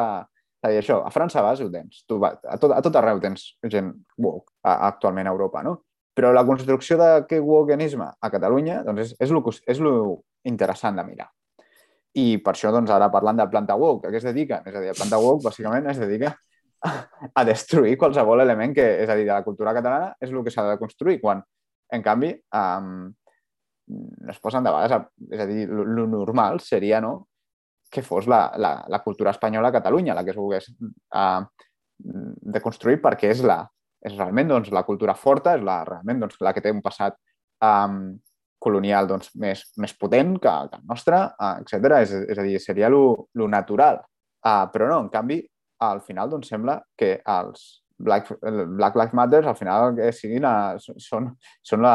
a 0.63 0.71
dir, 0.71 0.81
això, 0.81 1.03
a 1.05 1.11
França 1.13 1.43
vas 1.45 1.61
i 1.61 1.67
ho 1.67 1.69
tens. 1.69 2.01
Tu 2.09 2.17
vas, 2.21 2.39
a, 2.41 2.57
tot, 2.57 2.73
a 2.73 2.81
tot 2.81 2.97
arreu 2.97 3.21
tens 3.21 3.51
gent 3.69 3.91
woke, 4.17 4.55
a, 4.63 4.87
actualment 4.89 5.29
a 5.29 5.35
Europa, 5.35 5.61
no? 5.67 5.83
Però 6.17 6.31
la 6.33 6.45
construcció 6.47 6.97
d'aquest 6.97 7.43
wokenisme 7.45 8.07
a 8.09 8.29
Catalunya 8.33 8.81
doncs 8.87 9.03
és, 9.03 9.11
és, 9.21 9.33
lo, 9.33 9.43
és 9.69 9.81
lo 9.83 9.93
interessant 10.49 10.97
de 10.97 11.05
mirar. 11.05 11.27
I 12.17 12.39
per 12.41 12.55
això, 12.55 12.71
doncs, 12.73 12.89
ara 12.89 13.11
parlant 13.13 13.37
de 13.37 13.45
planta 13.51 13.75
woke, 13.77 14.07
a 14.07 14.13
què 14.13 14.17
es 14.17 14.25
dedica? 14.25 14.63
És 14.65 14.73
a 14.73 14.81
dir, 14.81 14.95
planta 14.97 15.19
woke, 15.21 15.45
bàsicament, 15.45 15.85
es 15.91 16.01
dedica 16.01 16.33
a, 16.81 17.43
destruir 17.45 17.93
qualsevol 18.01 18.41
element 18.41 18.73
que, 18.73 18.87
és 19.03 19.09
a 19.09 19.17
dir, 19.19 19.27
de 19.27 19.33
la 19.35 19.45
cultura 19.45 19.75
catalana 19.77 20.15
és 20.21 20.33
el 20.33 20.41
que 20.45 20.53
s'ha 20.53 20.65
de 20.71 20.79
construir, 20.81 21.19
quan, 21.21 21.43
en 21.93 22.03
canvi, 22.03 22.33
um, 22.57 23.07
es 24.33 24.41
posen 24.41 24.65
de 24.65 24.73
vegades, 24.73 24.97
a, 24.97 25.29
és 25.37 25.45
a 25.45 25.47
dir, 25.49 25.69
el 25.69 26.03
normal 26.09 26.61
seria, 26.65 27.01
no?, 27.03 27.27
que 27.93 28.01
fos 28.03 28.25
la, 28.27 28.41
la, 28.59 28.73
la 28.91 28.99
cultura 28.99 29.31
espanyola 29.31 29.69
a 29.69 29.77
Catalunya 29.77 30.15
la 30.17 30.25
que 30.25 30.33
es 30.33 30.35
volgués 30.35 30.65
uh, 31.15 31.45
de 31.97 32.59
construir 32.59 32.97
perquè 32.99 33.29
és 33.31 33.39
la, 33.47 33.61
és 34.07 34.15
realment 34.15 34.53
doncs, 34.53 34.71
la 34.75 34.85
cultura 34.87 35.15
forta, 35.17 35.55
és 35.57 35.65
la, 35.65 35.81
realment 35.87 36.23
doncs, 36.25 36.39
la 36.43 36.53
que 36.55 36.63
té 36.63 36.73
un 36.73 36.83
passat 36.85 37.17
um, 37.63 38.15
colonial 38.63 39.09
doncs, 39.09 39.31
més, 39.39 39.63
més 39.77 39.93
potent 39.99 40.37
que, 40.41 40.53
que 40.71 40.79
el 40.79 40.85
nostre, 40.89 41.23
uh, 41.37 41.57
etc. 41.61 42.01
És, 42.01 42.15
és 42.33 42.39
a 42.39 42.47
dir, 42.47 42.57
seria 42.63 42.91
lo 42.91 43.49
natural. 43.51 44.01
Uh, 44.45 44.63
però 44.73 44.89
no, 44.91 45.01
en 45.05 45.11
canvi, 45.13 45.41
al 45.83 46.01
final 46.05 46.31
doncs, 46.31 46.49
sembla 46.53 46.79
que 46.97 47.17
els 47.21 47.67
Black, 47.97 48.29
Black 48.41 48.95
Lives 48.95 49.13
Matter 49.13 49.41
al 49.45 49.55
final 49.55 49.95
que 49.97 50.11
siguin 50.13 50.45
a, 50.45 50.77
són, 50.77 51.31
són 51.65 51.87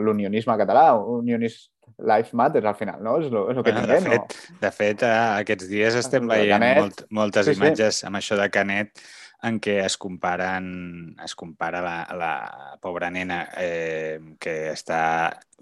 l'unionisme 0.00 0.56
català, 0.60 0.94
unionist 0.96 1.68
Life 2.00 2.36
Matters 2.36 2.64
al 2.64 2.76
final, 2.78 3.02
no? 3.04 3.18
És 3.20 3.28
el, 3.28 3.36
és 3.52 3.58
el 3.58 3.64
que 3.66 3.74
bueno, 3.74 3.82
tinguem, 3.84 4.04
de 4.06 4.10
fet, 4.10 4.36
no? 4.36 4.58
De 4.62 4.70
fet, 4.72 5.02
aquests 5.04 5.68
dies 5.68 5.98
estem 6.00 6.28
veient 6.30 6.64
molt, 6.80 7.02
moltes 7.12 7.50
sí, 7.50 7.56
imatges 7.58 8.00
sí. 8.00 8.06
amb 8.08 8.20
això 8.20 8.38
de 8.40 8.46
Canet 8.52 9.02
en 9.42 9.60
què 9.62 9.78
es 9.84 9.96
comparen, 10.00 10.66
es 11.24 11.34
compara 11.34 11.80
la, 11.84 11.96
la 12.16 12.32
pobra 12.82 13.10
nena 13.10 13.44
eh, 13.56 14.18
que 14.38 14.72
està 14.72 15.02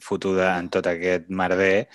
fotuda 0.03 0.57
en 0.59 0.70
tot 0.72 0.87
aquest 0.91 1.29
merder 1.31 1.87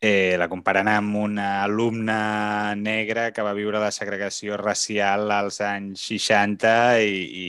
eh, 0.00 0.36
la 0.38 0.48
comparen 0.48 0.88
amb 0.88 1.16
una 1.20 1.62
alumna 1.62 2.74
negra 2.74 3.30
que 3.32 3.44
va 3.44 3.52
viure 3.52 3.82
la 3.82 3.92
segregació 3.92 4.56
racial 4.56 5.30
als 5.30 5.60
anys 5.60 6.06
60 6.08 6.72
i, 7.04 7.20
i, 7.44 7.48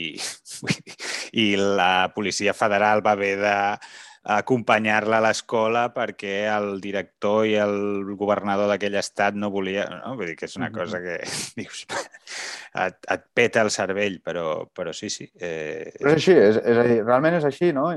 i 1.44 1.46
la 1.56 2.12
policia 2.14 2.52
federal 2.54 3.04
va 3.04 3.16
haver 3.16 3.36
de 3.40 3.56
acompanyar-la 4.22 5.18
a 5.18 5.24
l'escola 5.24 5.88
perquè 5.94 6.44
el 6.46 6.76
director 6.80 7.46
i 7.48 7.56
el 7.58 8.14
governador 8.18 8.70
d'aquell 8.70 8.94
estat 9.00 9.34
no 9.34 9.50
volia... 9.50 9.88
No? 9.90 10.14
Vull 10.18 10.30
dir 10.30 10.36
que 10.38 10.46
és 10.46 10.56
una 10.60 10.70
cosa 10.74 11.00
que 11.02 11.18
dius, 11.58 11.84
et, 11.90 12.98
et 13.10 13.24
peta 13.34 13.64
el 13.66 13.72
cervell, 13.74 14.20
però, 14.22 14.68
però 14.70 14.94
sí, 14.94 15.10
sí. 15.10 15.26
Eh... 15.34 15.90
Però 15.98 16.14
és 16.14 16.20
així, 16.20 16.36
és, 16.38 16.60
és 16.62 16.78
a 16.78 16.86
dir, 16.86 17.00
realment 17.02 17.40
és 17.40 17.48
així, 17.48 17.72
no? 17.74 17.88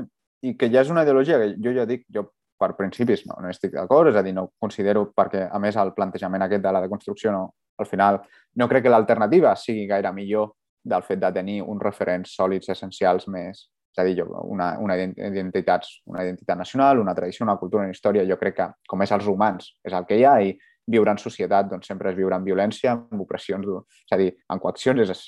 I 0.42 0.56
que 0.58 0.70
ja 0.72 0.82
és 0.82 0.90
una 0.90 1.06
ideologia 1.06 1.38
que 1.42 1.52
jo 1.62 1.76
ja 1.76 1.86
dic, 1.88 2.04
jo 2.12 2.26
per 2.58 2.72
principis 2.76 3.22
no, 3.28 3.38
no 3.42 3.52
estic 3.52 3.76
d'acord, 3.76 4.10
és 4.10 4.18
a 4.18 4.24
dir, 4.26 4.34
no 4.34 4.48
considero, 4.58 5.06
perquè 5.14 5.46
a 5.46 5.62
més 5.62 5.78
el 5.78 5.94
plantejament 5.94 6.46
aquest 6.46 6.64
de 6.64 6.74
la 6.74 6.82
deconstrucció 6.82 7.32
no, 7.34 7.46
al 7.78 7.86
final 7.86 8.22
no 8.56 8.68
crec 8.68 8.86
que 8.86 8.92
l'alternativa 8.92 9.54
sigui 9.60 9.86
gaire 9.86 10.12
millor 10.16 10.54
del 10.86 11.02
fet 11.06 11.20
de 11.20 11.32
tenir 11.34 11.60
uns 11.62 11.82
referents 11.82 12.34
sòlids 12.38 12.70
essencials 12.72 13.26
més, 13.28 13.66
és 13.96 14.02
a 14.02 14.04
dir, 14.04 14.22
una, 14.28 14.74
una, 14.78 14.96
identitat, 15.00 15.86
una 16.12 16.24
identitat 16.26 16.58
nacional, 16.58 17.00
una 17.00 17.14
tradició, 17.16 17.46
una 17.46 17.56
cultura, 17.56 17.86
una 17.86 17.94
història, 17.96 18.26
jo 18.28 18.36
crec 18.36 18.56
que, 18.58 18.66
com 18.88 19.02
és 19.02 19.12
els 19.16 19.28
humans, 19.32 19.70
és 19.84 19.96
el 19.96 20.04
que 20.04 20.18
hi 20.20 20.26
ha 20.28 20.34
i 20.44 20.52
viure 20.86 21.10
en 21.10 21.18
societat 21.18 21.70
doncs, 21.70 21.88
sempre 21.88 22.12
és 22.12 22.18
viure 22.18 22.36
en 22.36 22.44
violència, 22.44 22.92
en 22.92 23.22
opressions, 23.24 23.66
és 24.04 24.12
a 24.12 24.18
dir, 24.20 24.34
en 24.52 24.60
coaccions, 24.60 25.00
és, 25.00 25.24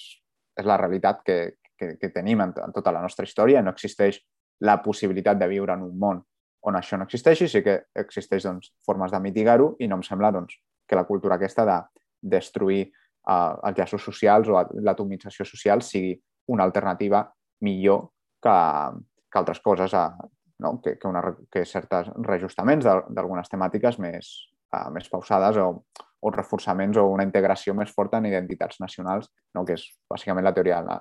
és 0.60 0.68
la 0.68 0.76
realitat 0.76 1.24
que, 1.24 1.38
que, 1.78 1.94
que 1.96 2.12
tenim 2.12 2.44
en, 2.44 2.52
en 2.60 2.76
tota 2.76 2.92
la 2.92 3.00
nostra 3.02 3.24
història. 3.24 3.64
No 3.64 3.72
existeix 3.72 4.20
la 4.60 4.76
possibilitat 4.84 5.40
de 5.40 5.48
viure 5.48 5.72
en 5.74 5.86
un 5.88 5.96
món 5.98 6.22
on 6.68 6.76
això 6.76 6.98
no 6.98 7.06
existeixi, 7.06 7.48
sí 7.48 7.62
que 7.64 7.78
existeix 7.96 8.44
doncs, 8.44 8.72
formes 8.86 9.12
de 9.14 9.20
mitigar-ho 9.22 9.72
i 9.78 9.88
no 9.88 9.98
em 9.98 10.04
sembla 10.04 10.32
doncs, 10.34 10.58
que 10.88 10.98
la 10.98 11.06
cultura 11.06 11.38
aquesta 11.38 11.64
de 11.68 11.78
destruir 12.36 12.82
uh, 12.84 13.54
els 13.68 13.78
llaços 13.78 14.04
socials 14.04 14.50
o 14.50 14.62
l'atomització 14.82 15.46
social 15.46 15.84
sigui 15.86 16.16
una 16.50 16.66
alternativa 16.66 17.22
millor 17.62 18.08
que, 18.42 18.56
que 19.30 19.40
altres 19.40 19.60
coses, 19.60 19.94
a, 19.94 20.10
no? 20.58 20.80
que, 20.82 20.98
que, 20.98 21.08
una, 21.08 21.22
que 21.50 21.64
certes 21.66 22.10
reajustaments 22.16 22.86
d'algunes 22.86 23.50
temàtiques 23.50 23.98
més, 24.02 24.30
uh, 24.74 24.88
més 24.94 25.08
pausades 25.10 25.58
o, 25.62 25.68
o 26.20 26.32
reforçaments 26.34 26.98
o 26.98 27.06
una 27.12 27.26
integració 27.26 27.74
més 27.78 27.92
forta 27.94 28.18
en 28.18 28.28
identitats 28.30 28.80
nacionals, 28.82 29.30
no? 29.54 29.64
que 29.64 29.78
és 29.78 29.86
bàsicament 30.10 30.46
la 30.46 30.54
teoria 30.54 30.82
de 30.86 30.98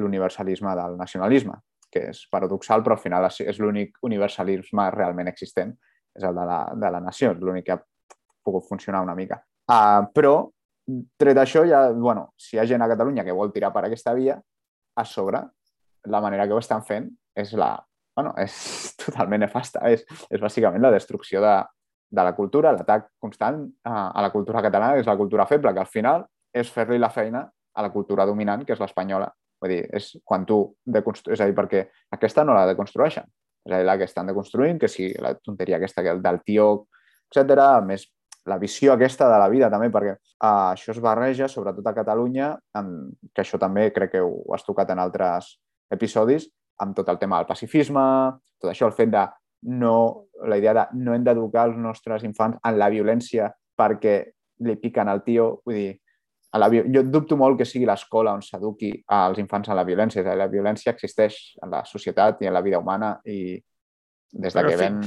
l'universalisme 0.00 0.74
del 0.78 0.96
nacionalisme, 0.98 1.58
que 1.92 2.08
és 2.10 2.24
paradoxal, 2.32 2.82
però 2.82 2.96
al 2.96 3.02
final 3.02 3.28
és 3.30 3.60
l'únic 3.62 4.00
universalisme 4.06 4.90
realment 4.94 5.30
existent, 5.30 5.76
és 6.16 6.24
el 6.24 6.34
de 6.34 6.46
la, 6.48 6.60
de 6.74 6.90
la 6.90 7.02
nació, 7.04 7.32
és 7.34 7.42
l'únic 7.42 7.68
que 7.68 7.76
ha 7.76 7.82
pogut 8.46 8.66
funcionar 8.68 9.04
una 9.04 9.14
mica. 9.18 9.38
Uh, 9.66 10.06
però, 10.14 10.36
tret 11.18 11.36
d'això, 11.38 11.64
ja, 11.66 11.88
bueno, 11.92 12.30
si 12.38 12.56
hi 12.56 12.60
ha 12.62 12.66
gent 12.66 12.82
a 12.82 12.90
Catalunya 12.90 13.24
que 13.26 13.34
vol 13.34 13.52
tirar 13.54 13.72
per 13.74 13.86
aquesta 13.86 14.14
via, 14.18 14.38
a 14.96 15.04
sobre, 15.04 15.42
la 16.12 16.20
manera 16.20 16.46
que 16.46 16.56
ho 16.56 16.62
estan 16.62 16.84
fent 16.84 17.10
és 17.36 17.52
la... 17.58 17.74
Bueno, 18.16 18.32
és 18.40 18.54
totalment 19.04 19.44
nefasta. 19.44 19.82
És, 19.92 20.06
és 20.30 20.42
bàsicament 20.42 20.82
la 20.82 20.92
destrucció 20.94 21.42
de, 21.44 21.56
de 22.10 22.24
la 22.24 22.34
cultura, 22.36 22.72
l'atac 22.72 23.10
constant 23.20 23.64
a, 23.84 24.08
a 24.08 24.24
la 24.24 24.32
cultura 24.32 24.62
catalana, 24.64 25.00
és 25.00 25.08
la 25.08 25.16
cultura 25.18 25.46
feble, 25.46 25.74
que 25.74 25.84
al 25.84 25.90
final 25.90 26.24
és 26.56 26.70
fer-li 26.72 26.98
la 26.98 27.12
feina 27.12 27.44
a 27.46 27.84
la 27.84 27.92
cultura 27.92 28.24
dominant, 28.26 28.64
que 28.64 28.72
és 28.72 28.80
l'espanyola. 28.80 29.28
Vull 29.60 29.72
dir, 29.72 29.82
és 29.96 30.14
quan 30.24 30.46
tu 30.48 30.60
deconstru... 30.84 31.34
És 31.36 31.42
a 31.42 31.48
dir, 31.48 31.56
perquè 31.56 31.86
aquesta 32.16 32.44
no 32.44 32.56
la 32.56 32.66
deconstrueixen. 32.70 33.28
És 33.66 33.72
a 33.72 33.80
dir, 33.80 33.88
la 33.88 33.96
que 33.98 34.08
estan 34.08 34.28
deconstruint, 34.30 34.80
que 34.80 34.88
sigui 34.88 35.16
la 35.20 35.34
tonteria 35.36 35.80
aquesta 35.80 36.04
del 36.04 36.40
tio, 36.46 36.86
etc. 37.28 37.66
més 37.84 38.06
la 38.46 38.58
visió 38.62 38.92
aquesta 38.94 39.28
de 39.28 39.38
la 39.42 39.48
vida 39.50 39.68
també, 39.72 39.88
perquè 39.90 40.12
uh, 40.14 40.72
això 40.72 40.92
es 40.94 41.00
barreja, 41.02 41.48
sobretot 41.50 41.86
a 41.90 41.94
Catalunya, 41.96 42.52
amb, 42.78 43.16
que 43.34 43.42
això 43.42 43.58
també 43.58 43.88
crec 43.92 44.14
que 44.14 44.22
ho 44.22 44.54
has 44.54 44.64
tocat 44.64 44.92
en 44.94 45.02
altres 45.02 45.56
episodis, 45.92 46.48
amb 46.82 46.96
tot 46.96 47.08
el 47.08 47.18
tema 47.18 47.40
del 47.40 47.48
pacifisme, 47.48 48.06
tot 48.60 48.70
això, 48.72 48.88
el 48.88 48.96
fet 48.96 49.12
de 49.12 49.26
no, 49.80 49.96
la 50.46 50.58
idea 50.58 50.74
de 50.76 50.86
no 51.00 51.14
hem 51.14 51.24
d'educar 51.24 51.68
els 51.70 51.78
nostres 51.80 52.24
infants 52.24 52.58
en 52.64 52.78
la 52.78 52.90
violència 52.92 53.48
perquè 53.76 54.16
li 54.66 54.76
piquen 54.80 55.08
al 55.08 55.22
tio, 55.24 55.60
vull 55.64 55.78
dir, 55.78 55.94
a 56.56 56.60
la, 56.60 56.68
jo 56.70 57.02
dubto 57.04 57.36
molt 57.36 57.58
que 57.58 57.66
sigui 57.68 57.86
l'escola 57.88 58.32
on 58.36 58.42
s'eduqui 58.44 58.92
als 59.12 59.40
infants 59.42 59.68
en 59.68 59.76
la 59.76 59.84
violència. 59.84 60.22
És 60.22 60.28
a 60.28 60.32
dir, 60.32 60.40
la 60.40 60.50
violència 60.52 60.92
existeix 60.94 61.56
en 61.62 61.74
la 61.74 61.82
societat 61.84 62.40
i 62.42 62.48
en 62.48 62.54
la 62.56 62.62
vida 62.64 62.80
humana 62.80 63.16
i 63.28 63.58
des 64.32 64.54
de 64.54 64.62
Però, 64.62 64.70
que 64.70 64.78
ven... 64.80 65.00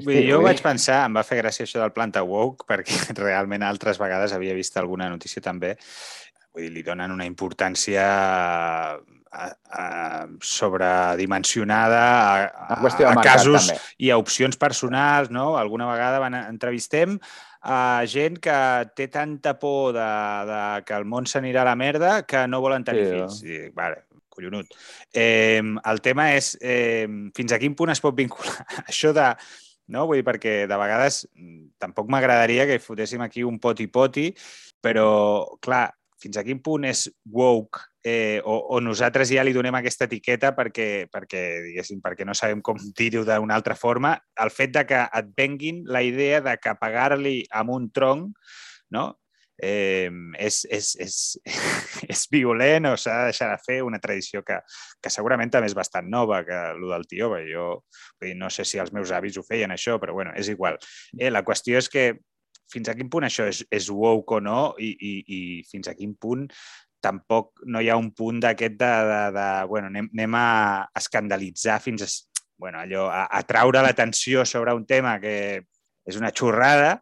Vull 0.00 0.16
dir, 0.16 0.24
jo 0.30 0.40
vaig 0.42 0.62
pensar, 0.64 1.04
em 1.06 1.16
va 1.16 1.24
fer 1.26 1.40
gràcia 1.40 1.66
això 1.66 1.80
del 1.82 1.94
planta 1.94 2.24
woke, 2.26 2.66
perquè 2.68 3.14
realment 3.22 3.64
altres 3.66 4.00
vegades 4.02 4.34
havia 4.34 4.56
vist 4.56 4.76
alguna 4.80 5.08
notícia 5.12 5.42
també, 5.44 5.76
vull 6.54 6.66
dir, 6.66 6.74
li 6.74 6.84
donen 6.86 7.14
una 7.14 7.28
importància 7.28 8.04
a, 8.06 8.98
a, 8.98 9.19
sobredimensionada 10.42 12.00
a, 12.00 12.44
a, 12.44 12.74
a, 12.74 13.12
a 13.12 13.22
casos 13.22 13.68
també. 13.68 13.78
i 14.02 14.10
a 14.10 14.18
opcions 14.18 14.58
personals, 14.58 15.30
no? 15.30 15.56
Alguna 15.58 15.86
vegada 15.90 16.18
van 16.22 16.34
entrevistem 16.40 17.18
a 17.60 18.02
gent 18.08 18.40
que 18.42 18.58
té 18.96 19.06
tanta 19.12 19.58
por 19.60 19.92
de, 19.94 20.10
de 20.48 20.60
que 20.88 20.96
el 20.96 21.04
món 21.06 21.28
s'anirà 21.30 21.62
a 21.62 21.70
la 21.70 21.76
merda 21.76 22.22
que 22.26 22.46
no 22.48 22.62
volen 22.64 22.84
tenir 22.84 23.06
sí, 23.06 23.12
fills. 23.14 23.42
I 23.44 23.50
dic, 23.52 23.74
vale, 23.76 24.04
collonut. 24.32 24.74
Eh, 25.12 25.62
el 25.62 26.02
tema 26.02 26.30
és 26.34 26.56
eh, 26.60 27.06
fins 27.36 27.52
a 27.52 27.60
quin 27.60 27.76
punt 27.78 27.92
es 27.92 28.02
pot 28.02 28.16
vincular 28.16 28.64
això 28.90 29.14
de 29.14 29.28
no? 29.90 30.06
Vull 30.06 30.20
dir, 30.20 30.26
perquè 30.26 30.64
de 30.70 30.78
vegades 30.78 31.24
mm, 31.34 31.76
tampoc 31.82 32.10
m'agradaria 32.10 32.66
que 32.68 32.78
fotéssim 32.82 33.22
aquí 33.24 33.42
un 33.46 33.58
poti-poti, 33.62 34.30
però, 34.80 35.08
clar, 35.62 35.88
fins 36.20 36.38
a 36.38 36.44
quin 36.46 36.60
punt 36.62 36.86
és 36.88 37.08
woke 37.34 37.89
eh, 38.04 38.40
o, 38.44 38.56
o 38.76 38.80
nosaltres 38.80 39.30
ja 39.32 39.44
li 39.44 39.52
donem 39.52 39.76
aquesta 39.76 40.06
etiqueta 40.08 40.54
perquè, 40.56 41.06
perquè, 41.12 41.44
diguéssim, 41.68 42.00
perquè 42.04 42.26
no 42.26 42.34
sabem 42.34 42.62
com 42.64 42.80
dir-ho 42.96 43.24
d'una 43.28 43.56
altra 43.56 43.76
forma, 43.76 44.16
el 44.40 44.52
fet 44.54 44.74
de 44.76 44.86
que 44.88 45.00
et 45.04 45.32
venguin 45.36 45.84
la 45.86 46.02
idea 46.02 46.40
de 46.44 46.56
que 46.62 46.76
pagar-li 46.80 47.42
amb 47.50 47.76
un 47.76 47.90
tronc 47.92 48.54
no? 48.90 49.20
eh, 49.60 50.10
és, 50.38 50.62
és, 50.70 50.94
és, 51.04 51.18
és 52.14 52.24
violent 52.32 52.90
o 52.90 52.94
s'ha 52.96 53.18
de 53.20 53.28
deixar 53.30 53.50
de 53.52 53.60
fer 53.66 53.80
una 53.84 54.00
tradició 54.00 54.42
que, 54.46 54.58
que 55.02 55.12
segurament 55.12 55.52
també 55.52 55.68
és 55.70 55.76
bastant 55.76 56.08
nova, 56.08 56.42
que 56.46 56.56
el 56.72 56.88
del 56.88 57.06
tio, 57.10 57.30
jo 57.44 57.68
dir, 58.20 58.34
no 58.40 58.50
sé 58.50 58.64
si 58.64 58.80
els 58.80 58.92
meus 58.96 59.12
avis 59.12 59.36
ho 59.36 59.44
feien 59.46 59.76
això, 59.76 59.98
però 60.00 60.16
bueno, 60.16 60.32
és 60.36 60.48
igual. 60.48 60.80
Eh, 61.18 61.30
la 61.30 61.44
qüestió 61.44 61.78
és 61.80 61.92
que 61.92 62.10
fins 62.70 62.88
a 62.88 62.94
quin 62.94 63.10
punt 63.10 63.26
això 63.26 63.48
és, 63.50 63.64
és 63.70 63.88
woke 63.90 64.38
o 64.38 64.40
no 64.40 64.60
i, 64.78 64.92
i, 64.94 65.14
i 65.26 65.40
fins 65.68 65.90
a 65.90 65.96
quin 65.98 66.14
punt 66.14 66.46
tampoc 67.00 67.64
no 67.66 67.80
hi 67.80 67.90
ha 67.90 67.98
un 67.98 68.10
punt 68.16 68.40
d'aquest 68.44 68.76
de, 68.80 68.92
de, 69.10 69.20
de, 69.36 69.46
bueno, 69.68 69.90
anem, 69.92 70.10
anem 70.14 70.36
a 70.38 70.46
escandalitzar 71.00 71.80
fins 71.80 72.04
a, 72.04 72.08
bueno, 72.60 72.80
allò, 72.82 73.08
a, 73.08 73.26
a 73.26 73.42
traure 73.48 73.82
l'atenció 73.82 74.44
sobre 74.44 74.74
un 74.76 74.84
tema 74.86 75.18
que 75.20 75.36
és 76.06 76.18
una 76.20 76.32
xorrada 76.36 76.98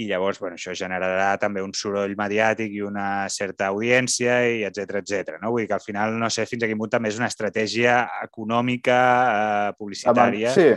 i 0.00 0.06
llavors 0.08 0.38
bueno, 0.40 0.56
això 0.56 0.72
generarà 0.76 1.34
també 1.40 1.62
un 1.64 1.72
soroll 1.76 2.14
mediàtic 2.16 2.72
i 2.72 2.84
una 2.86 3.28
certa 3.32 3.68
audiència 3.72 4.38
i 4.48 4.62
etc 4.68 5.00
etc. 5.02 5.40
no? 5.42 5.50
Vull 5.52 5.64
dir 5.64 5.70
que 5.72 5.76
al 5.76 5.84
final 5.84 6.16
no 6.18 6.30
sé 6.32 6.46
fins 6.48 6.64
a 6.64 6.70
quin 6.70 6.78
punt 6.80 6.94
també 6.94 7.10
és 7.12 7.18
una 7.20 7.28
estratègia 7.28 7.98
econòmica, 8.24 9.00
eh, 9.34 9.74
publicitària. 9.78 10.54
Sí, 10.54 10.70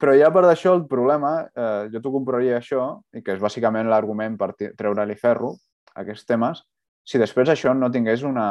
però 0.00 0.16
ja 0.18 0.30
per 0.34 0.44
d'això 0.48 0.74
el 0.76 0.84
problema, 0.90 1.36
eh, 1.54 1.88
jo 1.94 2.02
t'ho 2.02 2.12
compraria 2.12 2.58
això, 2.58 2.88
i 3.14 3.22
que 3.24 3.38
és 3.38 3.42
bàsicament 3.42 3.88
l'argument 3.88 4.36
per 4.40 4.52
treure-li 4.58 5.16
ferro 5.16 5.54
a 5.94 6.02
aquests 6.02 6.28
temes, 6.28 6.64
si 7.04 7.20
després 7.20 7.52
això 7.52 7.74
no 7.76 7.90
tingués 7.92 8.24
una, 8.24 8.46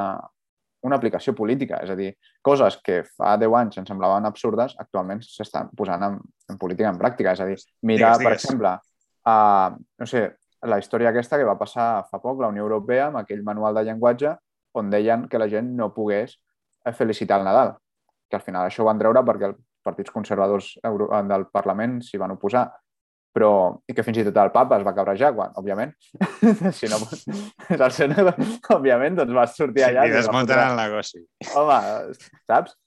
una 0.84 1.00
aplicació 1.00 1.34
política. 1.36 1.80
És 1.84 1.92
a 1.94 1.98
dir, 1.98 2.12
coses 2.46 2.78
que 2.86 3.02
fa 3.18 3.34
10 3.42 3.58
anys 3.60 3.82
ens 3.82 3.92
semblaven 3.92 4.30
absurdes, 4.30 4.76
actualment 4.80 5.24
s'estan 5.26 5.72
posant 5.78 6.08
en, 6.10 6.20
en 6.52 6.62
política 6.62 6.92
en 6.92 7.02
pràctica. 7.02 7.34
És 7.34 7.44
a 7.44 7.50
dir, 7.50 7.58
mirar, 7.82 8.14
digues, 8.14 8.22
digues. 8.22 8.28
per 8.28 8.38
exemple, 8.38 8.74
uh, 9.32 9.76
no 10.04 10.10
sé, 10.10 10.26
la 10.70 10.80
història 10.80 11.12
aquesta 11.12 11.40
que 11.40 11.48
va 11.48 11.60
passar 11.60 12.06
fa 12.10 12.22
poc, 12.24 12.40
la 12.40 12.52
Unió 12.52 12.64
Europea, 12.68 13.10
amb 13.10 13.24
aquell 13.24 13.44
manual 13.44 13.76
de 13.76 13.86
llenguatge, 13.88 14.36
on 14.80 14.90
deien 14.94 15.28
que 15.30 15.42
la 15.42 15.50
gent 15.52 15.74
no 15.78 15.92
pogués 15.96 16.38
felicitar 16.98 17.40
el 17.40 17.48
Nadal. 17.48 17.76
Que 18.30 18.40
al 18.40 18.46
final 18.46 18.68
això 18.68 18.84
ho 18.84 18.90
van 18.90 19.00
treure 19.00 19.24
perquè 19.26 19.52
els 19.52 19.60
partits 19.84 20.12
conservadors 20.12 20.74
del 20.82 21.46
Parlament 21.52 22.00
s'hi 22.04 22.20
van 22.20 22.36
oposar. 22.36 22.66
Però, 23.34 23.50
i 23.90 23.96
que 23.98 24.04
fins 24.06 24.20
i 24.22 24.26
tot 24.28 24.38
el 24.38 24.52
papa 24.54 24.78
es 24.78 24.84
va 24.86 24.94
cabrejar 24.94 25.32
quan, 25.34 25.56
òbviament, 25.58 25.96
si 26.78 26.90
no, 26.92 27.00
és 27.74 27.80
el 27.80 27.96
Senado, 27.96 28.36
òbviament, 28.76 29.18
doncs 29.18 29.34
va 29.34 29.48
sortir 29.50 29.88
allà. 29.88 30.06
Sí, 30.06 30.14
i 30.14 30.18
desmunten 30.20 30.62
el 30.62 30.78
negoci. 30.78 31.24
Home, 31.58 31.80
saps? 32.46 32.78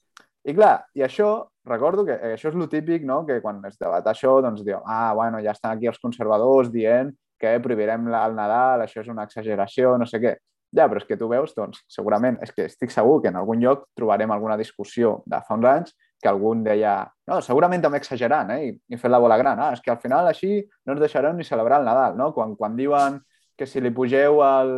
I 0.46 0.54
clar, 0.54 0.76
i 0.94 1.02
això, 1.02 1.30
recordo 1.66 2.04
que 2.06 2.14
això 2.30 2.52
és 2.52 2.58
lo 2.58 2.68
típic, 2.70 3.02
no?, 3.02 3.24
que 3.26 3.40
quan 3.42 3.58
es 3.66 3.74
debat 3.80 4.06
això, 4.06 4.36
doncs 4.44 4.62
diu, 4.62 4.78
ah, 4.86 5.10
bueno, 5.18 5.42
ja 5.42 5.56
estan 5.56 5.74
aquí 5.74 5.90
els 5.90 5.98
conservadors 5.98 6.70
dient 6.70 7.10
que 7.42 7.58
prohibirem 7.60 8.06
el 8.06 8.36
Nadal, 8.36 8.84
això 8.84 9.02
és 9.02 9.10
una 9.10 9.26
exageració, 9.26 9.96
no 9.98 10.06
sé 10.06 10.22
què. 10.22 10.36
Ja, 10.76 10.86
però 10.86 11.02
és 11.02 11.06
que 11.08 11.18
tu 11.18 11.26
veus, 11.30 11.54
doncs, 11.56 11.82
segurament, 11.90 12.38
és 12.46 12.54
que 12.54 12.68
estic 12.70 12.94
segur 12.94 13.18
que 13.22 13.30
en 13.32 13.38
algun 13.40 13.58
lloc 13.62 13.88
trobarem 13.98 14.30
alguna 14.30 14.58
discussió 14.60 15.20
de 15.26 15.42
fa 15.42 15.58
uns 15.58 15.68
anys 15.72 15.96
que 16.22 16.28
algun 16.30 16.64
deia, 16.64 16.98
no, 17.28 17.40
segurament 17.44 17.82
també 17.84 18.00
exagerant, 18.00 18.50
eh? 18.54 18.60
I, 18.68 18.74
i 18.92 18.98
fent 19.00 19.12
la 19.12 19.20
bola 19.22 19.36
gran, 19.40 19.60
ah, 19.60 19.72
és 19.76 19.82
que 19.84 19.92
al 19.92 20.00
final 20.02 20.28
així 20.30 20.58
no 20.86 20.94
ens 20.94 21.02
deixarem 21.02 21.36
ni 21.36 21.44
celebrar 21.44 21.80
el 21.82 21.88
Nadal, 21.88 22.16
no? 22.18 22.32
Quan, 22.34 22.54
quan 22.56 22.76
diuen 22.78 23.20
que 23.56 23.68
si 23.68 23.80
li 23.80 23.92
pugeu 23.94 24.40
el, 24.44 24.76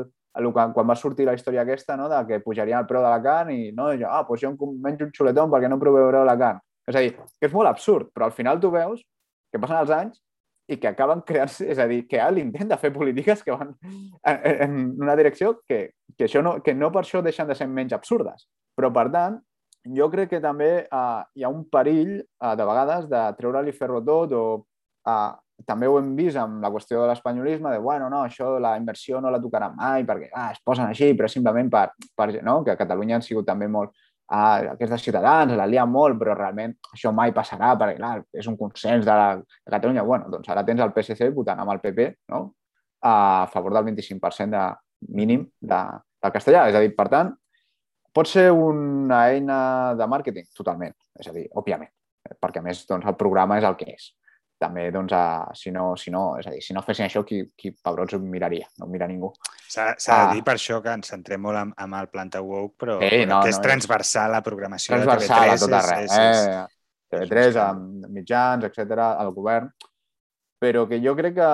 quan, 0.54 0.72
quan 0.74 0.88
va 0.88 0.96
sortir 0.98 1.26
la 1.26 1.34
història 1.38 1.64
aquesta, 1.64 1.96
no, 1.98 2.08
de 2.10 2.20
que 2.28 2.40
pujaria 2.44 2.78
el 2.78 2.86
preu 2.86 3.02
de 3.02 3.10
la 3.10 3.22
carn 3.22 3.52
i 3.54 3.72
no, 3.74 3.90
jo, 3.98 4.10
ah, 4.10 4.24
doncs 4.28 4.44
jo 4.44 4.72
menjo 4.82 5.06
un 5.06 5.12
xuletón 5.14 5.50
perquè 5.52 5.70
no 5.70 5.80
proveureu 5.82 6.26
la 6.26 6.38
carn. 6.38 6.62
És 6.88 6.96
a 6.96 7.04
dir, 7.04 7.12
que 7.18 7.50
és 7.50 7.54
molt 7.54 7.68
absurd, 7.68 8.10
però 8.14 8.28
al 8.28 8.36
final 8.36 8.60
tu 8.60 8.70
veus 8.72 9.02
que 9.52 9.60
passen 9.60 9.80
els 9.80 9.92
anys 9.92 10.22
i 10.68 10.76
que 10.76 10.90
acaben 10.90 11.22
creant-se, 11.28 11.66
és 11.72 11.80
a 11.80 11.86
dir, 11.88 12.02
que 12.08 12.18
hi 12.18 12.22
ha 12.22 12.30
l'intent 12.32 12.68
de 12.68 12.76
fer 12.80 12.90
polítiques 12.92 13.42
que 13.44 13.56
van 13.56 13.74
en, 13.82 14.40
en 14.68 14.78
una 15.00 15.16
direcció 15.16 15.54
que, 15.66 15.92
que, 16.14 16.26
això 16.26 16.42
no, 16.44 16.58
que 16.64 16.74
no 16.76 16.90
per 16.92 17.02
això 17.04 17.22
deixen 17.24 17.48
de 17.48 17.56
ser 17.56 17.68
menys 17.72 17.96
absurdes. 17.96 18.48
Però, 18.76 18.92
per 18.94 19.08
tant, 19.14 19.38
jo 19.98 20.08
crec 20.12 20.32
que 20.34 20.40
també 20.42 20.70
uh, 20.90 21.22
hi 21.34 21.44
ha 21.44 21.50
un 21.52 21.64
perill, 21.70 22.18
uh, 22.42 22.54
de 22.58 22.64
vegades, 22.66 23.06
de 23.10 23.20
treure-li 23.38 23.74
ferro 23.76 24.00
tot 24.04 24.34
o 24.36 24.44
uh, 24.58 25.30
també 25.66 25.88
ho 25.88 25.96
hem 25.98 26.12
vist 26.16 26.38
amb 26.38 26.62
la 26.62 26.70
qüestió 26.70 27.02
de 27.02 27.08
l'espanyolisme, 27.10 27.70
de, 27.72 27.78
bueno, 27.82 28.08
no, 28.12 28.22
això, 28.26 28.52
la 28.62 28.76
inversió 28.78 29.20
no 29.20 29.30
la 29.34 29.40
tocarà 29.42 29.70
mai 29.74 30.04
perquè 30.06 30.28
ah, 30.32 30.50
es 30.54 30.60
posen 30.64 30.86
així, 30.86 31.10
però 31.18 31.30
simplement 31.30 31.70
per, 31.72 31.88
per 32.14 32.28
no? 32.46 32.60
que 32.64 32.74
a 32.74 32.78
Catalunya 32.78 33.18
han 33.18 33.26
sigut 33.26 33.46
també 33.48 33.66
molt 33.66 33.94
ah, 34.28 34.74
aquests 34.74 34.94
de 34.94 35.00
Ciutadans, 35.02 35.56
la 35.58 35.66
lien 35.66 35.90
molt, 35.90 36.18
però 36.20 36.36
realment 36.36 36.76
això 36.92 37.12
mai 37.14 37.34
passarà 37.34 37.74
perquè, 37.80 37.96
clar, 37.98 38.14
és 38.32 38.46
un 38.50 38.58
consens 38.60 39.06
de, 39.06 39.14
la, 39.14 39.34
de 39.40 39.74
Catalunya. 39.74 40.06
Bueno, 40.06 40.30
doncs 40.30 40.48
ara 40.52 40.64
tens 40.66 40.84
el 40.84 40.94
PSC 40.94 41.32
votant 41.34 41.64
amb 41.64 41.74
el 41.74 41.82
PP, 41.82 42.12
no?, 42.34 42.44
a 43.08 43.46
favor 43.52 43.76
del 43.76 43.84
25% 43.92 44.50
de 44.50 45.14
mínim 45.14 45.44
de, 45.60 45.82
del 46.22 46.32
castellà. 46.34 46.66
És 46.70 46.74
a 46.74 46.82
dir, 46.82 46.90
per 46.96 47.06
tant, 47.12 47.30
pot 48.18 48.28
ser 48.30 48.48
una 48.52 49.24
eina 49.32 49.58
de 49.98 50.06
màrqueting? 50.10 50.48
Totalment. 50.58 50.94
És 51.18 51.28
a 51.30 51.34
dir, 51.34 51.46
òbviament, 51.58 51.90
perquè 52.42 52.60
a 52.60 52.66
més 52.66 52.84
doncs, 52.88 53.06
el 53.06 53.16
programa 53.18 53.58
és 53.60 53.64
el 53.68 53.76
que 53.78 53.92
és 53.94 54.10
també, 54.58 54.88
doncs, 54.90 55.12
a, 55.14 55.52
si, 55.54 55.70
no, 55.70 55.92
si, 55.96 56.10
no, 56.10 56.32
és 56.40 56.46
a 56.48 56.50
dir, 56.50 56.58
si 56.66 56.74
no 56.74 56.80
fessin 56.82 57.04
això, 57.06 57.20
qui, 57.24 57.44
qui 57.54 57.70
pebrots 57.78 58.16
miraria? 58.18 58.66
No 58.82 58.88
mira 58.90 59.06
ningú. 59.06 59.28
S'ha 59.70 59.92
de 59.94 60.10
Ah. 60.10 60.32
dir 60.34 60.42
per 60.42 60.56
això 60.58 60.80
que 60.82 60.90
ens 60.98 61.06
centrem 61.12 61.40
molt 61.44 61.60
en, 61.60 61.70
en 61.78 61.94
el 61.94 62.08
planta 62.10 62.40
woke, 62.42 62.74
però, 62.76 62.96
Sí, 62.98 63.06
però 63.22 63.28
no, 63.30 63.38
que 63.44 63.52
és 63.52 63.56
no, 63.60 63.62
transversal 63.62 64.32
la 64.34 64.40
programació 64.42 64.96
transversal 64.96 65.44
de 65.44 65.52
a 65.52 65.54
TV3. 65.54 65.60
tot 65.62 65.76
arreu. 65.78 66.02
és, 66.02 66.10
és, 66.10 66.18
és, 66.18 66.48
Eh? 66.48 66.66
TV3, 67.14 67.56
amb 67.68 68.08
mitjans, 68.12 68.64
etc, 68.66 68.98
al 69.22 69.30
govern. 69.32 69.70
Però 70.60 70.88
que 70.90 70.98
jo 71.06 71.14
crec 71.16 71.36
que, 71.38 71.52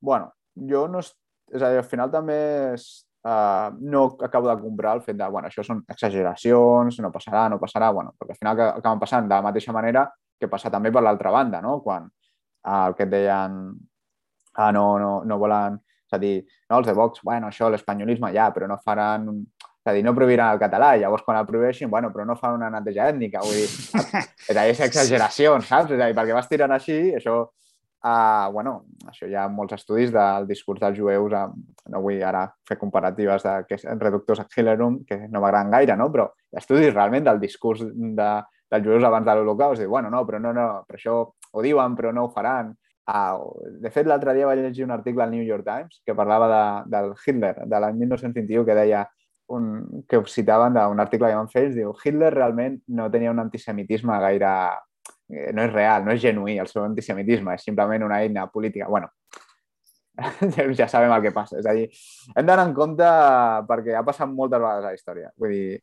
bueno, 0.00 0.28
jo 0.54 0.86
no... 0.92 1.00
És 1.00 1.62
a 1.62 1.70
dir, 1.72 1.78
al 1.80 1.88
final 1.88 2.10
també 2.10 2.36
és, 2.74 3.05
uh, 3.26 3.74
no 3.80 4.04
acabo 4.22 4.48
de 4.48 4.56
comprar 4.60 4.94
el 4.96 5.02
fet 5.02 5.18
de, 5.18 5.26
bueno, 5.32 5.50
això 5.50 5.64
són 5.66 5.82
exageracions, 5.92 7.00
no 7.02 7.10
passarà, 7.14 7.48
no 7.50 7.58
passarà, 7.62 7.90
bueno, 7.96 8.14
perquè 8.18 8.36
al 8.36 8.40
final 8.40 8.60
ac- 8.60 8.78
acaben 8.82 9.02
passant 9.02 9.28
de 9.28 9.34
la 9.34 9.42
mateixa 9.48 9.74
manera 9.76 10.06
que 10.38 10.48
passa 10.52 10.70
també 10.70 10.92
per 10.94 11.02
l'altra 11.02 11.32
banda, 11.34 11.60
no? 11.64 11.80
Quan 11.84 12.06
uh, 12.06 12.86
el 12.86 12.96
que 12.98 13.06
et 13.08 13.12
deien, 13.12 13.60
ah, 14.54 14.70
no, 14.72 14.86
no, 15.02 15.12
no 15.24 15.38
volen, 15.42 15.80
és 16.06 16.14
a 16.16 16.22
dir, 16.22 16.36
no, 16.70 16.78
els 16.78 16.86
de 16.86 16.94
Vox, 16.94 17.22
bueno, 17.26 17.50
això, 17.50 17.70
l'espanyolisme 17.72 18.30
ja, 18.34 18.50
però 18.54 18.68
no 18.70 18.78
faran 18.84 19.28
és 19.86 19.90
a 19.92 19.94
dir, 19.94 20.02
no 20.02 20.16
prohibiran 20.16 20.50
el 20.50 20.58
català, 20.58 20.96
llavors 20.98 21.22
quan 21.22 21.36
el 21.38 21.46
prohibeixin, 21.46 21.86
bueno, 21.90 22.08
però 22.10 22.24
no 22.26 22.34
fan 22.34 22.56
una 22.56 22.70
neteja 22.74 23.04
ètnica, 23.12 23.38
vull 23.46 23.54
dir, 23.54 23.68
és 24.50 24.56
a 24.56 24.64
dir, 24.64 24.72
és 24.72 24.80
exageració, 24.82 25.52
saps? 25.62 25.92
És 25.94 26.00
a 26.00 26.08
dir, 26.08 26.16
perquè 26.16 26.34
vas 26.34 26.48
tirant 26.50 26.74
així, 26.74 26.96
això, 27.14 27.36
uh, 28.06 28.52
bueno, 28.52 28.84
això 29.10 29.26
hi 29.26 29.34
ha 29.34 29.46
molts 29.50 29.74
estudis 29.76 30.12
del 30.14 30.46
discurs 30.46 30.80
dels 30.82 30.98
jueus, 30.98 31.34
uh, 31.34 31.90
no 31.92 32.02
vull 32.04 32.22
ara 32.22 32.46
fer 32.68 32.78
comparatives 32.78 33.46
de 33.46 33.56
que 33.68 33.78
és 33.78 33.86
reductors 34.00 34.42
a 34.42 34.46
Hillerum, 34.46 35.00
que 35.08 35.24
no 35.26 35.42
m'agraden 35.42 35.74
gaire, 35.74 35.96
no? 35.98 36.08
Però 36.14 36.28
estudis 36.56 36.94
realment 36.94 37.26
del 37.26 37.42
discurs 37.42 37.82
de, 37.82 38.30
dels 38.70 38.86
jueus 38.86 39.04
abans 39.04 39.26
de 39.26 39.36
l'Holocaust, 39.36 39.82
i 39.82 39.90
bueno, 39.90 40.10
no, 40.10 40.24
però 40.28 40.40
no, 40.42 40.54
no, 40.56 40.66
però 40.86 41.00
això 41.00 41.18
ho 41.26 41.64
diuen, 41.66 41.96
però 41.98 42.12
no 42.14 42.26
ho 42.26 42.32
faran. 42.34 42.74
Uh, 43.06 43.42
de 43.82 43.90
fet, 43.94 44.06
l'altre 44.06 44.34
dia 44.34 44.48
vaig 44.48 44.64
llegir 44.64 44.86
un 44.86 44.94
article 44.94 45.22
al 45.22 45.30
New 45.30 45.44
York 45.46 45.66
Times 45.66 46.00
que 46.04 46.14
parlava 46.14 46.48
de, 46.50 46.64
del 46.96 47.12
Hitler, 47.20 47.54
de 47.66 47.80
l'any 47.82 48.00
1921, 48.02 48.66
que 48.66 48.78
deia 48.78 49.04
un, 49.54 50.02
que 50.10 50.22
citaven 50.26 50.74
d'un 50.74 51.00
article 51.00 51.30
que 51.30 51.38
van 51.38 51.50
fer, 51.52 51.68
ells 51.68 51.76
diu 51.78 51.94
Hitler 52.02 52.32
realment 52.34 52.80
no 52.88 53.10
tenia 53.10 53.34
un 53.34 53.42
antisemitisme 53.42 54.18
gaire... 54.22 54.52
eh, 55.30 55.50
no 55.52 55.64
és 55.66 55.72
real, 55.72 56.04
no 56.04 56.14
és 56.14 56.22
genuí 56.22 56.58
el 56.62 56.70
seu 56.70 56.84
antisemitisme, 56.84 57.56
és 57.56 57.66
simplement 57.66 58.04
una 58.06 58.20
eina 58.22 58.46
política. 58.50 58.88
bueno, 58.88 59.10
ja 60.78 60.88
sabem 60.88 61.12
el 61.12 61.22
que 61.22 61.34
passa. 61.34 61.58
És 61.60 61.66
a 61.66 61.74
dir, 61.76 61.88
hem 62.34 62.46
d'anar 62.46 62.68
en 62.70 62.76
compte 62.76 63.10
perquè 63.68 63.96
ha 63.98 64.04
passat 64.06 64.30
moltes 64.30 64.62
vegades 64.62 64.84
a 64.84 64.88
la 64.92 64.96
història. 64.96 65.32
Vull 65.36 65.52
dir, 65.52 65.82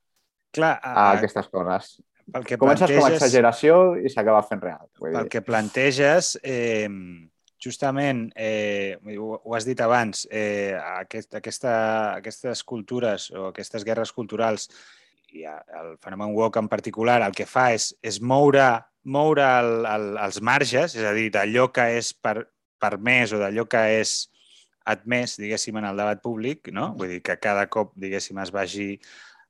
Clar, 0.54 0.78
a 0.82 0.94
a, 0.94 1.12
aquestes 1.18 1.50
coses. 1.50 1.94
pel 2.32 2.46
que 2.48 2.58
Comences 2.58 2.92
com 2.94 3.06
a 3.06 3.14
exageració 3.14 3.78
i 4.00 4.10
s'acaba 4.10 4.44
fent 4.48 4.62
real. 4.64 4.88
Vull 5.00 5.12
Pel 5.12 5.28
dir. 5.28 5.32
que 5.34 5.42
planteges, 5.46 6.38
eh, 6.44 6.88
justament, 7.64 8.26
eh, 8.36 8.98
ho, 9.18 9.40
ho 9.44 9.56
has 9.56 9.66
dit 9.66 9.80
abans, 9.82 10.28
eh, 10.32 10.76
aquest, 11.00 11.34
aquesta, 11.40 11.74
aquestes 12.20 12.64
cultures 12.64 13.30
o 13.32 13.48
aquestes 13.52 13.86
guerres 13.88 14.12
culturals 14.12 14.70
i 15.34 15.46
el 15.50 15.96
fenomen 16.04 16.34
woke 16.36 16.62
en 16.62 16.70
particular 16.70 17.22
el 17.26 17.36
que 17.36 17.48
fa 17.50 17.72
és, 17.74 17.92
és 18.06 18.20
moure, 18.22 18.66
moure 19.04 19.46
el, 19.60 19.74
el, 19.90 20.08
els 20.22 20.40
marges, 20.42 20.96
és 20.96 21.08
a 21.08 21.14
dir, 21.16 21.30
d'allò 21.34 21.70
que 21.74 21.88
és 21.98 22.14
per, 22.14 22.38
permès 22.84 23.34
o 23.34 23.42
d'allò 23.42 23.66
que 23.70 23.82
és 24.00 24.16
admès, 24.90 25.38
diguéssim, 25.40 25.78
en 25.80 25.88
el 25.88 26.00
debat 26.00 26.20
públic, 26.22 26.68
no? 26.76 26.92
Vull 27.00 27.16
dir 27.16 27.22
que 27.24 27.38
cada 27.42 27.68
cop, 27.72 27.94
diguéssim, 28.00 28.40
es 28.44 28.52
vagi 28.52 28.90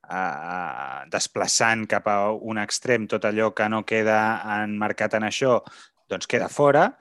a, 0.04 1.06
desplaçant 1.12 1.88
cap 1.90 2.08
a 2.12 2.18
un 2.34 2.60
extrem 2.62 3.08
tot 3.10 3.26
allò 3.26 3.50
que 3.56 3.70
no 3.72 3.84
queda 3.88 4.20
enmarcat 4.62 5.18
en 5.18 5.28
això, 5.30 5.58
doncs 6.12 6.30
queda 6.30 6.52
fora. 6.52 6.92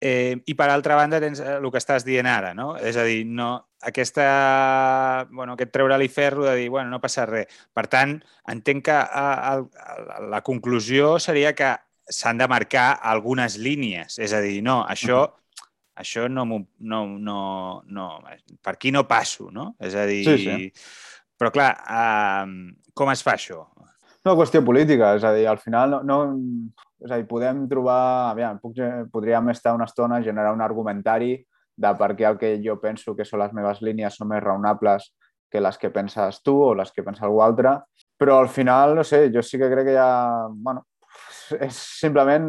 Eh, 0.00 0.40
I 0.48 0.54
per 0.56 0.70
altra 0.72 0.96
banda 0.96 1.18
tens 1.20 1.42
eh, 1.44 1.58
el 1.58 1.66
que 1.68 1.80
estàs 1.80 2.06
dient 2.06 2.26
ara, 2.26 2.54
no? 2.56 2.72
És 2.80 2.96
a 2.96 3.04
dir, 3.04 3.26
no, 3.28 3.50
aquesta, 3.84 5.26
bueno, 5.30 5.58
aquest 5.58 5.74
treure-li 5.74 6.08
ferro 6.08 6.46
de 6.46 6.54
dir, 6.56 6.70
bueno, 6.72 6.88
no 6.88 7.02
passa 7.02 7.26
res. 7.28 7.52
Per 7.76 7.84
tant, 7.92 8.16
entenc 8.48 8.86
que 8.88 8.96
a, 8.96 9.26
a, 9.52 10.24
la 10.32 10.40
conclusió 10.46 11.18
seria 11.20 11.52
que 11.56 11.74
s'han 12.10 12.40
de 12.40 12.48
marcar 12.48 12.94
algunes 13.12 13.58
línies. 13.60 14.16
És 14.18 14.32
a 14.32 14.40
dir, 14.40 14.62
no, 14.64 14.80
això, 14.88 15.26
això 16.00 16.28
no, 16.32 16.46
no, 16.48 17.02
no, 17.18 17.40
no, 17.84 18.08
per 18.64 18.74
aquí 18.78 18.92
no 18.96 19.04
passo, 19.08 19.50
no? 19.52 19.74
És 19.78 19.94
a 19.94 20.08
dir, 20.08 20.24
Sí, 20.24 20.38
sí. 20.48 20.72
però 21.36 21.52
clar, 21.52 21.74
eh, 21.84 22.72
com 22.96 23.12
es 23.12 23.24
fa 23.26 23.36
això? 23.36 23.66
No, 24.26 24.34
qüestió 24.36 24.60
política, 24.64 25.14
és 25.16 25.24
a 25.24 25.30
dir, 25.32 25.46
al 25.48 25.58
final 25.62 25.94
no, 25.94 26.00
no 26.04 26.16
és 27.00 27.12
a 27.12 27.16
dir, 27.16 27.24
podem 27.28 27.62
trobar, 27.70 28.00
aviam, 28.34 28.58
puc, 28.60 28.76
podríem 29.12 29.48
estar 29.54 29.72
una 29.72 29.86
estona 29.88 30.20
generar 30.20 30.52
un 30.52 30.60
argumentari 30.60 31.38
de 31.80 31.92
per 31.96 32.10
què 32.18 32.26
el 32.28 32.36
que 32.40 32.50
jo 32.60 32.76
penso 32.82 33.14
que 33.16 33.24
són 33.24 33.40
les 33.40 33.54
meves 33.56 33.80
línies 33.80 34.18
són 34.20 34.28
més 34.28 34.42
raonables 34.44 35.08
que 35.50 35.62
les 35.64 35.80
que 35.80 35.90
penses 35.94 36.42
tu 36.44 36.58
o 36.66 36.74
les 36.76 36.92
que 36.92 37.04
pensa 37.06 37.24
algú 37.24 37.40
altre, 37.42 37.78
però 38.20 38.36
al 38.38 38.50
final, 38.52 38.94
no 38.98 39.04
sé, 39.08 39.30
jo 39.32 39.42
sí 39.42 39.58
que 39.58 39.70
crec 39.72 39.88
que 39.88 39.96
ha, 39.98 40.48
bueno, 40.52 40.84
és 41.56 41.80
simplement 42.02 42.44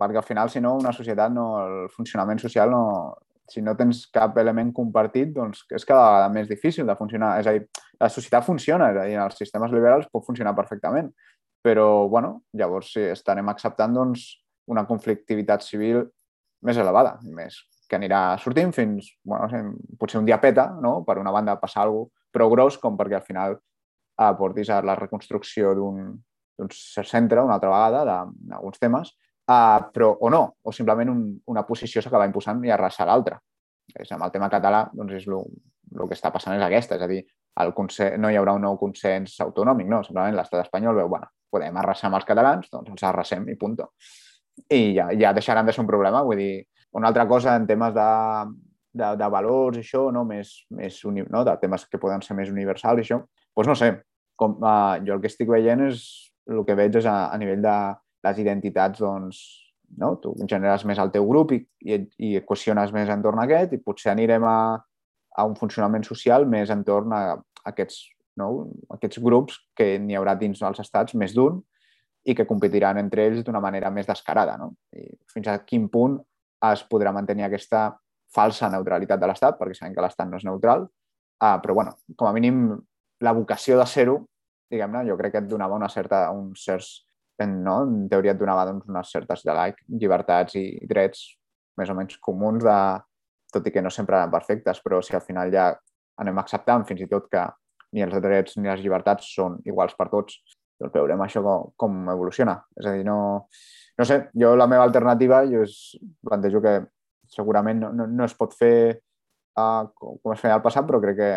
perquè 0.00 0.16
al 0.16 0.24
final, 0.24 0.48
si 0.48 0.62
no, 0.64 0.78
una 0.80 0.94
societat, 0.96 1.32
no, 1.32 1.46
el 1.60 1.90
funcionament 1.92 2.40
social 2.40 2.72
no, 2.72 2.82
si 3.50 3.62
no 3.64 3.74
tens 3.78 4.04
cap 4.14 4.36
element 4.40 4.72
compartit, 4.76 5.32
doncs 5.34 5.64
és 5.74 5.86
cada 5.88 6.06
vegada 6.06 6.28
més 6.34 6.48
difícil 6.48 6.86
de 6.86 6.96
funcionar. 6.98 7.34
És 7.40 7.50
a 7.50 7.56
dir, 7.56 7.66
la 8.00 8.10
societat 8.12 8.46
funciona, 8.46 8.92
és 8.92 9.00
a 9.00 9.08
dir, 9.08 9.18
els 9.22 9.36
sistemes 9.40 9.74
liberals 9.74 10.08
pot 10.12 10.26
funcionar 10.26 10.54
perfectament, 10.58 11.10
però, 11.64 12.06
bueno, 12.08 12.40
llavors 12.56 12.94
sí, 12.94 13.04
estarem 13.12 13.50
acceptant 13.52 13.96
doncs, 13.96 14.30
una 14.70 14.86
conflictivitat 14.86 15.64
civil 15.66 16.04
més 16.62 16.78
elevada, 16.78 17.18
més 17.26 17.58
que 17.90 17.98
anirà 17.98 18.38
sortint 18.38 18.70
fins, 18.70 19.10
bueno, 19.26 19.48
no 19.50 19.98
potser 19.98 20.20
un 20.20 20.28
dia 20.28 20.38
peta, 20.38 20.68
no? 20.78 21.00
per 21.02 21.18
una 21.18 21.32
banda 21.34 21.58
passar 21.58 21.82
alguna 21.82 22.06
cosa 22.06 22.18
prou 22.30 22.50
gros 22.52 22.76
com 22.78 22.94
perquè 22.94 23.18
al 23.18 23.26
final 23.26 23.56
aportis 24.20 24.68
a 24.70 24.80
la 24.86 24.94
reconstrucció 24.94 25.72
d'un 25.74 26.12
centre 27.08 27.42
una 27.42 27.56
altra 27.56 27.72
vegada 27.72 28.04
d'alguns 28.06 28.78
temes, 28.78 29.10
uh, 29.50 29.90
però 29.92 30.12
o 30.20 30.30
no, 30.30 30.42
o 30.62 30.72
simplement 30.72 31.10
un, 31.12 31.24
una 31.50 31.66
posició 31.66 32.02
s'acaba 32.02 32.28
imposant 32.28 32.62
i 32.64 32.72
arrasar 32.72 33.08
l'altra. 33.10 33.40
Amb 34.00 34.24
el 34.24 34.32
tema 34.32 34.48
català, 34.52 34.84
doncs 34.94 35.18
és 35.18 35.26
el 35.30 36.06
que 36.06 36.14
està 36.14 36.30
passant 36.30 36.54
és 36.54 36.62
aquesta, 36.62 36.96
és 36.96 37.02
a 37.02 37.10
dir, 37.10 37.20
el 37.60 37.72
consens, 37.74 38.16
no 38.22 38.30
hi 38.30 38.38
haurà 38.38 38.54
un 38.56 38.62
nou 38.64 38.78
consens 38.78 39.34
autonòmic, 39.42 39.88
no, 39.90 40.02
simplement 40.06 40.36
l'estat 40.36 40.62
espanyol 40.62 41.00
veu, 41.02 41.10
bueno, 41.10 41.30
podem 41.50 41.76
arrasar 41.80 42.08
amb 42.08 42.20
els 42.20 42.26
catalans, 42.28 42.70
doncs 42.70 42.94
els 42.94 43.06
arrasem 43.08 43.48
i 43.50 43.56
punt. 43.58 43.76
I 44.70 44.80
ja, 44.94 45.08
ja 45.18 45.32
deixaran 45.34 45.66
de 45.66 45.74
ser 45.74 45.82
un 45.82 45.90
problema, 45.90 46.22
vull 46.26 46.38
dir, 46.38 46.52
una 46.98 47.10
altra 47.10 47.26
cosa 47.28 47.56
en 47.58 47.66
temes 47.66 47.94
de, 47.94 48.06
de, 48.92 49.10
de 49.18 49.28
valors 49.34 49.78
i 49.78 49.84
això, 49.84 50.06
no? 50.14 50.24
Més, 50.26 50.52
més 50.76 50.98
uni, 51.06 51.24
no? 51.30 51.44
de 51.46 51.56
temes 51.62 51.86
que 51.90 52.00
poden 52.02 52.22
ser 52.26 52.36
més 52.38 52.50
universals 52.50 53.02
això, 53.02 53.20
doncs 53.56 53.70
no 53.70 53.76
sé, 53.78 53.90
com, 54.38 54.56
uh, 54.62 54.98
jo 55.06 55.16
el 55.16 55.22
que 55.22 55.30
estic 55.30 55.50
veient 55.50 55.84
és, 55.88 56.04
el 56.50 56.64
que 56.66 56.76
veig 56.78 56.96
és 57.02 57.06
a, 57.06 57.16
a 57.30 57.38
nivell 57.38 57.62
de 57.62 57.76
les 58.26 58.38
identitats, 58.42 59.00
doncs, 59.00 59.40
no? 59.98 60.14
tu 60.22 60.34
generes 60.48 60.84
més 60.86 61.00
el 61.02 61.10
teu 61.14 61.26
grup 61.28 61.54
i, 61.56 61.60
i, 61.86 61.98
i 62.18 62.36
equaciones 62.40 62.92
més 62.94 63.10
entorn 63.10 63.40
a 63.40 63.46
aquest 63.48 63.74
i 63.74 63.82
potser 63.82 64.12
anirem 64.12 64.46
a, 64.46 64.58
a 65.36 65.46
un 65.48 65.56
funcionament 65.58 66.06
social 66.06 66.46
més 66.46 66.70
entorn 66.70 67.14
a, 67.16 67.22
a 67.34 67.72
aquests, 67.72 68.04
no? 68.40 68.68
aquests 68.96 69.20
grups 69.24 69.58
que 69.76 69.96
n'hi 69.98 70.18
haurà 70.18 70.36
dins 70.38 70.60
dels 70.60 70.82
estats 70.84 71.16
més 71.18 71.34
d'un 71.36 71.58
i 72.28 72.36
que 72.36 72.46
competiran 72.46 73.00
entre 73.00 73.26
ells 73.26 73.44
d'una 73.44 73.62
manera 73.64 73.90
més 73.90 74.06
descarada. 74.06 74.58
No? 74.60 74.74
I 74.92 75.08
fins 75.32 75.48
a 75.48 75.58
quin 75.64 75.88
punt 75.88 76.18
es 76.70 76.84
podrà 76.88 77.12
mantenir 77.16 77.46
aquesta 77.46 77.88
falsa 78.30 78.68
neutralitat 78.70 79.20
de 79.20 79.28
l'Estat, 79.30 79.56
perquè 79.58 79.74
sabem 79.74 79.94
que 79.96 80.04
l'Estat 80.04 80.28
no 80.28 80.38
és 80.38 80.44
neutral, 80.46 80.84
uh, 80.84 81.56
però 81.62 81.74
bueno, 81.80 81.96
com 82.16 82.28
a 82.28 82.34
mínim 82.36 82.68
la 83.24 83.32
vocació 83.36 83.78
de 83.80 83.86
ser-ho, 83.88 84.20
diguem-ne, 84.70 85.06
jo 85.08 85.16
crec 85.18 85.34
que 85.34 85.42
et 85.42 85.48
donava 85.50 85.78
una 85.80 85.88
certa, 85.90 86.28
uns 86.30 86.62
certs, 86.68 86.92
no? 87.46 87.82
en 87.86 88.08
teoria 88.10 88.34
et 88.34 88.40
donava 88.40 88.66
doncs, 88.68 88.88
unes 88.88 89.12
certes 89.12 89.44
llibertats 89.88 90.56
i 90.60 90.64
drets 90.88 91.24
més 91.78 91.90
o 91.90 91.96
menys 91.96 92.18
comuns, 92.20 92.64
de, 92.64 92.78
tot 93.50 93.66
i 93.66 93.72
que 93.74 93.82
no 93.82 93.90
sempre 93.90 94.18
eren 94.18 94.32
perfectes, 94.32 94.80
però 94.84 95.00
si 95.02 95.14
al 95.16 95.24
final 95.24 95.52
ja 95.52 95.70
anem 96.20 96.38
acceptant 96.38 96.86
fins 96.88 97.02
i 97.04 97.08
tot 97.10 97.28
que 97.32 97.44
ni 97.96 98.04
els 98.04 98.14
drets 98.22 98.56
ni 98.58 98.68
les 98.68 98.82
llibertats 98.84 99.32
són 99.34 99.58
iguals 99.66 99.96
per 99.98 100.08
tots, 100.12 100.38
doncs 100.80 100.94
veurem 100.94 101.20
això 101.24 101.42
com, 101.44 101.70
com 101.76 102.00
evoluciona. 102.12 102.56
És 102.78 102.86
a 102.86 102.94
dir, 102.96 103.04
no, 103.06 103.18
no 103.98 104.06
sé, 104.06 104.22
jo 104.38 104.54
la 104.56 104.68
meva 104.70 104.86
alternativa, 104.86 105.42
jo 105.50 105.64
és, 105.66 105.76
plantejo 106.26 106.62
que 106.64 106.76
segurament 107.30 107.82
no, 107.82 107.90
no, 107.94 108.06
no 108.06 108.26
es 108.26 108.34
pot 108.38 108.54
fer 108.58 109.00
uh, 109.58 109.88
com 109.96 110.34
es 110.34 110.40
feia 110.42 110.56
al 110.58 110.64
passat, 110.64 110.86
però 110.86 111.00
crec 111.02 111.18
que 111.18 111.32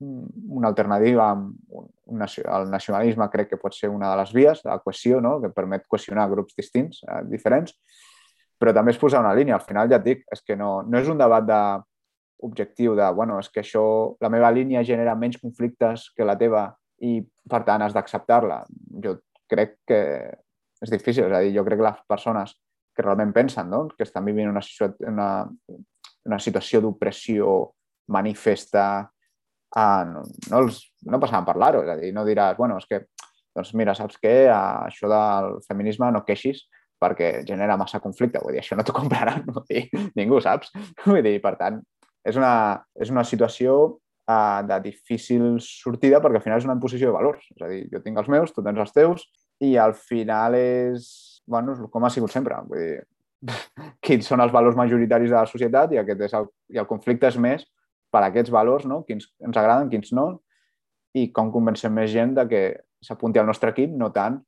una 0.00 0.68
alternativa 0.68 1.30
amb 1.32 1.54
un, 1.74 1.88
el 2.08 2.70
nacionalisme 2.70 3.28
crec 3.32 3.50
que 3.50 3.60
pot 3.60 3.74
ser 3.74 3.90
una 3.90 4.12
de 4.12 4.20
les 4.20 4.32
vies 4.32 4.62
de 4.62 4.70
la 4.70 4.78
cohesió, 4.78 5.20
no? 5.20 5.38
que 5.42 5.50
permet 5.54 5.86
cohesionar 5.88 6.28
grups 6.30 6.54
distints, 6.56 7.02
eh, 7.02 7.22
diferents, 7.28 7.74
però 8.58 8.74
també 8.74 8.94
es 8.94 9.00
posar 9.00 9.20
una 9.24 9.34
línia. 9.34 9.56
Al 9.58 9.66
final 9.66 9.90
ja 9.90 9.98
et 9.98 10.06
dic, 10.06 10.24
és 10.32 10.42
que 10.42 10.56
no, 10.56 10.82
no 10.82 10.98
és 10.98 11.10
un 11.10 11.18
debat 11.18 11.44
de 11.46 11.60
objectiu 12.46 12.94
de, 12.94 13.06
bueno, 13.14 13.38
és 13.42 13.50
que 13.50 13.62
això, 13.64 13.82
la 14.22 14.30
meva 14.30 14.50
línia 14.54 14.84
genera 14.86 15.16
menys 15.18 15.40
conflictes 15.42 16.08
que 16.14 16.26
la 16.26 16.38
teva 16.38 16.68
i, 17.02 17.18
per 17.50 17.64
tant, 17.66 17.82
has 17.82 17.94
d'acceptar-la. 17.94 18.62
Jo 19.02 19.18
crec 19.50 19.78
que 19.88 20.00
és 20.82 20.90
difícil, 20.94 21.26
és 21.26 21.34
a 21.34 21.42
dir, 21.42 21.54
jo 21.56 21.64
crec 21.66 21.80
que 21.80 21.88
les 21.88 22.02
persones 22.06 22.54
que 22.94 23.02
realment 23.02 23.34
pensen 23.34 23.70
no? 23.70 23.86
que 23.90 24.06
estan 24.06 24.26
vivint 24.26 24.50
una, 24.50 24.62
una, 25.06 25.28
una 26.26 26.38
situació 26.42 26.82
d'opressió 26.82 27.58
manifesta 28.14 29.08
uh, 29.76 30.04
no, 30.08 30.24
no, 30.48 30.62
els, 30.62 30.80
no 31.04 31.20
passaven 31.20 31.44
a 31.44 31.48
parlar-ho, 31.48 31.84
és 31.84 31.92
a 31.92 31.98
dir, 32.00 32.12
no 32.16 32.24
diràs, 32.26 32.56
bueno, 32.58 32.78
és 32.80 32.88
que, 32.88 33.02
doncs 33.56 33.74
mira, 33.78 33.94
saps 33.98 34.18
què, 34.22 34.34
això 34.52 35.10
del 35.10 35.58
feminisme 35.66 36.10
no 36.14 36.24
queixis 36.26 36.64
perquè 36.98 37.44
genera 37.46 37.78
massa 37.78 38.00
conflicte, 38.02 38.40
vull 38.42 38.56
dir, 38.56 38.62
això 38.62 38.76
no 38.78 38.84
t'ho 38.86 38.96
compraran, 39.00 39.44
vull 39.46 39.66
dir, 39.70 39.86
ningú 40.18 40.42
saps, 40.44 40.72
vull 41.06 41.22
dir, 41.24 41.38
per 41.44 41.54
tant, 41.60 41.80
és 42.26 42.38
una, 42.38 42.52
és 42.98 43.12
una 43.14 43.24
situació 43.24 43.76
uh, 44.28 44.60
de 44.66 44.80
difícil 44.88 45.60
sortida 45.64 46.22
perquè 46.22 46.40
al 46.40 46.44
final 46.44 46.60
és 46.60 46.66
una 46.68 46.76
imposició 46.78 47.10
de 47.10 47.18
valors, 47.18 47.44
és 47.54 47.62
a 47.62 47.70
dir, 47.70 47.84
jo 47.92 48.02
tinc 48.04 48.18
els 48.20 48.32
meus, 48.32 48.54
tu 48.54 48.64
tens 48.66 48.82
els 48.82 48.94
teus, 48.96 49.28
i 49.64 49.76
al 49.80 49.94
final 49.98 50.58
és, 50.58 51.06
bueno, 51.46 51.74
és 51.74 51.94
com 51.94 52.04
ha 52.04 52.12
sigut 52.14 52.34
sempre, 52.34 52.58
vull 52.66 52.82
dir, 52.82 52.98
quins 54.04 54.26
són 54.26 54.42
els 54.42 54.54
valors 54.54 54.76
majoritaris 54.78 55.30
de 55.30 55.38
la 55.38 55.46
societat 55.46 55.94
i, 55.94 56.00
aquest 56.02 56.24
és 56.26 56.32
el, 56.34 56.48
i 56.74 56.80
el 56.82 56.88
conflicte 56.90 57.30
és 57.30 57.38
més 57.38 57.62
per 58.10 58.24
aquests 58.24 58.52
valors, 58.52 58.86
no? 58.88 59.02
quins 59.08 59.28
ens 59.44 59.56
agraden, 59.56 59.90
quins 59.92 60.12
no, 60.16 60.28
i 61.16 61.28
com 61.34 61.52
convencem 61.52 61.94
més 61.94 62.10
gent 62.12 62.34
de 62.36 62.44
que 62.50 62.62
s'apunti 63.04 63.40
al 63.40 63.48
nostre 63.48 63.72
equip, 63.74 63.92
no 63.94 64.10
tant 64.14 64.38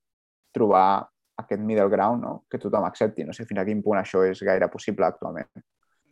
trobar 0.55 1.07
aquest 1.41 1.63
middle 1.63 1.89
ground 1.89 2.25
no? 2.25 2.33
que 2.51 2.61
tothom 2.61 2.85
accepti. 2.85 3.25
No 3.25 3.37
sé 3.37 3.47
fins 3.49 3.63
a 3.63 3.67
quin 3.69 3.83
punt 3.85 4.01
això 4.01 4.25
és 4.27 4.43
gaire 4.47 4.69
possible 4.73 5.07
actualment. 5.07 5.49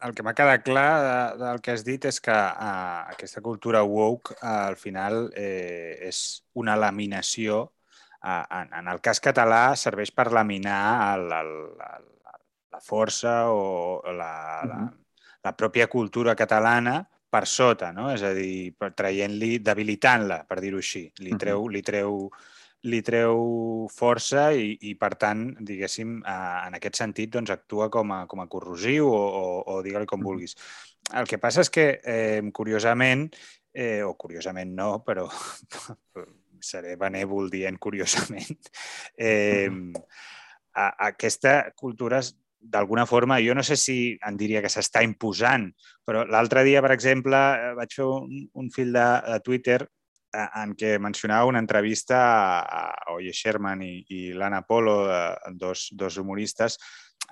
El 0.07 0.15
que 0.15 0.23
m'ha 0.23 0.35
quedat 0.37 0.63
clar 0.63 0.91
de, 1.03 1.17
del 1.41 1.61
que 1.63 1.75
has 1.75 1.83
dit 1.87 2.05
és 2.07 2.21
que 2.23 2.35
uh, 2.35 3.09
aquesta 3.11 3.43
cultura 3.43 3.83
woke 3.83 4.37
uh, 4.37 4.69
al 4.69 4.79
final 4.79 5.27
eh, 5.35 5.99
és 6.07 6.21
una 6.55 6.77
laminació. 6.79 7.65
Uh, 8.23 8.45
en, 8.61 8.71
en 8.79 8.93
el 8.95 9.03
cas 9.03 9.19
català 9.23 9.75
serveix 9.79 10.13
per 10.15 10.29
laminar 10.35 10.79
el, 11.17 11.27
el, 11.35 11.53
el, 11.89 12.07
la 12.75 12.81
força 12.83 13.35
o 13.51 14.01
la, 14.07 14.33
uh 14.63 14.71
-huh. 14.71 14.71
la, 14.71 14.81
la 15.51 15.57
pròpia 15.57 15.89
cultura 15.91 16.37
catalana 16.39 17.01
per 17.31 17.47
sota, 17.47 17.93
no? 17.93 18.09
És 18.13 18.23
a 18.25 18.33
dir, 18.37 18.75
traient-li, 18.97 19.59
debilitant-la, 19.65 20.43
per 20.49 20.61
dir-ho 20.65 20.81
així. 20.81 21.09
Li 21.21 21.37
treu, 21.37 21.63
uh 21.63 21.67
-huh. 21.67 21.73
li 21.73 21.83
treu 21.83 22.31
li 22.87 23.01
treu 23.03 23.89
força 23.91 24.53
i, 24.55 24.77
i 24.87 24.95
per 24.95 25.15
tant, 25.19 25.57
diguéssim, 25.67 26.19
eh, 26.23 26.59
en 26.69 26.77
aquest 26.79 27.01
sentit, 27.01 27.31
doncs, 27.35 27.51
actua 27.51 27.89
com 27.91 28.13
a, 28.15 28.27
com 28.31 28.41
a 28.41 28.47
corrosiu 28.47 29.09
o, 29.11 29.19
o, 29.19 29.63
o 29.75 29.83
digue-li 29.83 30.07
com 30.07 30.23
vulguis. 30.23 30.55
El 31.19 31.27
que 31.27 31.41
passa 31.43 31.65
és 31.65 31.71
que, 31.71 32.01
eh, 32.05 32.43
curiosament, 32.55 33.29
eh, 33.75 34.03
o 34.03 34.15
curiosament 34.15 34.75
no, 34.77 35.03
però 35.07 35.27
seré 36.71 36.97
benèvol 37.01 37.51
dient 37.51 37.79
curiosament, 37.79 38.71
eh, 39.17 39.71
a, 40.75 40.91
aquesta 41.09 41.73
cultura 41.75 42.21
d'alguna 42.61 43.07
forma, 43.07 43.39
jo 43.41 43.55
no 43.55 43.63
sé 43.63 43.77
si 43.77 44.19
en 44.27 44.37
diria 44.37 44.63
que 44.63 44.71
s'està 44.73 45.03
imposant, 45.07 45.69
però 46.05 46.25
l'altre 46.27 46.65
dia, 46.67 46.83
per 46.85 46.93
exemple, 46.95 47.39
eh, 47.39 47.75
vaig 47.79 47.95
fer 47.95 48.09
un, 48.09 48.43
un 48.53 48.71
fil 48.75 48.93
de, 48.93 49.07
de 49.29 49.39
Twitter 49.47 49.79
eh, 49.85 50.49
en 50.63 50.75
què 50.79 50.97
mencionava 51.03 51.49
una 51.49 51.63
entrevista 51.63 52.19
a, 52.19 52.83
a 52.89 53.15
Oye 53.15 53.33
Sherman 53.33 53.85
i, 53.87 53.93
i 54.15 54.23
l'Anna 54.35 54.63
Polo, 54.67 54.99
eh, 55.13 55.55
dos, 55.61 55.89
dos 55.93 56.19
humoristes, 56.19 56.79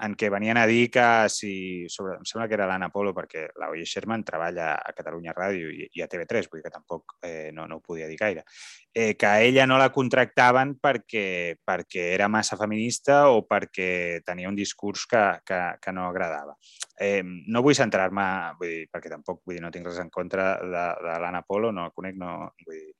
en 0.04 0.12
què 0.18 0.28
venien 0.28 0.58
a 0.60 0.66
dir 0.68 0.90
que 0.92 1.04
si... 1.32 1.86
Sobre, 1.88 2.18
em 2.18 2.24
sembla 2.28 2.46
que 2.48 2.56
era 2.58 2.66
l'Anna 2.68 2.90
Polo, 2.92 3.14
perquè 3.16 3.46
la 3.56 3.70
Oye 3.72 3.86
Sherman 3.88 4.24
treballa 4.26 4.74
a 4.76 4.92
Catalunya 4.96 5.32
Ràdio 5.32 5.70
i, 5.72 5.86
i 5.96 6.04
a 6.04 6.08
TV3, 6.10 6.50
vull 6.50 6.60
dir 6.60 6.66
que 6.66 6.74
tampoc 6.74 7.16
eh, 7.24 7.48
no, 7.56 7.64
no 7.70 7.78
ho 7.78 7.84
podia 7.84 8.08
dir 8.10 8.18
gaire, 8.20 8.44
eh, 8.92 9.14
que 9.16 9.28
a 9.28 9.40
ella 9.40 9.64
no 9.66 9.78
la 9.80 9.88
contractaven 9.94 10.76
perquè, 10.82 11.56
perquè 11.64 12.10
era 12.12 12.28
massa 12.28 12.58
feminista 12.60 13.22
o 13.32 13.46
perquè 13.48 14.20
tenia 14.26 14.52
un 14.52 14.58
discurs 14.58 15.06
que, 15.08 15.24
que, 15.46 15.62
que 15.80 15.96
no 15.96 16.10
agradava. 16.10 16.58
Eh, 17.00 17.22
no 17.24 17.64
vull 17.64 17.78
centrar-me, 17.78 18.28
vull 18.60 18.74
dir, 18.74 18.84
perquè 18.92 19.12
tampoc 19.12 19.40
vull 19.44 19.56
dir, 19.56 19.64
no 19.64 19.72
tinc 19.72 19.88
res 19.88 20.04
en 20.04 20.12
contra 20.12 20.54
de, 20.60 20.86
de 21.08 21.18
l'Anna 21.24 21.44
Polo, 21.48 21.72
no 21.72 21.88
la 21.88 21.96
conec, 21.96 22.20
no, 22.20 22.52
vull 22.68 22.76
dir, 22.76 22.94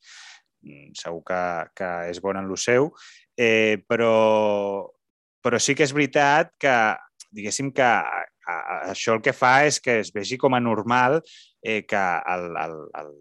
mm, 0.64 0.90
segur 0.96 1.24
que, 1.28 1.46
que 1.76 1.94
és 2.08 2.24
bona 2.24 2.40
en 2.40 2.48
lo 2.48 2.56
seu, 2.56 2.94
eh, 3.36 3.84
però, 3.84 4.14
però 5.46 5.60
sí 5.62 5.76
que 5.78 5.86
és 5.86 5.94
veritat 5.94 6.50
que, 6.58 6.74
diguéssim 7.30 7.70
que 7.74 7.86
a, 7.86 8.24
a, 8.50 8.56
això 8.90 9.14
el 9.14 9.22
que 9.22 9.34
fa 9.36 9.60
és 9.68 9.78
que 9.82 10.00
es 10.02 10.10
vegi 10.14 10.38
com 10.42 10.58
a 10.58 10.62
normal 10.62 11.20
eh, 11.62 11.84
que 11.86 12.02
el, 12.34 12.48
el, 12.64 12.76
el, 12.98 13.12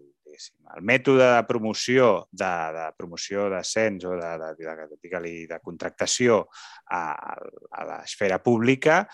el 0.76 0.84
mètode 0.84 1.30
de 1.36 1.44
promoció, 1.48 2.26
de, 2.32 2.52
de 2.76 2.86
promoció 2.98 3.46
d'ascens 3.52 4.04
o 4.04 4.16
de, 4.18 4.32
de, 4.42 4.52
de, 4.58 5.00
de, 5.06 5.34
de 5.54 5.60
contractació 5.62 6.42
a, 6.90 7.02
a 7.14 7.86
l'esfera 7.92 8.42
pública, 8.42 9.04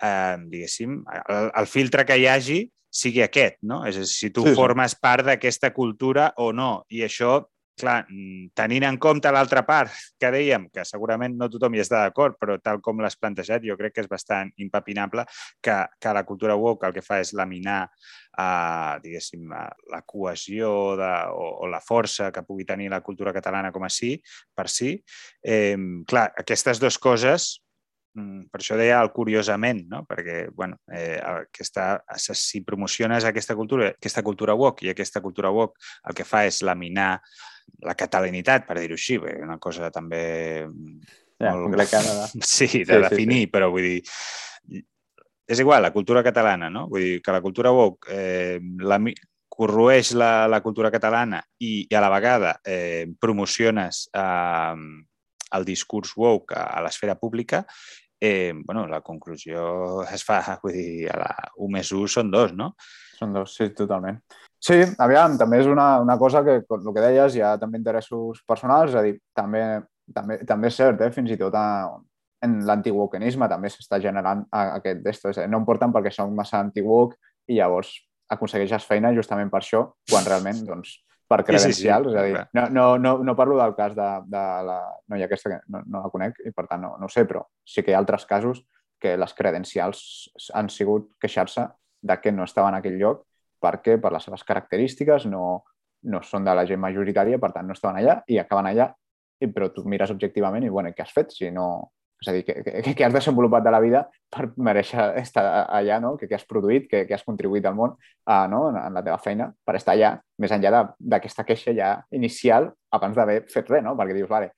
eh, 0.00 0.36
diguéssim, 0.48 1.02
el, 1.28 1.50
el 1.52 1.68
filtre 1.70 2.06
que 2.08 2.18
hi 2.18 2.28
hagi 2.30 2.62
sigui 2.92 3.22
aquest, 3.24 3.60
no? 3.64 3.82
És 3.88 3.96
a 3.96 4.04
dir, 4.04 4.10
si 4.10 4.32
tu 4.34 4.44
sí, 4.48 4.56
formes 4.56 4.96
sí. 4.96 5.00
part 5.00 5.24
d'aquesta 5.28 5.72
cultura 5.72 6.32
o 6.42 6.50
no. 6.52 6.84
I 6.92 7.06
això 7.06 7.38
clar, 7.82 7.98
mm, 8.06 8.52
tenint 8.58 8.86
en 8.86 8.98
compte 9.02 9.30
l'altra 9.34 9.64
part 9.66 9.92
que 10.20 10.30
dèiem, 10.30 10.68
que 10.72 10.86
segurament 10.88 11.34
no 11.38 11.50
tothom 11.50 11.74
hi 11.74 11.82
està 11.82 12.04
d'acord, 12.04 12.38
però 12.40 12.58
tal 12.62 12.80
com 12.84 13.02
l'has 13.02 13.18
plantejat, 13.18 13.66
jo 13.66 13.76
crec 13.80 13.96
que 13.96 14.04
és 14.06 14.10
bastant 14.10 14.52
impapinable 14.62 15.26
que, 15.60 15.76
que 15.98 16.14
la 16.14 16.24
cultura 16.28 16.56
woke 16.58 16.86
el 16.86 16.94
que 16.94 17.04
fa 17.04 17.20
és 17.22 17.34
laminar 17.34 17.82
eh, 18.38 19.00
diguéssim, 19.02 19.50
la 19.50 20.02
cohesió 20.06 20.96
de, 21.00 21.10
o, 21.34 21.48
o 21.64 21.70
la 21.70 21.82
força 21.82 22.30
que 22.32 22.44
pugui 22.46 22.66
tenir 22.68 22.90
la 22.92 23.02
cultura 23.02 23.34
catalana 23.34 23.72
com 23.72 23.84
a 23.84 23.90
sí, 23.92 24.14
per 24.54 24.68
si. 24.70 24.94
Eh, 25.42 25.76
clar, 26.08 26.30
aquestes 26.38 26.80
dues 26.80 26.98
coses 27.02 27.52
mm, 28.14 28.48
per 28.52 28.60
això 28.62 28.78
deia 28.80 29.00
el 29.02 29.12
curiosament, 29.14 29.84
no? 29.90 30.04
perquè 30.08 30.46
bueno, 30.54 30.78
eh, 30.92 31.18
aquesta, 31.20 32.02
si 32.16 32.62
promociones 32.64 33.24
aquesta 33.28 33.56
cultura, 33.58 33.92
aquesta 33.96 34.22
cultura 34.22 34.56
woke 34.58 34.86
i 34.86 34.92
aquesta 34.92 35.22
cultura 35.24 35.52
woke 35.52 35.80
el 36.08 36.16
que 36.16 36.28
fa 36.28 36.46
és 36.48 36.62
laminar 36.66 37.16
la 37.82 37.96
catalanitat, 37.98 38.66
per 38.68 38.78
dir-ho 38.80 38.98
així, 38.98 39.18
una 39.18 39.58
cosa 39.62 39.90
també 39.90 40.22
ja, 40.62 41.52
molt... 41.52 41.68
complicada 41.68 42.14
de... 42.20 42.42
Sí, 42.54 42.68
de 42.84 42.86
sí, 42.86 43.02
definir, 43.08 43.42
sí, 43.42 43.48
sí. 43.48 43.52
però 43.52 43.70
vull 43.74 43.88
dir, 43.88 44.82
és 45.52 45.60
igual, 45.60 45.82
la 45.82 45.92
cultura 45.92 46.22
catalana, 46.22 46.70
no? 46.70 46.86
Vull 46.90 47.06
dir 47.06 47.20
que 47.22 47.34
la 47.34 47.42
cultura 47.44 47.72
woke 47.74 48.12
eh, 48.14 48.60
la, 48.80 49.00
corroeix 49.52 50.14
la, 50.16 50.48
la 50.48 50.62
cultura 50.64 50.90
catalana 50.90 51.42
i, 51.60 51.86
i 51.88 51.96
a 51.96 52.00
la 52.00 52.12
vegada 52.12 52.54
eh, 52.64 53.06
promociones 53.20 54.06
eh, 54.16 54.76
el 55.52 55.66
discurs 55.68 56.14
woke 56.16 56.56
a, 56.56 56.70
a 56.78 56.80
l'esfera 56.84 57.18
pública, 57.20 57.66
eh, 58.24 58.52
bueno, 58.54 58.86
la 58.86 59.00
conclusió 59.00 60.04
es 60.06 60.22
fa, 60.22 60.36
vull 60.62 60.76
dir, 60.76 61.08
a 61.10 61.16
la 61.18 61.30
1 61.58 61.72
més 61.74 61.88
1 61.90 62.06
són 62.06 62.28
dos, 62.30 62.52
no? 62.54 62.68
Són 63.18 63.32
dos, 63.34 63.56
sí, 63.58 63.66
totalment. 63.74 64.20
Sí, 64.62 64.76
aviam, 65.02 65.34
també 65.40 65.58
és 65.58 65.66
una, 65.66 65.96
una 65.98 66.14
cosa 66.20 66.44
que, 66.46 66.60
el 66.62 66.92
que 66.94 67.02
deies, 67.02 67.34
hi 67.34 67.42
ha 67.42 67.56
també 67.58 67.80
interessos 67.80 68.44
personals, 68.46 68.92
és 68.92 69.00
a 69.00 69.02
dir, 69.08 69.16
també, 69.34 69.64
també, 70.14 70.38
també 70.46 70.70
és 70.70 70.78
cert, 70.78 71.02
eh? 71.02 71.10
fins 71.10 71.34
i 71.34 71.38
tot 71.40 71.58
a, 71.58 71.66
en 72.46 72.54
l'antiguokenisme 72.68 73.50
també 73.50 73.72
s'està 73.74 73.98
generant 74.06 74.46
aquest 74.60 75.02
d'esto, 75.02 75.34
és 75.34 75.42
a 75.42 75.42
dir, 75.42 75.50
no 75.50 75.58
em 75.58 75.66
porten 75.66 75.90
perquè 75.90 76.14
som 76.14 76.30
massa 76.38 76.62
antiguoc 76.62 77.18
i 77.50 77.58
llavors 77.58 77.90
aconsegueixes 78.30 78.86
feina 78.86 79.10
justament 79.18 79.50
per 79.50 79.64
això, 79.64 79.82
quan 80.06 80.30
realment, 80.30 80.62
doncs, 80.70 80.94
per 81.32 81.40
credencials, 81.48 82.10
sí, 82.10 82.12
sí, 82.12 82.14
sí. 82.14 82.18
és 82.18 82.20
a 82.20 82.26
dir, 82.28 82.44
no, 82.58 82.68
no, 82.76 82.86
no, 83.00 83.16
no 83.24 83.36
parlo 83.38 83.56
del 83.58 83.74
cas 83.78 83.96
de, 83.96 84.10
de 84.28 84.44
la 84.68 84.78
noia 85.12 85.26
aquesta 85.28 85.54
que 85.54 85.58
no, 85.72 85.82
no 85.86 86.04
la 86.04 86.12
conec 86.12 86.38
i 86.44 86.52
per 86.54 86.68
tant 86.68 86.84
no, 86.84 86.94
no 87.00 87.10
sé, 87.12 87.24
però 87.28 87.46
sí 87.64 87.82
que 87.82 87.92
hi 87.92 87.96
ha 87.96 88.00
altres 88.02 88.28
casos 88.28 88.62
que 89.02 89.16
les 89.18 89.34
credencials 89.34 90.02
han 90.54 90.70
sigut 90.70 91.10
queixar-se 91.20 91.66
de 92.02 92.18
que 92.22 92.32
no 92.34 92.46
estaven 92.46 92.74
en 92.74 92.82
aquell 92.82 93.00
lloc 93.00 93.24
perquè 93.62 93.96
per 94.02 94.12
les 94.14 94.26
seves 94.26 94.44
característiques 94.46 95.26
no, 95.30 95.62
no 96.10 96.22
són 96.26 96.46
de 96.46 96.54
la 96.54 96.66
gent 96.66 96.80
majoritària, 96.82 97.38
per 97.42 97.52
tant 97.54 97.68
no 97.68 97.76
estaven 97.76 98.00
allà 98.00 98.20
i 98.30 98.38
acaben 98.42 98.70
allà, 98.70 98.90
però 99.54 99.70
tu 99.74 99.84
mires 99.88 100.10
objectivament 100.14 100.66
i, 100.66 100.70
bueno, 100.70 100.92
què 100.94 101.04
has 101.04 101.14
fet? 101.14 101.34
Si 101.34 101.50
no... 101.54 101.66
És 102.22 102.28
a 102.30 102.34
dir, 102.36 102.42
què, 102.46 102.54
què, 102.62 102.94
què 102.94 103.06
has 103.06 103.14
desenvolupat 103.14 103.64
de 103.66 103.72
la 103.74 103.80
vida 103.82 104.04
per 104.30 104.48
mereixer 104.56 105.08
estar 105.18 105.44
allà, 105.64 105.98
no? 106.02 106.14
Què, 106.20 106.28
què 106.30 106.38
has 106.38 106.46
produït, 106.48 106.86
què, 106.90 107.02
què 107.08 107.16
has 107.16 107.26
contribuït 107.26 107.66
al 107.66 107.74
món 107.78 107.96
uh, 107.96 108.44
no? 108.50 108.68
en, 108.70 108.78
en 108.78 108.98
la 108.98 109.02
teva 109.02 109.18
feina 109.22 109.50
per 109.66 109.74
estar 109.78 109.96
allà, 109.96 110.14
més 110.38 110.54
enllà 110.54 110.84
d'aquesta 110.98 111.44
queixa 111.48 111.74
ja 111.76 111.96
inicial 112.14 112.70
abans 112.94 113.18
d'haver 113.18 113.42
fet 113.50 113.70
res, 113.72 113.82
no? 113.84 113.96
Perquè 113.98 114.16
dius, 114.16 114.30
vale, 114.30 114.52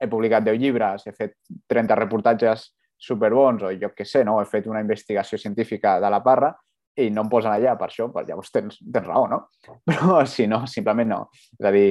he 0.00 0.08
publicat 0.08 0.46
10 0.46 0.60
llibres, 0.62 1.06
he 1.06 1.14
fet 1.16 1.36
30 1.68 1.98
reportatges 1.98 2.70
superbons 3.00 3.64
o 3.64 3.72
jo 3.76 3.90
què 3.96 4.06
sé, 4.06 4.24
no? 4.24 4.38
he 4.40 4.48
fet 4.48 4.68
una 4.68 4.82
investigació 4.84 5.38
científica 5.40 5.98
de 6.00 6.10
la 6.12 6.20
parra 6.24 6.52
i 7.00 7.08
no 7.10 7.24
em 7.24 7.30
posen 7.32 7.52
allà 7.52 7.76
per 7.80 7.88
això, 7.88 8.10
pues 8.12 8.28
llavors 8.28 8.52
tens, 8.52 8.78
tens 8.80 9.06
raó, 9.06 9.26
no? 9.30 9.44
Però 9.88 10.20
si 10.28 10.46
no, 10.50 10.64
simplement 10.68 11.08
no. 11.08 11.20
És 11.58 11.66
a 11.66 11.72
dir, 11.74 11.86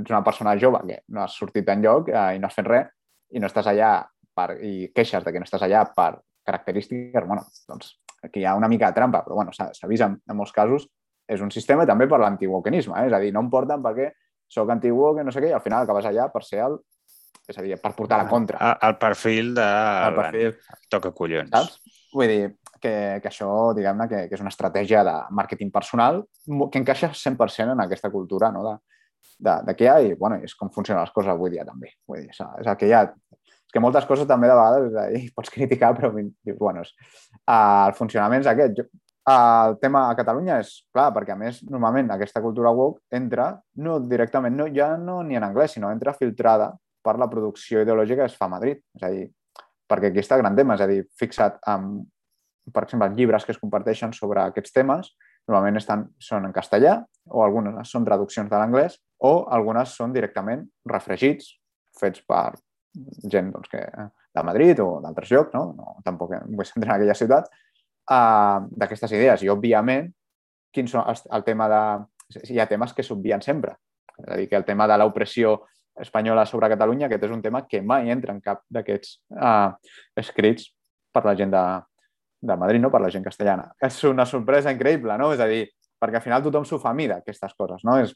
ets 0.00 0.10
una 0.10 0.22
persona 0.24 0.56
jove 0.58 0.80
que 0.88 1.02
no 1.12 1.24
has 1.24 1.36
sortit 1.36 1.68
enlloc 1.68 2.08
eh, 2.08 2.30
i 2.36 2.40
no 2.40 2.48
has 2.48 2.56
fet 2.56 2.68
res 2.70 2.88
i 3.30 3.42
no 3.42 3.50
estàs 3.50 3.68
allà 3.70 3.92
per, 4.36 4.48
i 4.64 4.90
queixes 4.94 5.24
de 5.24 5.32
que 5.32 5.42
no 5.42 5.48
estàs 5.48 5.64
allà 5.66 5.84
per 5.94 6.12
característiques, 6.46 7.26
bueno, 7.26 7.44
doncs 7.68 7.96
aquí 8.22 8.42
hi 8.42 8.48
ha 8.48 8.56
una 8.58 8.68
mica 8.68 8.90
de 8.90 8.98
trampa, 8.98 9.22
però 9.24 9.38
bueno, 9.40 9.52
s'ha 9.56 9.90
vist 9.90 10.04
en, 10.06 10.16
en 10.28 10.36
molts 10.36 10.52
casos, 10.56 10.86
és 11.30 11.42
un 11.44 11.52
sistema 11.54 11.86
també 11.86 12.08
per 12.10 12.18
l'antiguoquenisme, 12.20 12.96
eh? 12.98 13.08
és 13.08 13.16
a 13.16 13.20
dir, 13.22 13.32
no 13.34 13.44
em 13.44 13.50
porten 13.52 13.82
perquè 13.84 14.10
sóc 14.50 14.70
antiguo, 14.72 15.12
que 15.16 15.24
no 15.24 15.32
sé 15.32 15.42
què, 15.44 15.52
i 15.52 15.56
al 15.56 15.62
final 15.62 15.86
acabes 15.86 16.08
allà 16.10 16.26
per 16.32 16.42
ser 16.44 16.64
el 16.66 16.80
és 17.50 17.58
a 17.58 17.64
dir, 17.64 17.76
per 17.82 17.90
portar 17.96 18.20
la 18.20 18.28
contra. 18.30 18.58
El, 18.62 18.76
el 18.88 18.96
perfil 19.00 19.54
de... 19.56 19.66
El 20.06 20.14
perfil. 20.14 20.52
Toca 20.92 21.10
collons. 21.16 21.50
Saps? 21.50 21.96
Vull 22.14 22.30
dir, 22.30 22.42
que, 22.82 22.92
que 23.22 23.30
això, 23.30 23.50
diguem-ne, 23.76 24.06
que, 24.10 24.20
que 24.28 24.36
és 24.38 24.44
una 24.44 24.52
estratègia 24.52 25.02
de 25.06 25.16
màrqueting 25.36 25.72
personal 25.74 26.22
que 26.46 26.80
encaixa 26.80 27.10
100% 27.14 27.74
en 27.74 27.82
aquesta 27.84 28.10
cultura 28.10 28.50
no? 28.54 28.62
de, 28.66 28.76
de, 29.38 29.56
de 29.66 29.76
què 29.78 29.86
hi 29.86 29.90
ha 29.90 29.98
i, 30.06 30.14
bueno, 30.18 30.40
és 30.46 30.54
com 30.58 30.72
funcionen 30.74 31.02
les 31.02 31.14
coses 31.14 31.32
avui 31.32 31.52
dia 31.54 31.66
també. 31.66 31.92
Vull 32.08 32.22
dir, 32.22 32.30
és, 32.32 32.40
és 32.62 32.70
el 32.70 32.78
que 32.80 32.90
hi 32.90 32.96
ha. 32.96 33.04
És 33.70 33.76
que 33.76 33.82
moltes 33.82 34.06
coses 34.08 34.26
també 34.26 34.48
de 34.50 34.54
vegades 34.58 35.12
dir, 35.14 35.28
pots 35.36 35.52
criticar, 35.54 35.92
però 35.94 36.10
dius, 36.10 36.56
bueno, 36.58 36.82
és, 36.82 36.90
uh, 37.46 37.86
el 37.86 37.94
funcionament 37.94 38.42
és 38.42 38.50
aquest. 38.50 38.80
Jo, 38.80 38.86
el 39.30 39.76
tema 39.78 40.08
a 40.10 40.16
Catalunya 40.18 40.56
és, 40.58 40.72
clar, 40.90 41.12
perquè 41.14 41.36
a 41.36 41.38
més 41.38 41.60
normalment 41.68 42.08
aquesta 42.10 42.40
cultura 42.42 42.72
woke 42.74 43.04
entra 43.14 43.52
no 43.78 44.00
directament, 44.02 44.56
no, 44.58 44.66
ja 44.74 44.96
no 44.98 45.20
ni 45.22 45.38
en 45.38 45.46
anglès, 45.46 45.76
sinó 45.76 45.92
entra 45.94 46.16
filtrada 46.16 46.72
per 47.04 47.14
la 47.20 47.28
producció 47.30 47.84
ideològica 47.84 48.24
que 48.24 48.32
es 48.32 48.38
fa 48.40 48.48
a 48.48 48.54
Madrid. 48.56 48.80
És 48.98 49.04
a 49.06 49.10
dir, 49.14 49.28
perquè 49.86 50.10
aquí 50.10 50.18
està 50.24 50.34
el 50.34 50.42
gran 50.42 50.58
tema, 50.58 50.74
és 50.74 50.82
a 50.82 50.88
dir, 50.90 51.04
fixat 51.20 51.60
en, 51.70 51.92
per 52.74 52.88
exemple, 52.88 53.10
llibres 53.14 53.46
que 53.46 53.54
es 53.54 53.60
comparteixen 53.60 54.16
sobre 54.16 54.42
aquests 54.48 54.74
temes, 54.74 55.12
normalment 55.46 55.78
estan, 55.78 56.08
són 56.18 56.48
en 56.48 56.56
castellà 56.56 56.96
o 57.30 57.44
algunes 57.44 57.94
són 57.94 58.08
traduccions 58.08 58.50
de 58.50 58.58
l'anglès 58.58 58.98
o 59.22 59.46
algunes 59.54 59.94
són 59.94 60.10
directament 60.16 60.66
refregits, 60.90 61.54
fets 62.00 62.26
per 62.26 62.58
gent 63.30 63.50
doncs, 63.54 63.70
que, 63.70 63.82
de 64.34 64.44
Madrid 64.46 64.80
o 64.82 65.00
d'altres 65.02 65.32
llocs, 65.32 65.54
no? 65.54 65.70
no? 65.76 65.96
Tampoc 66.06 66.34
vull 66.46 66.68
centrar 66.68 66.94
en 66.94 67.00
aquella 67.00 67.18
ciutat, 67.18 67.50
uh, 68.10 68.66
d'aquestes 68.70 69.14
idees. 69.16 69.44
I, 69.44 69.50
òbviament, 69.52 70.10
quins 70.74 70.94
són 70.94 71.06
els, 71.10 71.24
el 71.30 71.46
tema 71.46 71.68
de... 71.70 71.82
Hi 72.50 72.60
ha 72.62 72.68
temes 72.70 72.94
que 72.94 73.04
s'obvien 73.06 73.42
sempre. 73.42 73.74
És 74.20 74.28
a 74.28 74.38
dir, 74.38 74.48
que 74.50 74.58
el 74.58 74.66
tema 74.66 74.86
de 74.90 74.98
l'opressió 75.00 75.56
espanyola 76.00 76.44
sobre 76.46 76.70
Catalunya, 76.70 77.08
aquest 77.08 77.26
és 77.26 77.34
un 77.34 77.42
tema 77.42 77.64
que 77.66 77.82
mai 77.82 78.12
entra 78.12 78.34
en 78.34 78.40
cap 78.44 78.62
d'aquests 78.70 79.16
uh, 79.34 79.74
escrits 80.20 80.70
per 81.12 81.24
la 81.26 81.34
gent 81.36 81.50
de, 81.52 81.64
de 82.46 82.56
Madrid, 82.56 82.82
no? 82.82 82.90
per 82.92 83.02
la 83.02 83.10
gent 83.12 83.26
castellana. 83.26 83.68
És 83.82 83.98
una 84.08 84.26
sorpresa 84.26 84.72
increïble, 84.72 85.16
no? 85.18 85.32
És 85.34 85.42
a 85.42 85.48
dir, 85.50 85.64
perquè 86.00 86.20
al 86.20 86.24
final 86.24 86.44
tothom 86.44 86.64
s'ho 86.64 86.78
fa 86.80 86.94
mida, 86.96 87.20
aquestes 87.20 87.56
coses, 87.58 87.82
no? 87.84 87.98
És, 88.00 88.14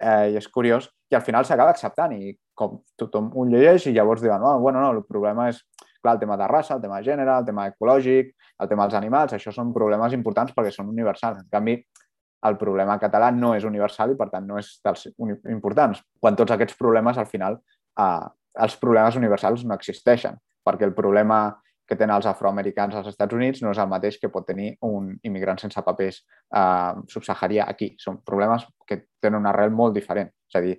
eh, 0.00 0.32
I 0.32 0.38
és 0.40 0.48
curiós 0.52 0.88
i 1.10 1.14
al 1.14 1.22
final 1.22 1.46
s'acaba 1.46 1.70
acceptant 1.70 2.14
i 2.16 2.32
com 2.56 2.80
tothom 2.98 3.30
ho 3.34 3.44
llegeix 3.46 3.86
i 3.86 3.94
llavors 3.94 4.22
diuen, 4.24 4.42
oh, 4.42 4.58
bueno, 4.62 4.80
no, 4.82 4.90
el 4.96 5.04
problema 5.06 5.48
és, 5.52 5.60
clar, 6.02 6.16
el 6.16 6.22
tema 6.22 6.38
de 6.40 6.48
raça, 6.50 6.74
el 6.74 6.82
tema 6.82 6.98
de 6.98 7.10
gènere, 7.10 7.36
el 7.38 7.46
tema 7.46 7.66
ecològic, 7.70 8.32
el 8.62 8.70
tema 8.70 8.86
dels 8.86 8.98
animals, 8.98 9.36
això 9.36 9.52
són 9.54 9.72
problemes 9.74 10.16
importants 10.16 10.54
perquè 10.56 10.72
són 10.74 10.90
universals. 10.90 11.44
En 11.44 11.50
canvi, 11.52 11.76
el 12.46 12.56
problema 12.58 12.98
català 13.02 13.30
no 13.34 13.54
és 13.56 13.66
universal 13.68 14.12
i, 14.12 14.18
per 14.18 14.28
tant, 14.32 14.46
no 14.48 14.58
és 14.58 14.72
dels 14.84 15.06
importants. 15.52 16.02
Quan 16.20 16.38
tots 16.38 16.54
aquests 16.54 16.78
problemes, 16.78 17.18
al 17.18 17.28
final, 17.30 17.60
eh, 18.00 18.26
els 18.66 18.76
problemes 18.80 19.16
universals 19.20 19.64
no 19.64 19.76
existeixen, 19.76 20.38
perquè 20.66 20.88
el 20.88 20.94
problema 20.96 21.40
que 21.86 21.96
tenen 21.96 22.16
els 22.16 22.26
afroamericans 22.26 22.96
als 22.98 23.12
Estats 23.12 23.34
Units 23.34 23.62
no 23.62 23.70
és 23.70 23.78
el 23.78 23.88
mateix 23.88 24.18
que 24.18 24.30
pot 24.32 24.46
tenir 24.46 24.72
un 24.86 25.12
immigrant 25.22 25.60
sense 25.62 25.82
papers 25.86 26.18
eh, 26.20 26.92
subsaharià 27.12 27.68
aquí. 27.70 27.92
Són 28.02 28.18
problemes 28.26 28.66
que 28.86 29.04
tenen 29.22 29.40
una 29.40 29.52
arrel 29.54 29.70
molt 29.70 29.94
diferent. 29.94 30.32
És 30.50 30.58
a 30.58 30.64
dir, 30.64 30.74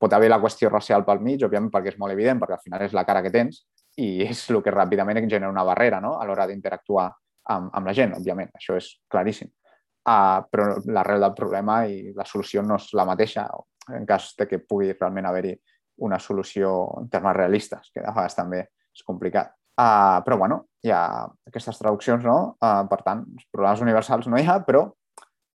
pot 0.00 0.12
haver 0.16 0.30
la 0.32 0.40
qüestió 0.42 0.70
racial 0.72 1.04
pel 1.06 1.22
mig, 1.22 1.44
òbviament, 1.46 1.70
perquè 1.72 1.94
és 1.94 2.00
molt 2.02 2.16
evident, 2.16 2.40
perquè 2.42 2.58
al 2.58 2.64
final 2.64 2.82
és 2.86 2.96
la 2.96 3.06
cara 3.06 3.22
que 3.22 3.32
tens 3.34 3.62
i 4.00 4.10
és 4.30 4.44
el 4.50 4.62
que 4.64 4.74
ràpidament 4.74 5.22
genera 5.28 5.52
una 5.52 5.66
barrera 5.66 6.00
no? 6.00 6.16
a 6.18 6.26
l'hora 6.26 6.48
d'interactuar 6.50 7.08
amb, 7.54 7.70
amb 7.74 7.86
la 7.86 7.96
gent, 7.96 8.16
òbviament. 8.18 8.50
Això 8.58 8.78
és 8.80 8.92
claríssim. 9.10 9.52
Uh, 10.00 10.40
però 10.48 10.72
l'arrel 10.88 11.20
del 11.20 11.34
problema 11.36 11.82
i 11.86 12.14
la 12.16 12.24
solució 12.24 12.62
no 12.64 12.78
és 12.80 12.88
la 12.96 13.04
mateixa 13.04 13.44
en 13.92 14.06
cas 14.08 14.32
de 14.38 14.46
que 14.48 14.62
pugui 14.64 14.94
realment 14.94 15.28
haver-hi 15.28 15.52
una 16.00 16.18
solució 16.18 16.72
en 16.98 17.10
termes 17.12 17.36
realistes, 17.36 17.90
que 17.92 18.00
de 18.00 18.08
vegades 18.08 18.36
també 18.38 18.62
és 18.64 19.04
complicat. 19.06 19.52
Uh, 19.80 20.20
però, 20.26 20.36
bueno, 20.36 20.64
hi 20.84 20.90
ha 20.92 21.02
aquestes 21.48 21.78
traduccions, 21.80 22.24
no? 22.26 22.56
Uh, 22.60 22.82
per 22.90 23.00
tant, 23.06 23.22
els 23.36 23.46
problemes 23.48 23.80
universals 23.84 24.26
no 24.28 24.36
hi 24.36 24.44
ha, 24.44 24.58
però, 24.66 24.82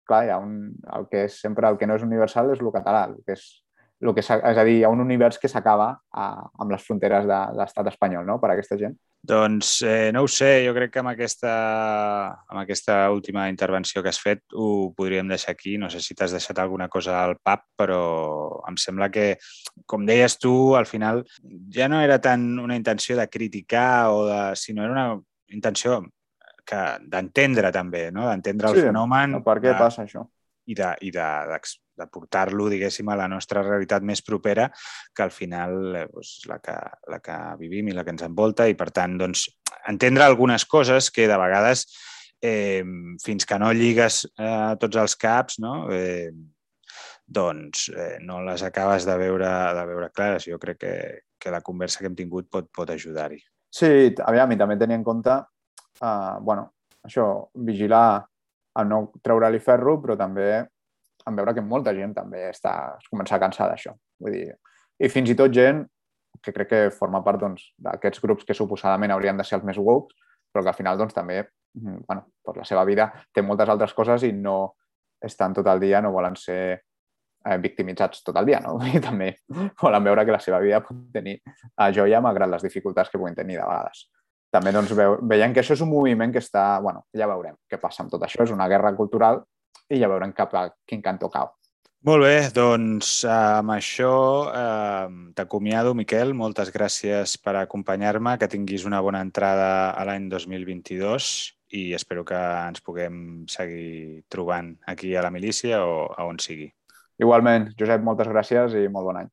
clar, 0.08 0.22
hi 0.24 0.32
ha 0.32 0.38
un, 0.40 0.54
el 0.96 1.04
que 1.10 1.26
és 1.26 1.36
sempre 1.44 1.68
el 1.68 1.76
que 1.80 1.88
no 1.90 1.98
és 1.98 2.06
universal 2.06 2.52
és 2.54 2.62
el 2.62 2.72
català, 2.72 3.04
el 3.10 3.18
que 3.26 3.36
és 3.36 3.44
el 4.04 4.12
que 4.14 4.24
és, 4.24 4.30
és 4.30 4.58
a 4.60 4.64
dir, 4.66 4.78
hi 4.78 4.84
ha 4.84 4.92
un 4.92 5.00
univers 5.04 5.38
que 5.40 5.48
s'acaba 5.48 5.86
amb 6.12 6.72
les 6.72 6.82
fronteres 6.84 7.28
de, 7.28 7.40
de 7.52 7.60
l'estat 7.60 7.88
espanyol, 7.92 8.26
no?, 8.28 8.38
per 8.40 8.50
a 8.50 8.56
aquesta 8.56 8.76
gent. 8.80 8.96
Doncs 9.24 9.78
eh, 9.88 10.10
no 10.12 10.20
ho 10.24 10.28
sé, 10.28 10.66
jo 10.66 10.74
crec 10.76 10.90
que 10.92 11.00
amb 11.00 11.08
aquesta, 11.14 11.52
amb 12.44 12.58
aquesta 12.60 12.96
última 13.08 13.46
intervenció 13.48 14.02
que 14.04 14.10
has 14.12 14.18
fet 14.20 14.42
ho 14.52 14.90
podríem 14.96 15.30
deixar 15.32 15.54
aquí. 15.54 15.78
No 15.80 15.88
sé 15.88 16.02
si 16.04 16.16
t'has 16.16 16.34
deixat 16.36 16.60
alguna 16.60 16.90
cosa 16.92 17.16
al 17.22 17.38
pap, 17.40 17.64
però 17.80 18.02
em 18.68 18.76
sembla 18.76 19.08
que, 19.14 19.38
com 19.88 20.04
deies 20.04 20.36
tu, 20.36 20.52
al 20.76 20.84
final 20.84 21.22
ja 21.72 21.88
no 21.88 22.02
era 22.04 22.20
tant 22.20 22.44
una 22.60 22.76
intenció 22.76 23.16
de 23.16 23.28
criticar 23.32 24.10
o 24.12 24.26
de, 24.28 24.42
sinó 24.60 24.84
era 24.84 24.92
una 24.92 25.08
intenció 25.56 26.02
d'entendre 26.68 27.72
també, 27.72 28.10
no? 28.12 28.28
d'entendre 28.28 28.74
el 28.74 28.76
sí, 28.76 28.86
fenomen. 28.90 29.40
Per 29.44 29.56
què 29.56 29.70
de, 29.70 29.78
passa 29.80 30.04
això? 30.04 30.26
I 30.68 30.76
de, 30.76 30.92
i 31.08 31.16
de, 31.16 31.30
de, 31.48 31.62
de 31.96 32.06
portar-lo, 32.10 32.68
diguéssim, 32.72 33.08
a 33.08 33.18
la 33.18 33.28
nostra 33.30 33.62
realitat 33.62 34.02
més 34.06 34.22
propera, 34.24 34.70
que 35.14 35.26
al 35.26 35.32
final 35.34 35.76
eh, 35.94 36.06
doncs, 36.12 36.32
la, 36.50 36.58
que, 36.64 36.74
la 37.12 37.20
que 37.24 37.38
vivim 37.60 37.90
i 37.90 37.96
la 37.96 38.04
que 38.04 38.14
ens 38.14 38.26
envolta, 38.26 38.68
i 38.68 38.76
per 38.78 38.90
tant, 38.94 39.18
doncs, 39.20 39.46
entendre 39.90 40.24
algunes 40.24 40.66
coses 40.66 41.10
que 41.14 41.28
de 41.30 41.38
vegades, 41.40 41.86
eh, 42.42 42.82
fins 43.24 43.46
que 43.46 43.58
no 43.60 43.72
lligues 43.72 44.24
eh, 44.36 44.74
tots 44.80 45.00
els 45.00 45.16
caps, 45.16 45.60
no? 45.64 45.84
Eh, 45.92 46.30
doncs 47.24 47.88
eh, 47.88 48.18
no 48.20 48.42
les 48.44 48.62
acabes 48.62 49.06
de 49.08 49.16
veure, 49.16 49.48
de 49.74 49.86
veure 49.88 50.10
clares. 50.12 50.44
Jo 50.50 50.58
crec 50.60 50.78
que, 50.78 50.94
que 51.40 51.52
la 51.52 51.62
conversa 51.64 52.02
que 52.02 52.10
hem 52.10 52.18
tingut 52.18 52.50
pot, 52.52 52.68
pot 52.68 52.90
ajudar-hi. 52.90 53.40
Sí, 53.74 53.88
aviam, 54.22 54.52
i 54.52 54.60
també 54.60 54.76
tenir 54.78 55.00
en 55.00 55.06
compte, 55.06 55.34
eh, 55.98 56.36
bueno, 56.44 56.68
això, 57.04 57.48
vigilar 57.54 58.06
a 58.74 58.84
no 58.84 59.00
treure-li 59.22 59.60
ferro, 59.62 59.96
però 60.02 60.18
també 60.18 60.64
en 61.28 61.36
veure 61.36 61.54
que 61.56 61.64
molta 61.64 61.94
gent 61.96 62.14
també 62.16 62.48
està, 62.50 62.96
es 63.00 63.32
a 63.32 63.40
cansar 63.40 63.68
d'això. 63.70 63.94
Vull 64.20 64.32
dir, 64.36 64.46
i 65.00 65.08
fins 65.08 65.30
i 65.30 65.36
tot 65.38 65.52
gent 65.52 65.84
que 66.42 66.52
crec 66.52 66.68
que 66.68 66.80
forma 66.90 67.22
part 67.24 67.40
doncs, 67.40 67.72
d'aquests 67.78 68.18
doncs, 68.18 68.24
grups 68.26 68.44
que 68.44 68.54
suposadament 68.54 69.12
haurien 69.14 69.36
de 69.36 69.44
ser 69.44 69.58
els 69.58 69.64
més 69.64 69.78
woke, 69.78 70.14
però 70.52 70.62
que 70.62 70.72
al 70.72 70.78
final 70.78 70.98
doncs, 70.98 71.14
també, 71.14 71.42
mm, 71.74 72.04
bueno, 72.06 72.26
per 72.44 72.56
la 72.56 72.64
seva 72.64 72.84
vida 72.84 73.10
té 73.32 73.42
moltes 73.42 73.68
altres 73.68 73.94
coses 73.94 74.22
i 74.22 74.32
no 74.32 74.74
estan 75.22 75.54
tot 75.54 75.66
el 75.66 75.80
dia, 75.80 76.02
no 76.02 76.12
volen 76.12 76.36
ser 76.36 76.82
eh, 77.44 77.58
victimitzats 77.58 78.22
tot 78.24 78.36
el 78.36 78.46
dia, 78.46 78.60
no? 78.60 78.76
I 78.94 79.00
també 79.00 79.32
volen 79.80 80.04
veure 80.04 80.24
que 80.24 80.36
la 80.36 80.42
seva 80.42 80.60
vida 80.60 80.82
pot 80.84 81.06
tenir 81.14 81.38
a 81.76 81.90
joia 81.92 82.20
malgrat 82.20 82.50
les 82.50 82.66
dificultats 82.66 83.10
que 83.10 83.18
puguin 83.18 83.38
tenir 83.38 83.58
de 83.58 83.64
vegades. 83.64 84.08
També 84.54 84.70
doncs, 84.70 84.92
veiem 84.94 85.54
que 85.54 85.64
això 85.64 85.74
és 85.74 85.82
un 85.82 85.90
moviment 85.90 86.30
que 86.30 86.38
està... 86.38 86.78
bueno, 86.80 87.06
ja 87.16 87.26
veurem 87.26 87.56
què 87.66 87.80
passa 87.82 88.04
amb 88.04 88.12
tot 88.12 88.22
això. 88.22 88.44
És 88.44 88.52
una 88.54 88.68
guerra 88.70 88.92
cultural 88.94 89.42
i 89.90 90.00
ja 90.00 90.10
veurem 90.10 90.32
cap 90.36 90.54
a 90.56 90.68
quin 90.86 91.02
cantó 91.04 91.30
cau. 91.32 91.52
Molt 92.04 92.20
bé, 92.20 92.50
doncs 92.52 93.22
amb 93.32 93.72
això 93.72 94.12
eh, 94.52 95.06
t'acomiado, 95.38 95.94
Miquel. 95.96 96.34
Moltes 96.36 96.68
gràcies 96.74 97.38
per 97.40 97.54
acompanyar-me, 97.56 98.36
que 98.36 98.48
tinguis 98.52 98.84
una 98.84 99.00
bona 99.00 99.22
entrada 99.24 99.68
a 99.96 100.04
l'any 100.04 100.28
2022 100.28 101.30
i 101.74 101.84
espero 101.96 102.22
que 102.28 102.36
ens 102.36 102.84
puguem 102.84 103.16
seguir 103.50 104.22
trobant 104.28 104.74
aquí 104.86 105.14
a 105.16 105.24
la 105.24 105.32
milícia 105.32 105.80
o 105.82 106.10
a 106.12 106.26
on 106.28 106.36
sigui. 106.44 106.68
Igualment, 107.24 107.70
Josep, 107.78 108.04
moltes 108.04 108.28
gràcies 108.28 108.76
i 108.78 108.84
molt 108.92 109.08
bon 109.08 109.22
any. 109.22 109.30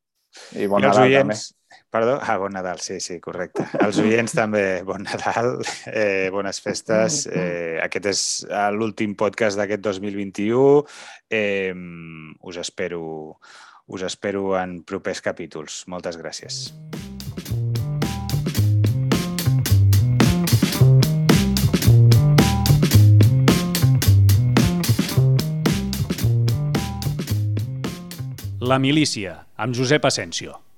I 0.55 0.69
bon 0.71 0.79
I 0.79 0.87
Nadal 0.87 1.09
oients, 1.09 1.27
també. 1.27 1.60
Perdó? 1.91 2.19
Ah, 2.23 2.37
bon 2.37 2.53
Nadal, 2.55 2.79
sí, 2.79 3.01
sí, 3.03 3.19
correcte. 3.19 3.65
Els 3.83 3.97
oients 3.99 4.31
també, 4.31 4.79
bon 4.87 5.03
Nadal, 5.03 5.57
eh, 5.91 6.29
bones 6.31 6.61
festes. 6.63 7.25
Eh, 7.27 7.81
aquest 7.83 8.07
és 8.07 8.21
l'últim 8.71 9.17
podcast 9.19 9.59
d'aquest 9.59 9.83
2021. 9.83 10.85
Eh, 11.27 11.75
us 12.47 12.61
espero 12.63 13.03
us 13.91 14.07
espero 14.07 14.55
en 14.55 14.85
propers 14.87 15.19
capítols. 15.19 15.83
Moltes 15.91 16.15
gràcies. 16.15 16.71
La 28.61 28.79
milícia, 28.79 29.41
amb 29.57 29.75
Josep 29.75 30.05
Asensio. 30.07 30.70